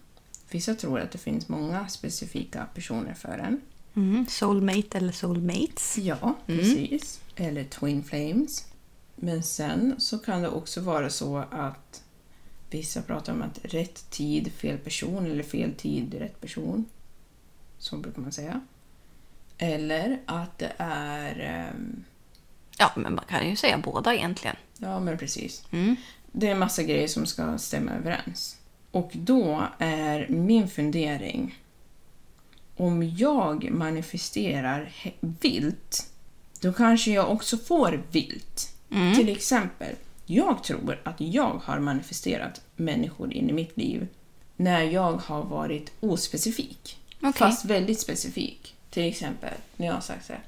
Vissa 0.52 0.74
tror 0.74 1.00
att 1.00 1.10
det 1.10 1.18
finns 1.18 1.48
många 1.48 1.88
specifika 1.88 2.66
personer 2.74 3.14
för 3.14 3.38
en. 3.38 3.60
Mm, 3.94 4.26
soulmate 4.28 4.98
eller 4.98 5.12
soulmates. 5.12 5.98
Ja, 5.98 6.34
precis. 6.46 7.20
Eller 7.36 7.64
Twin 7.64 8.04
Flames. 8.04 8.66
Men 9.16 9.42
sen 9.42 9.94
så 9.98 10.18
kan 10.18 10.42
det 10.42 10.48
också 10.48 10.80
vara 10.80 11.10
så 11.10 11.36
att 11.50 12.02
vissa 12.70 13.02
pratar 13.02 13.32
om 13.32 13.42
att 13.42 13.58
rätt 13.62 14.10
tid, 14.10 14.52
fel 14.52 14.78
person 14.78 15.26
eller 15.26 15.42
fel 15.42 15.72
tid, 15.74 16.14
rätt 16.14 16.40
person. 16.40 16.84
Så 17.78 17.96
brukar 17.96 18.22
man 18.22 18.32
säga. 18.32 18.60
Eller 19.58 20.20
att 20.26 20.58
det 20.58 20.72
är... 20.78 21.40
ehm, 21.40 22.04
Ja, 22.78 22.92
men 22.96 23.14
man 23.14 23.24
kan 23.28 23.48
ju 23.50 23.56
säga 23.56 23.78
båda 23.84 24.14
egentligen. 24.14 24.56
Ja, 24.78 25.00
men 25.00 25.18
precis. 25.18 25.64
Mm. 25.70 25.96
Det 26.32 26.46
är 26.46 26.52
en 26.52 26.58
massa 26.58 26.82
grejer 26.82 27.08
som 27.08 27.26
ska 27.26 27.58
stämma 27.58 27.90
överens. 27.92 28.56
Och 28.92 29.10
då 29.14 29.66
är 29.78 30.28
min 30.28 30.68
fundering 30.68 31.58
om 32.76 33.02
jag 33.16 33.70
manifesterar 33.70 34.92
vilt, 35.20 36.10
då 36.60 36.72
kanske 36.72 37.10
jag 37.10 37.30
också 37.30 37.58
får 37.58 38.02
vilt. 38.10 38.74
Mm. 38.90 39.14
Till 39.14 39.28
exempel, 39.28 39.96
jag 40.26 40.64
tror 40.64 41.00
att 41.04 41.20
jag 41.20 41.60
har 41.64 41.78
manifesterat 41.78 42.60
människor 42.76 43.32
in 43.32 43.50
i 43.50 43.52
mitt 43.52 43.76
liv 43.76 44.08
när 44.56 44.82
jag 44.82 45.12
har 45.12 45.42
varit 45.42 45.92
ospecifik. 46.00 46.98
Okej. 47.18 47.32
Fast 47.32 47.64
väldigt 47.64 48.00
specifik. 48.00 48.74
Till 48.90 49.08
exempel 49.08 49.54
när 49.76 49.86
jag 49.86 49.94
har 49.94 50.00
sagt 50.00 50.26
så 50.26 50.32
här. 50.32 50.42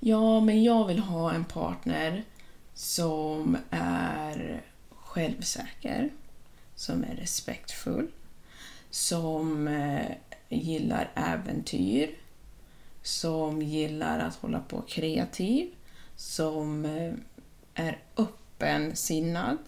Ja, 0.00 0.40
men 0.40 0.62
jag 0.62 0.86
vill 0.86 0.98
ha 0.98 1.32
en 1.32 1.44
partner 1.44 2.24
som 2.74 3.56
är 3.70 4.62
självsäker, 4.90 6.10
som 6.76 7.04
är 7.04 7.14
respektfull, 7.14 8.06
som 8.90 9.68
eh, 9.68 10.10
gillar 10.48 11.10
äventyr, 11.14 12.14
som 13.02 13.62
gillar 13.62 14.18
att 14.18 14.34
hålla 14.34 14.60
på 14.60 14.82
kreativ, 14.82 15.70
som 16.16 16.84
eh, 16.84 17.12
är 17.74 17.98
öppensinnad. 18.16 19.58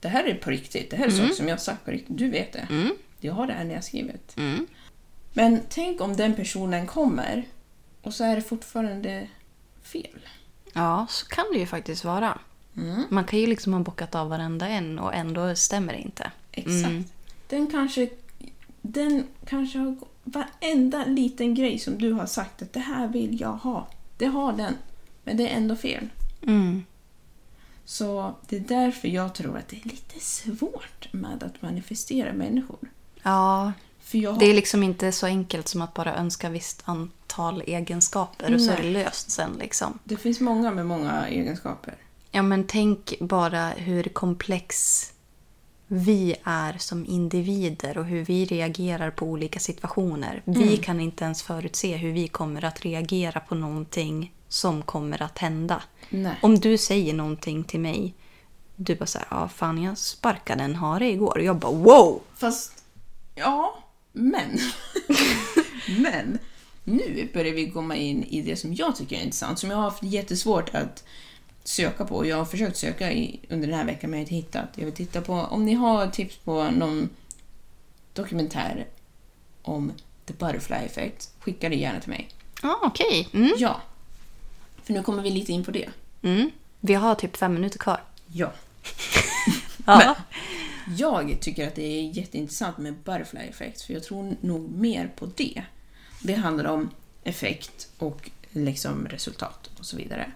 Det 0.00 0.08
här 0.08 0.24
är 0.24 0.34
på 0.34 0.50
riktigt. 0.50 0.90
Det 0.90 0.96
här 0.96 1.06
är 1.06 1.10
saker 1.10 1.34
som 1.34 1.48
jag 1.48 1.54
har 1.54 1.60
sagt 1.60 1.84
på 1.84 1.90
riktigt. 1.90 2.18
Du 2.18 2.30
vet 2.30 2.52
det. 2.52 2.68
Jag 3.20 3.32
har 3.32 3.46
det 3.46 3.52
här 3.52 3.64
nedskrivet. 3.64 4.32
Men 5.32 5.60
tänk 5.68 6.00
om 6.00 6.16
den 6.16 6.34
personen 6.34 6.86
kommer 6.86 7.44
och 8.02 8.14
så 8.14 8.24
är 8.24 8.36
det 8.36 8.42
fortfarande 8.42 9.28
fel. 9.82 10.20
Ja, 10.72 11.06
så 11.10 11.26
kan 11.26 11.44
det 11.52 11.58
ju 11.58 11.66
faktiskt 11.66 12.04
vara. 12.04 12.38
Man 13.08 13.24
kan 13.24 13.38
ju 13.38 13.46
liksom 13.46 13.72
ha 13.72 13.80
bockat 13.80 14.14
av 14.14 14.28
varenda 14.28 14.68
en 14.68 14.98
och 14.98 15.14
ändå 15.14 15.54
stämmer 15.54 15.92
det 15.92 15.98
inte. 15.98 16.30
Exakt. 16.52 17.12
Den 17.48 17.66
kanske... 17.66 18.08
Den 18.82 19.24
kanske 19.46 19.78
har... 19.78 19.96
Varenda 20.24 21.04
liten 21.04 21.54
grej 21.54 21.78
som 21.78 21.98
du 21.98 22.12
har 22.12 22.26
sagt 22.26 22.62
att 22.62 22.72
det 22.72 22.80
här 22.80 23.08
vill 23.08 23.40
jag 23.40 23.52
ha. 23.52 23.88
Det 24.18 24.26
har 24.26 24.52
den. 24.52 24.74
Men 25.24 25.36
det 25.36 25.48
är 25.48 25.56
ändå 25.56 25.76
fel. 25.76 26.08
Mm. 26.42 26.84
Så 27.84 28.34
det 28.48 28.56
är 28.56 28.60
därför 28.60 29.08
jag 29.08 29.34
tror 29.34 29.58
att 29.58 29.68
det 29.68 29.76
är 29.76 29.88
lite 29.88 30.20
svårt 30.20 31.12
med 31.12 31.42
att 31.42 31.62
manifestera 31.62 32.32
människor. 32.32 32.78
Ja, 33.22 33.72
För 34.00 34.18
jag 34.18 34.38
det 34.38 34.46
är 34.46 34.54
liksom 34.54 34.82
inte 34.82 35.12
så 35.12 35.26
enkelt 35.26 35.68
som 35.68 35.82
att 35.82 35.94
bara 35.94 36.16
önska 36.16 36.48
visst 36.48 36.82
antal 36.84 37.62
egenskaper 37.66 38.54
och 38.54 38.60
så 38.60 38.70
är 38.70 38.76
det 38.76 38.82
Nej. 38.82 38.92
löst 38.92 39.30
sen 39.30 39.50
liksom. 39.58 39.98
det 40.04 40.16
finns 40.16 40.40
många 40.40 40.70
med 40.70 40.86
många 40.86 41.28
egenskaper. 41.28 41.94
Ja, 42.30 42.42
men 42.42 42.66
tänk 42.66 43.18
bara 43.20 43.68
hur 43.68 44.02
komplex 44.02 45.04
vi 45.86 46.34
är 46.44 46.78
som 46.78 47.06
individer 47.06 47.98
och 47.98 48.04
hur 48.04 48.24
vi 48.24 48.44
reagerar 48.44 49.10
på 49.10 49.26
olika 49.26 49.60
situationer. 49.60 50.42
Vi 50.44 50.76
kan 50.76 51.00
inte 51.00 51.24
ens 51.24 51.42
förutse 51.42 51.96
hur 51.96 52.12
vi 52.12 52.28
kommer 52.28 52.64
att 52.64 52.84
reagera 52.84 53.40
på 53.40 53.54
någonting 53.54 54.32
som 54.48 54.82
kommer 54.82 55.22
att 55.22 55.38
hända. 55.38 55.82
Nej. 56.10 56.34
Om 56.42 56.58
du 56.58 56.78
säger 56.78 57.14
någonting 57.14 57.64
till 57.64 57.80
mig, 57.80 58.14
du 58.76 58.94
bara 58.94 59.06
säger 59.06 59.26
ja 59.30 59.48
fan 59.48 59.82
jag 59.82 59.98
sparkade 59.98 60.62
en 60.62 60.74
hare 60.74 61.10
igår 61.10 61.38
och 61.38 61.44
jag 61.44 61.56
bara 61.56 61.72
wow! 61.72 62.20
Fast, 62.34 62.84
ja, 63.34 63.78
men. 64.12 64.58
men, 65.98 66.38
nu 66.84 67.28
börjar 67.34 67.54
vi 67.54 67.70
komma 67.70 67.96
in 67.96 68.24
i 68.24 68.42
det 68.42 68.56
som 68.56 68.74
jag 68.74 68.96
tycker 68.96 69.16
är 69.16 69.20
intressant, 69.20 69.58
som 69.58 69.70
jag 69.70 69.76
har 69.76 69.84
haft 69.84 70.02
jättesvårt 70.02 70.74
att 70.74 71.04
söka 71.68 72.04
på. 72.04 72.26
Jag 72.26 72.36
har 72.36 72.44
försökt 72.44 72.76
söka 72.76 73.12
i, 73.12 73.40
under 73.48 73.68
den 73.68 73.76
här 73.76 73.84
veckan 73.84 74.10
men 74.10 74.18
jag 74.18 74.26
har 74.26 74.32
inte 74.32 74.34
hittat. 74.34 74.68
Jag 74.74 74.84
vill 74.84 74.94
titta 74.94 75.20
på, 75.20 75.32
om 75.32 75.64
ni 75.64 75.74
har 75.74 76.06
tips 76.06 76.36
på 76.36 76.70
någon 76.70 77.08
dokumentär 78.12 78.86
om 79.62 79.92
the 80.26 80.32
butterfly 80.32 80.76
effect, 80.76 81.30
skicka 81.40 81.68
det 81.68 81.76
gärna 81.76 82.00
till 82.00 82.10
mig. 82.10 82.28
Ja 82.62 82.80
okej. 82.82 83.28
Mm. 83.32 83.52
Ja. 83.58 83.80
För 84.82 84.92
nu 84.92 85.02
kommer 85.02 85.22
vi 85.22 85.30
lite 85.30 85.52
in 85.52 85.64
på 85.64 85.70
det. 85.70 85.88
Mm. 86.22 86.50
Vi 86.80 86.94
har 86.94 87.14
typ 87.14 87.36
fem 87.36 87.54
minuter 87.54 87.78
kvar. 87.78 88.02
Ja. 88.26 88.52
Ja. 89.86 90.16
Jag 90.96 91.38
tycker 91.40 91.68
att 91.68 91.74
det 91.74 91.82
är 91.82 92.02
jätteintressant 92.02 92.78
med 92.78 92.94
butterfly 92.94 93.40
effect, 93.40 93.82
för 93.82 93.94
jag 93.94 94.02
tror 94.02 94.36
nog 94.40 94.70
mer 94.70 95.12
på 95.16 95.26
det. 95.36 95.62
Det 96.22 96.34
handlar 96.34 96.64
om 96.64 96.90
effekt 97.24 97.88
och 97.98 98.30
liksom 98.50 99.06
resultat 99.08 99.70
och 99.78 99.86
så 99.86 99.96
vidare. 99.96 100.32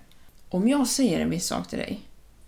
Om 0.53 0.69
jag 0.69 0.87
säger 0.87 1.21
en 1.21 1.31
viss 1.31 1.47
sak 1.47 1.69
till 1.69 1.79
dig 1.79 2.01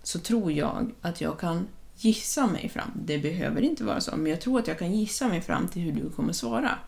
så 0.03 0.19
tror 0.19 0.53
jag 0.53 0.93
att 1.01 1.21
jag 1.21 1.39
kan 1.41 1.67
gissa 1.97 2.47
mig 2.47 2.69
fram. 2.69 2.91
Det 2.95 3.19
behöver 3.19 3.63
inte 3.63 3.85
vara 3.85 4.01
så, 4.01 4.17
men 4.17 4.27
jag 4.27 4.41
tror 4.41 4.59
att 4.59 4.69
jag 4.69 4.79
kan 4.79 4.93
gissa 4.93 5.29
mig 5.29 5.41
fram 5.41 5.69
till 5.69 5.83
hur 5.83 5.93
du 5.93 6.11
kommer 6.11 6.33
svara. 6.33 6.79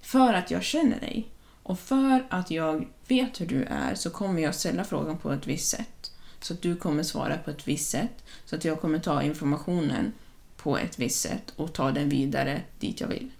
För 0.00 0.34
att 0.34 0.50
jag 0.50 0.62
känner 0.62 1.00
dig 1.00 1.28
och 1.62 1.78
för 1.78 2.26
att 2.28 2.50
jag 2.50 2.88
vet 3.08 3.40
hur 3.40 3.46
du 3.46 3.62
är 3.62 3.94
så 3.94 4.10
kommer 4.10 4.42
jag 4.42 4.54
ställa 4.54 4.84
frågan 4.84 5.18
på 5.18 5.32
ett 5.32 5.46
visst 5.46 5.68
sätt. 5.68 6.12
Så 6.40 6.54
att 6.54 6.62
du 6.62 6.76
kommer 6.76 7.02
svara 7.02 7.38
på 7.38 7.50
ett 7.50 7.68
visst 7.68 7.90
sätt. 7.90 8.24
Så 8.44 8.56
att 8.56 8.64
jag 8.64 8.80
kommer 8.80 8.98
ta 8.98 9.22
informationen 9.22 10.12
på 10.56 10.78
ett 10.78 10.98
visst 10.98 11.20
sätt 11.20 11.52
och 11.56 11.72
ta 11.72 11.90
den 11.90 12.08
vidare 12.08 12.60
dit 12.80 13.00
jag 13.00 13.08
vill. 13.08 13.30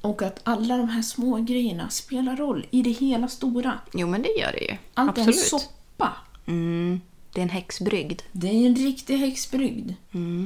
Och 0.00 0.22
att 0.22 0.40
alla 0.44 0.76
de 0.76 0.88
här 0.88 1.02
små 1.02 1.36
grejerna 1.36 1.90
spelar 1.90 2.36
roll 2.36 2.66
i 2.70 2.82
det 2.82 2.90
hela 2.90 3.28
stora. 3.28 3.78
Jo 3.92 4.06
men 4.06 4.22
det 4.22 4.28
gör 4.28 4.52
det 4.52 4.64
ju. 4.64 4.76
Allt 4.94 5.18
är 5.18 5.22
en 5.22 5.28
Absolut. 5.28 5.48
soppa. 5.62 6.12
Mm. 6.46 7.00
Det 7.32 7.40
är 7.40 7.42
en 7.42 7.50
häxbrygd. 7.50 8.22
Det 8.32 8.48
är 8.48 8.66
en 8.66 8.76
riktig 8.76 9.16
häxbrygd. 9.18 9.94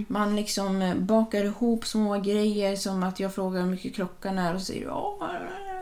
Man 0.09 0.37
liksom 0.37 0.83
eh, 0.83 0.95
bakar 0.95 1.45
ihop 1.45 1.87
små 1.87 2.19
grejer 2.21 2.77
som 2.77 3.03
att 3.03 3.21
jag 3.21 3.35
frågar 3.35 3.61
hur 3.61 3.71
mycket 3.71 3.95
klockan 3.95 4.39
är 4.39 4.55
och 4.55 4.63
säger 4.63 4.81
du 4.81 4.87
ja, 4.87 5.31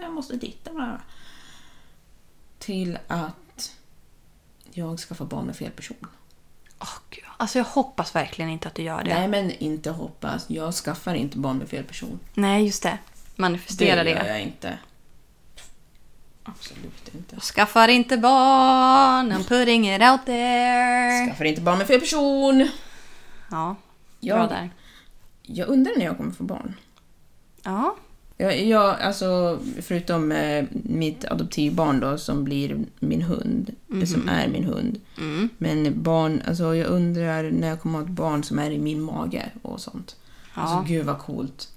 jag 0.03 0.13
måste 0.13 0.39
titta. 0.39 0.71
Till 2.59 2.99
att 3.07 3.73
jag 4.71 5.01
ska 5.01 5.15
få 5.15 5.25
barn 5.25 5.47
med 5.47 5.57
fel 5.57 5.71
person. 5.71 6.07
Åh, 6.81 6.99
Gud. 7.11 7.25
Alltså 7.37 7.59
jag 7.59 7.65
hoppas 7.65 8.15
verkligen 8.15 8.51
inte 8.51 8.69
att 8.69 8.75
du 8.75 8.83
gör 8.83 9.05
det. 9.05 9.15
Nej, 9.15 9.29
men 9.29 9.51
inte 9.51 9.91
hoppas. 9.91 10.51
Jag 10.51 10.75
skaffar 10.75 11.15
inte 11.15 11.39
barn 11.39 11.59
med 11.59 11.69
fel 11.69 11.85
person. 11.85 12.19
Nej, 12.35 12.65
just 12.65 12.83
det. 12.83 12.99
Manifestera 13.37 14.05
det. 14.05 14.11
gör 14.11 14.25
jag 14.25 14.43
inte. 14.43 14.79
Absolut 16.45 17.15
inte. 17.15 17.41
Skaffar 17.41 17.89
inte 17.89 18.17
barn, 18.19 19.33
I'm 19.33 19.49
putting 19.49 19.95
it 19.95 20.03
out 20.03 20.27
there. 20.27 21.27
Skaffar 21.27 21.45
inte 21.45 21.61
barn 21.61 21.79
med 21.79 21.87
fel 21.87 22.01
person. 22.01 22.69
Ja, 23.51 23.67
bra 23.67 23.77
Jag, 24.21 24.49
där. 24.49 24.71
jag 25.43 25.69
undrar 25.69 25.93
när 25.99 26.05
jag 26.05 26.17
kommer 26.17 26.31
få 26.33 26.45
barn. 26.45 26.75
Ja. 27.63 27.97
Jag, 28.37 28.63
jag, 28.67 29.01
alltså, 29.01 29.59
förutom 29.83 30.33
eh, 30.33 30.65
mitt 30.73 31.25
adoptivbarn 31.25 32.01
då, 32.01 32.19
som 32.19 32.45
blir 32.45 32.79
min 32.99 33.23
hund, 33.23 33.75
Mhm. 33.87 34.07
som 34.07 34.29
är 34.29 34.49
min 34.49 34.65
hund. 34.65 35.01
Mm. 35.19 35.49
Men 35.59 36.03
barn, 36.03 36.43
alltså 36.47 36.75
jag 36.77 36.87
undrar 36.87 37.51
när 37.51 37.69
jag 37.69 37.81
kommer 37.81 37.99
ha 37.99 38.05
ett 38.07 38.11
barn 38.13 38.45
som 38.45 38.59
är 38.59 38.71
i 38.71 38.79
min 38.79 39.01
mage 39.03 39.51
och 39.63 39.81
sånt. 39.81 40.17
Ja. 40.55 40.63
Alltså 40.63 40.93
gud 40.93 41.07
vad 41.07 41.19
coolt. 41.19 41.69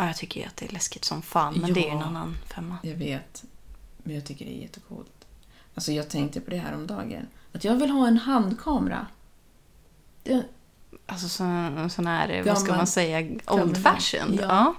Ja, 0.00 0.06
jag 0.06 0.16
tycker 0.16 0.40
ju 0.40 0.46
att 0.46 0.56
det 0.56 0.66
är 0.66 0.72
läskigt 0.72 1.04
som 1.04 1.22
fan, 1.22 1.54
men 1.60 1.72
det 1.72 1.80
är 1.80 1.84
ju 1.84 1.90
en 1.90 1.98
Ja. 1.98 2.04
annan 2.04 2.36
femma. 2.54 2.78
Jag 2.82 2.94
vet. 2.94 3.44
Men 3.98 4.14
jag 4.14 4.24
tycker 4.24 4.44
det 4.44 4.58
är 4.58 4.62
jättecoolt. 4.62 5.26
Alltså 5.74 5.92
jag 5.92 6.08
tänkte 6.08 6.40
på 6.40 6.50
det 6.50 6.56
här 6.58 6.74
om 6.74 6.86
dagen. 6.86 7.26
Att 7.52 7.64
jag 7.64 7.76
vill 7.76 7.90
ha 7.90 8.06
en 8.08 8.16
handkamera. 8.18 9.06
Det, 10.22 10.42
Alltså 11.06 11.28
sån, 11.28 11.90
sån 11.90 12.06
här, 12.06 12.42
vad 12.42 12.56
ska 12.58 12.66
Gammal- 12.66 12.76
man 12.76 12.86
säga, 12.86 13.22
gammal- 13.22 13.60
old 13.62 13.76
fashioned. 13.82 14.40
Ja. 14.40 14.46
Ja. 14.48 14.74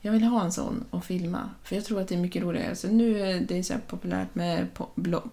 jag 0.00 0.12
vill 0.12 0.22
ha 0.22 0.44
en 0.44 0.52
sån 0.52 0.84
och 0.90 1.04
filma. 1.04 1.50
För 1.62 1.76
jag 1.76 1.84
tror 1.84 2.00
att 2.00 2.08
det 2.08 2.14
är 2.14 2.18
mycket 2.18 2.42
roligare. 2.42 2.76
Så 2.76 2.88
nu 2.88 3.20
är 3.20 3.40
det 3.40 3.64
så 3.64 3.74
populärt 3.86 4.34
med 4.34 4.66
po- 4.76 4.88
blogg, 4.94 5.28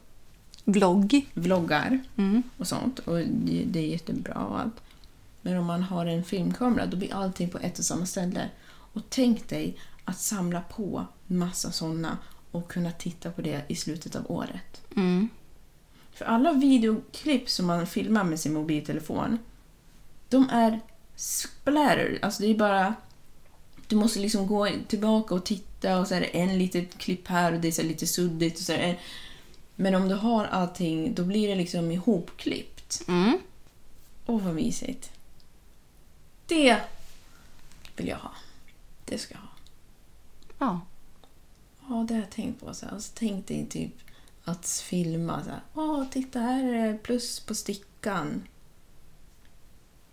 Vlogg. 0.63 1.25
vloggar 1.33 1.99
Mm. 2.17 2.43
och 2.57 2.67
sånt. 2.67 2.99
Och 2.99 3.17
det, 3.19 3.63
det 3.67 3.79
är 3.79 3.87
jättebra 3.87 4.33
och 4.35 4.59
allt. 4.59 4.75
Men 5.41 5.57
om 5.57 5.65
man 5.65 5.83
har 5.83 6.05
en 6.05 6.23
filmkamera 6.23 6.85
då 6.85 6.97
blir 6.97 7.13
allting 7.13 7.49
på 7.49 7.57
ett 7.57 7.79
och 7.79 7.85
samma 7.85 8.05
ställe. 8.05 8.49
Och 8.95 9.01
tänk 9.09 9.49
dig 9.49 9.77
att 10.05 10.19
samla 10.19 10.61
på 10.61 11.05
massa 11.27 11.71
såna 11.71 12.17
och 12.51 12.71
kunna 12.71 12.91
titta 12.91 13.31
på 13.31 13.41
det 13.41 13.65
i 13.67 13.75
slutet 13.75 14.15
av 14.15 14.31
året. 14.31 14.81
Mm. 14.95 15.29
För 16.13 16.25
alla 16.25 16.53
videoklipp 16.53 17.49
som 17.49 17.65
man 17.65 17.87
filmar 17.87 18.23
med 18.23 18.39
sin 18.39 18.53
mobiltelefon, 18.53 19.37
de 20.29 20.49
är 20.49 20.79
splatter. 21.15 22.19
Alltså 22.21 22.43
det 22.43 22.49
är 22.49 22.57
bara... 22.57 22.95
Du 23.87 23.95
måste 23.95 24.19
liksom 24.19 24.47
gå 24.47 24.69
tillbaka 24.87 25.35
och 25.35 25.45
titta 25.45 25.99
och 25.99 26.07
så 26.07 26.15
är 26.15 26.21
det 26.21 26.25
en 26.25 26.57
litet 26.57 26.97
klipp 26.97 27.27
här 27.27 27.53
och 27.53 27.59
det 27.59 27.79
är 27.79 27.83
lite 27.83 28.07
suddigt. 28.07 28.57
Och 28.57 28.63
så 28.63 28.73
en... 28.73 28.95
Men 29.75 29.95
om 29.95 30.07
du 30.07 30.15
har 30.15 30.45
allting, 30.45 31.13
då 31.13 31.23
blir 31.23 31.47
det 31.47 31.55
liksom 31.55 31.91
ihopklippt. 31.91 33.01
Mm. 33.07 33.37
Åh, 34.25 34.41
vad 34.41 34.55
mysigt. 34.55 35.11
Det 36.47 36.77
vill 37.95 38.07
jag 38.07 38.17
ha. 38.17 38.31
Det 39.05 39.17
ska 39.17 39.33
jag 39.33 39.41
ha. 39.41 39.49
Ja. 40.59 40.81
Ja, 41.89 42.05
det 42.07 42.13
har 42.13 42.21
jag 42.21 42.31
tänkt 42.31 42.59
på. 42.59 42.73
Så 42.73 42.85
här. 42.85 42.95
Och 42.95 43.01
så 43.01 43.13
tänkte 43.13 43.59
jag 43.59 43.69
typ 43.69 43.93
att 44.43 44.67
filma 44.67 45.43
så 45.43 45.49
här. 45.49 45.61
Åh, 45.73 46.05
titta 46.09 46.39
här 46.39 46.63
är 46.63 46.93
det 46.93 46.97
plus 46.97 47.39
på 47.39 47.55
stickan. 47.55 48.43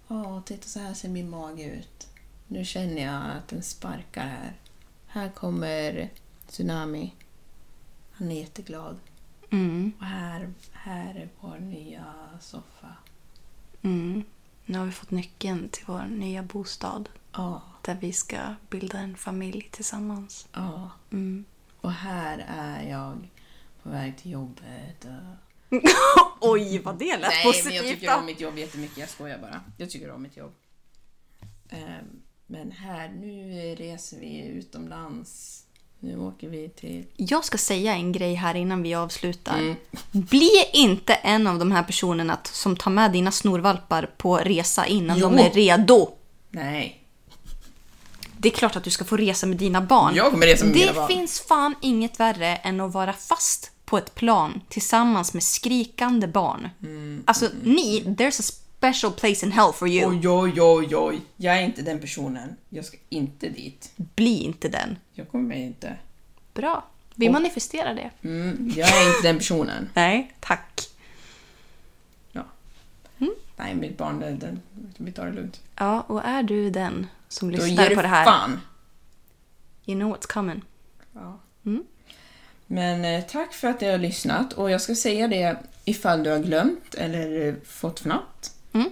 Åh, 0.09 0.43
titta 0.43 0.69
så 0.69 0.81
här 0.81 0.95
ser 0.95 1.09
min 1.09 1.31
mage 1.31 1.65
ut. 1.65 2.09
Nu 2.47 2.65
känner 2.65 3.03
jag 3.03 3.37
att 3.37 3.49
den 3.49 3.63
sparkar 3.63 4.27
här. 4.27 4.57
Här 5.07 5.29
kommer 5.29 6.11
Tsunami. 6.47 7.15
Han 8.13 8.31
är 8.31 8.41
jätteglad. 8.41 8.97
Mm. 9.51 9.93
Och 9.99 10.05
här, 10.05 10.53
här 10.73 11.15
är 11.15 11.29
vår 11.41 11.59
nya 11.59 12.15
soffa. 12.41 12.97
Mm. 13.83 14.25
Nu 14.67 14.79
har 14.79 14.87
vi 14.87 14.93
fått 14.93 15.11
nyckeln 15.11 15.69
till 15.69 15.85
vår 15.87 16.07
nya 16.07 16.43
bostad. 16.43 17.09
Ja, 17.33 17.63
Där 17.83 17.95
vi 18.01 18.13
ska 18.13 18.37
bilda 18.71 18.99
en 18.99 19.17
familj 19.17 19.69
tillsammans. 19.73 20.47
ja. 20.53 20.91
Mm. 21.13 21.45
Och 21.81 21.93
här 21.93 22.45
är 22.49 22.91
jag 22.91 23.29
på 23.83 23.89
väg 23.91 24.19
till 24.19 24.31
jobbet. 24.31 25.07
Oj, 26.41 26.79
vad 26.79 26.99
det 26.99 27.17
lät 27.19 27.21
Nej, 27.31 27.45
positivt 27.45 27.65
men 27.67 27.75
jag 27.75 27.85
tycker 27.87 28.19
om 28.19 28.27
mitt 28.27 28.41
jobb 28.41 28.59
jättemycket. 28.59 28.99
Jag 28.99 29.09
skojar 29.09 29.39
bara. 29.39 29.61
Jag 29.77 29.91
tycker 29.91 30.11
om 30.11 30.23
mitt 30.23 30.37
jobb. 30.37 30.53
Ehm, 31.69 32.23
Men 32.47 32.73
här, 32.73 33.09
nu 33.09 33.75
reser 33.75 34.21
vi 34.21 34.41
utomlands. 34.47 35.59
Nu 36.01 36.19
åker 36.19 36.49
vi 36.49 36.69
till... 36.69 37.07
Jag 37.17 37.45
ska 37.45 37.59
säga 37.59 37.95
en 37.95 38.13
grej 38.13 38.35
här 38.35 38.55
innan 38.55 38.83
vi 38.83 38.95
avslutar. 38.95 39.59
Mm. 39.59 39.75
Bli 40.11 40.51
inte 40.73 41.15
en 41.15 41.47
av 41.47 41.59
de 41.59 41.73
här 41.73 41.83
personerna 41.83 42.39
som 42.45 42.77
tar 42.77 42.91
med 42.91 43.13
dina 43.13 43.31
snorvalpar 43.33 44.11
på 44.17 44.37
resa 44.37 44.87
innan 44.87 45.19
Jo. 45.19 45.29
de 45.31 45.39
är 45.39 45.51
redo. 45.51 46.09
Nej. 46.51 47.02
Det 48.43 48.49
är 48.49 48.53
klart 48.53 48.77
att 48.77 48.85
du 48.85 48.91
ska 48.91 49.05
få 49.05 49.17
resa 49.17 49.47
med 49.47 49.57
dina 49.57 49.81
barn. 49.81 50.15
Jag 50.15 50.31
kommer 50.31 50.47
resa 50.47 50.65
med 50.65 50.75
det 50.75 50.81
mina 50.81 50.93
barn. 50.93 51.09
finns 51.09 51.41
fan 51.41 51.75
inget 51.81 52.21
värre 52.21 52.57
än 52.57 52.81
att 52.81 52.93
vara 52.93 53.13
fast 53.13 53.71
på 53.85 53.99
ett 53.99 54.15
plan 54.15 54.61
tillsammans 54.69 55.35
med 55.35 55.43
skrikande 55.43 56.27
barn. 56.27 56.69
Mm. 56.83 57.23
Alltså, 57.27 57.49
ni, 57.63 58.05
there's 58.05 58.41
a 58.41 58.43
special 58.43 59.13
place 59.13 59.47
in 59.47 59.53
hell 59.53 59.73
for 59.73 59.89
you. 59.89 60.11
Oj, 60.11 60.29
oj, 60.29 60.61
oj, 60.61 60.97
oj. 60.97 61.21
Jag 61.37 61.59
är 61.59 61.63
inte 61.63 61.83
den 61.83 62.01
personen. 62.01 62.57
Jag 62.69 62.85
ska 62.85 62.97
inte 63.09 63.49
dit. 63.49 63.93
Bli 63.97 64.43
inte 64.43 64.69
den. 64.69 64.97
Jag 65.13 65.29
kommer 65.29 65.57
inte. 65.57 65.97
Bra. 66.55 66.85
Vi 67.15 67.31
manifesterar 67.31 67.95
det. 67.95 68.11
Mm, 68.29 68.73
jag 68.77 68.89
är 68.89 69.09
inte 69.09 69.29
den 69.29 69.39
personen. 69.39 69.89
Nej, 69.95 70.33
tack. 70.41 70.89
Ja. 72.33 72.45
Nej, 73.57 73.75
mitt 73.75 73.99
barn, 73.99 74.21
den, 74.21 74.39
den, 74.39 74.61
vi 74.97 75.13
tar 75.13 75.27
det 75.27 75.33
lugnt. 75.33 75.61
Ja, 75.77 76.01
och 76.01 76.25
är 76.25 76.43
du 76.43 76.71
den 76.71 77.07
som 77.33 77.51
Då 77.53 77.57
lyssnar 77.57 77.83
ger 77.83 77.91
du 77.91 77.97
på 77.97 78.03
det 78.03 78.09
här, 78.09 78.25
fan. 78.25 78.61
you 79.87 80.01
know 80.01 80.17
what's 80.17 80.33
coming. 80.33 80.63
Ja. 81.13 81.41
Mm. 81.67 81.85
Men 82.67 83.05
eh, 83.05 83.25
tack 83.25 83.53
för 83.53 83.69
att 83.69 83.81
du 83.81 83.91
har 83.91 83.99
lyssnat 83.99 84.53
och 84.53 84.71
jag 84.71 84.81
ska 84.81 84.95
säga 84.95 85.29
det 85.29 85.57
ifall 85.85 86.23
du 86.23 86.31
har 86.31 86.39
glömt 86.39 86.95
eller 86.95 87.49
eh, 87.49 87.55
fått 87.65 88.01
fnatt. 88.01 88.55
Mm. 88.73 88.91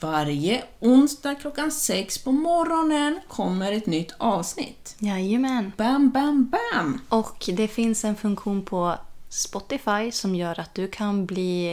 Varje 0.00 0.64
onsdag 0.80 1.34
klockan 1.34 1.70
sex 1.70 2.18
på 2.18 2.32
morgonen 2.32 3.20
kommer 3.28 3.72
ett 3.72 3.86
nytt 3.86 4.14
avsnitt. 4.18 4.96
Jajamän. 4.98 5.72
Bam, 5.76 6.10
bam, 6.10 6.50
bam! 6.50 7.00
Och 7.08 7.50
det 7.56 7.68
finns 7.68 8.04
en 8.04 8.16
funktion 8.16 8.64
på 8.64 8.94
Spotify 9.28 10.10
som 10.12 10.34
gör 10.34 10.60
att 10.60 10.74
du 10.74 10.88
kan 10.88 11.26
bli 11.26 11.66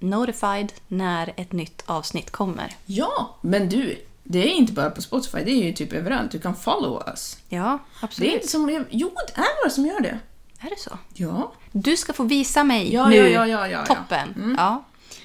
eh, 0.00 0.06
notified 0.08 0.72
när 0.88 1.32
ett 1.36 1.52
nytt 1.52 1.82
avsnitt 1.86 2.30
kommer. 2.30 2.76
Ja, 2.86 3.36
men 3.40 3.68
du, 3.68 3.98
det 4.28 4.38
är 4.38 4.54
inte 4.54 4.72
bara 4.72 4.90
på 4.90 5.02
Spotify, 5.02 5.38
det 5.44 5.50
är 5.50 5.64
ju 5.64 5.72
typ 5.72 5.92
överallt. 5.92 6.30
Du 6.30 6.38
kan 6.38 6.56
follow 6.56 7.02
us. 7.06 7.36
Ja, 7.48 7.58
Det 7.58 7.64
är 7.66 7.78
absolut. 8.04 8.32
inte 8.32 8.48
som... 8.48 8.84
Jo, 8.90 9.10
det 9.26 9.40
är 9.40 9.62
några 9.64 9.70
som 9.70 9.86
gör 9.86 10.00
det. 10.00 10.18
Är 10.60 10.70
det 10.70 10.78
så? 10.78 10.98
Ja. 11.14 11.52
Du 11.72 11.96
ska 11.96 12.12
få 12.12 12.22
visa 12.24 12.64
mig 12.64 12.94
Ja, 12.94 13.08
nu. 13.08 13.16
ja, 13.16 13.46
ja, 13.46 13.68
ja. 13.68 13.86
Toppen. 13.86 14.54
Ja. 14.58 14.84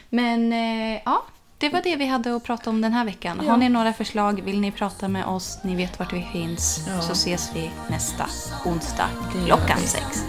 Men 0.09 0.53
eh, 0.53 1.01
ja, 1.05 1.23
det 1.57 1.69
var 1.69 1.81
det 1.81 1.95
vi 1.95 2.05
hade 2.05 2.35
att 2.35 2.43
prata 2.43 2.69
om 2.69 2.81
den 2.81 2.93
här 2.93 3.05
veckan. 3.05 3.39
Har 3.39 3.57
ni 3.57 3.69
några 3.69 3.93
förslag, 3.93 4.41
vill 4.41 4.61
ni 4.61 4.71
prata 4.71 5.07
med 5.07 5.25
oss, 5.25 5.57
ni 5.63 5.75
vet 5.75 5.99
vart 5.99 6.13
vi 6.13 6.27
finns, 6.33 6.85
Ja. 6.87 7.01
så 7.01 7.11
ses 7.11 7.51
vi 7.55 7.71
nästa 7.89 8.25
onsdag 8.65 9.09
klockan 9.45 9.77
sex. 9.79 10.25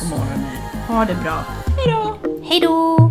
På 0.00 0.04
morgonen. 0.06 0.44
Ha 0.88 1.04
det 1.04 1.14
bra. 1.14 1.44
Hej 1.76 1.86
då! 1.94 2.16
Hej 2.48 2.60
då! 2.60 3.10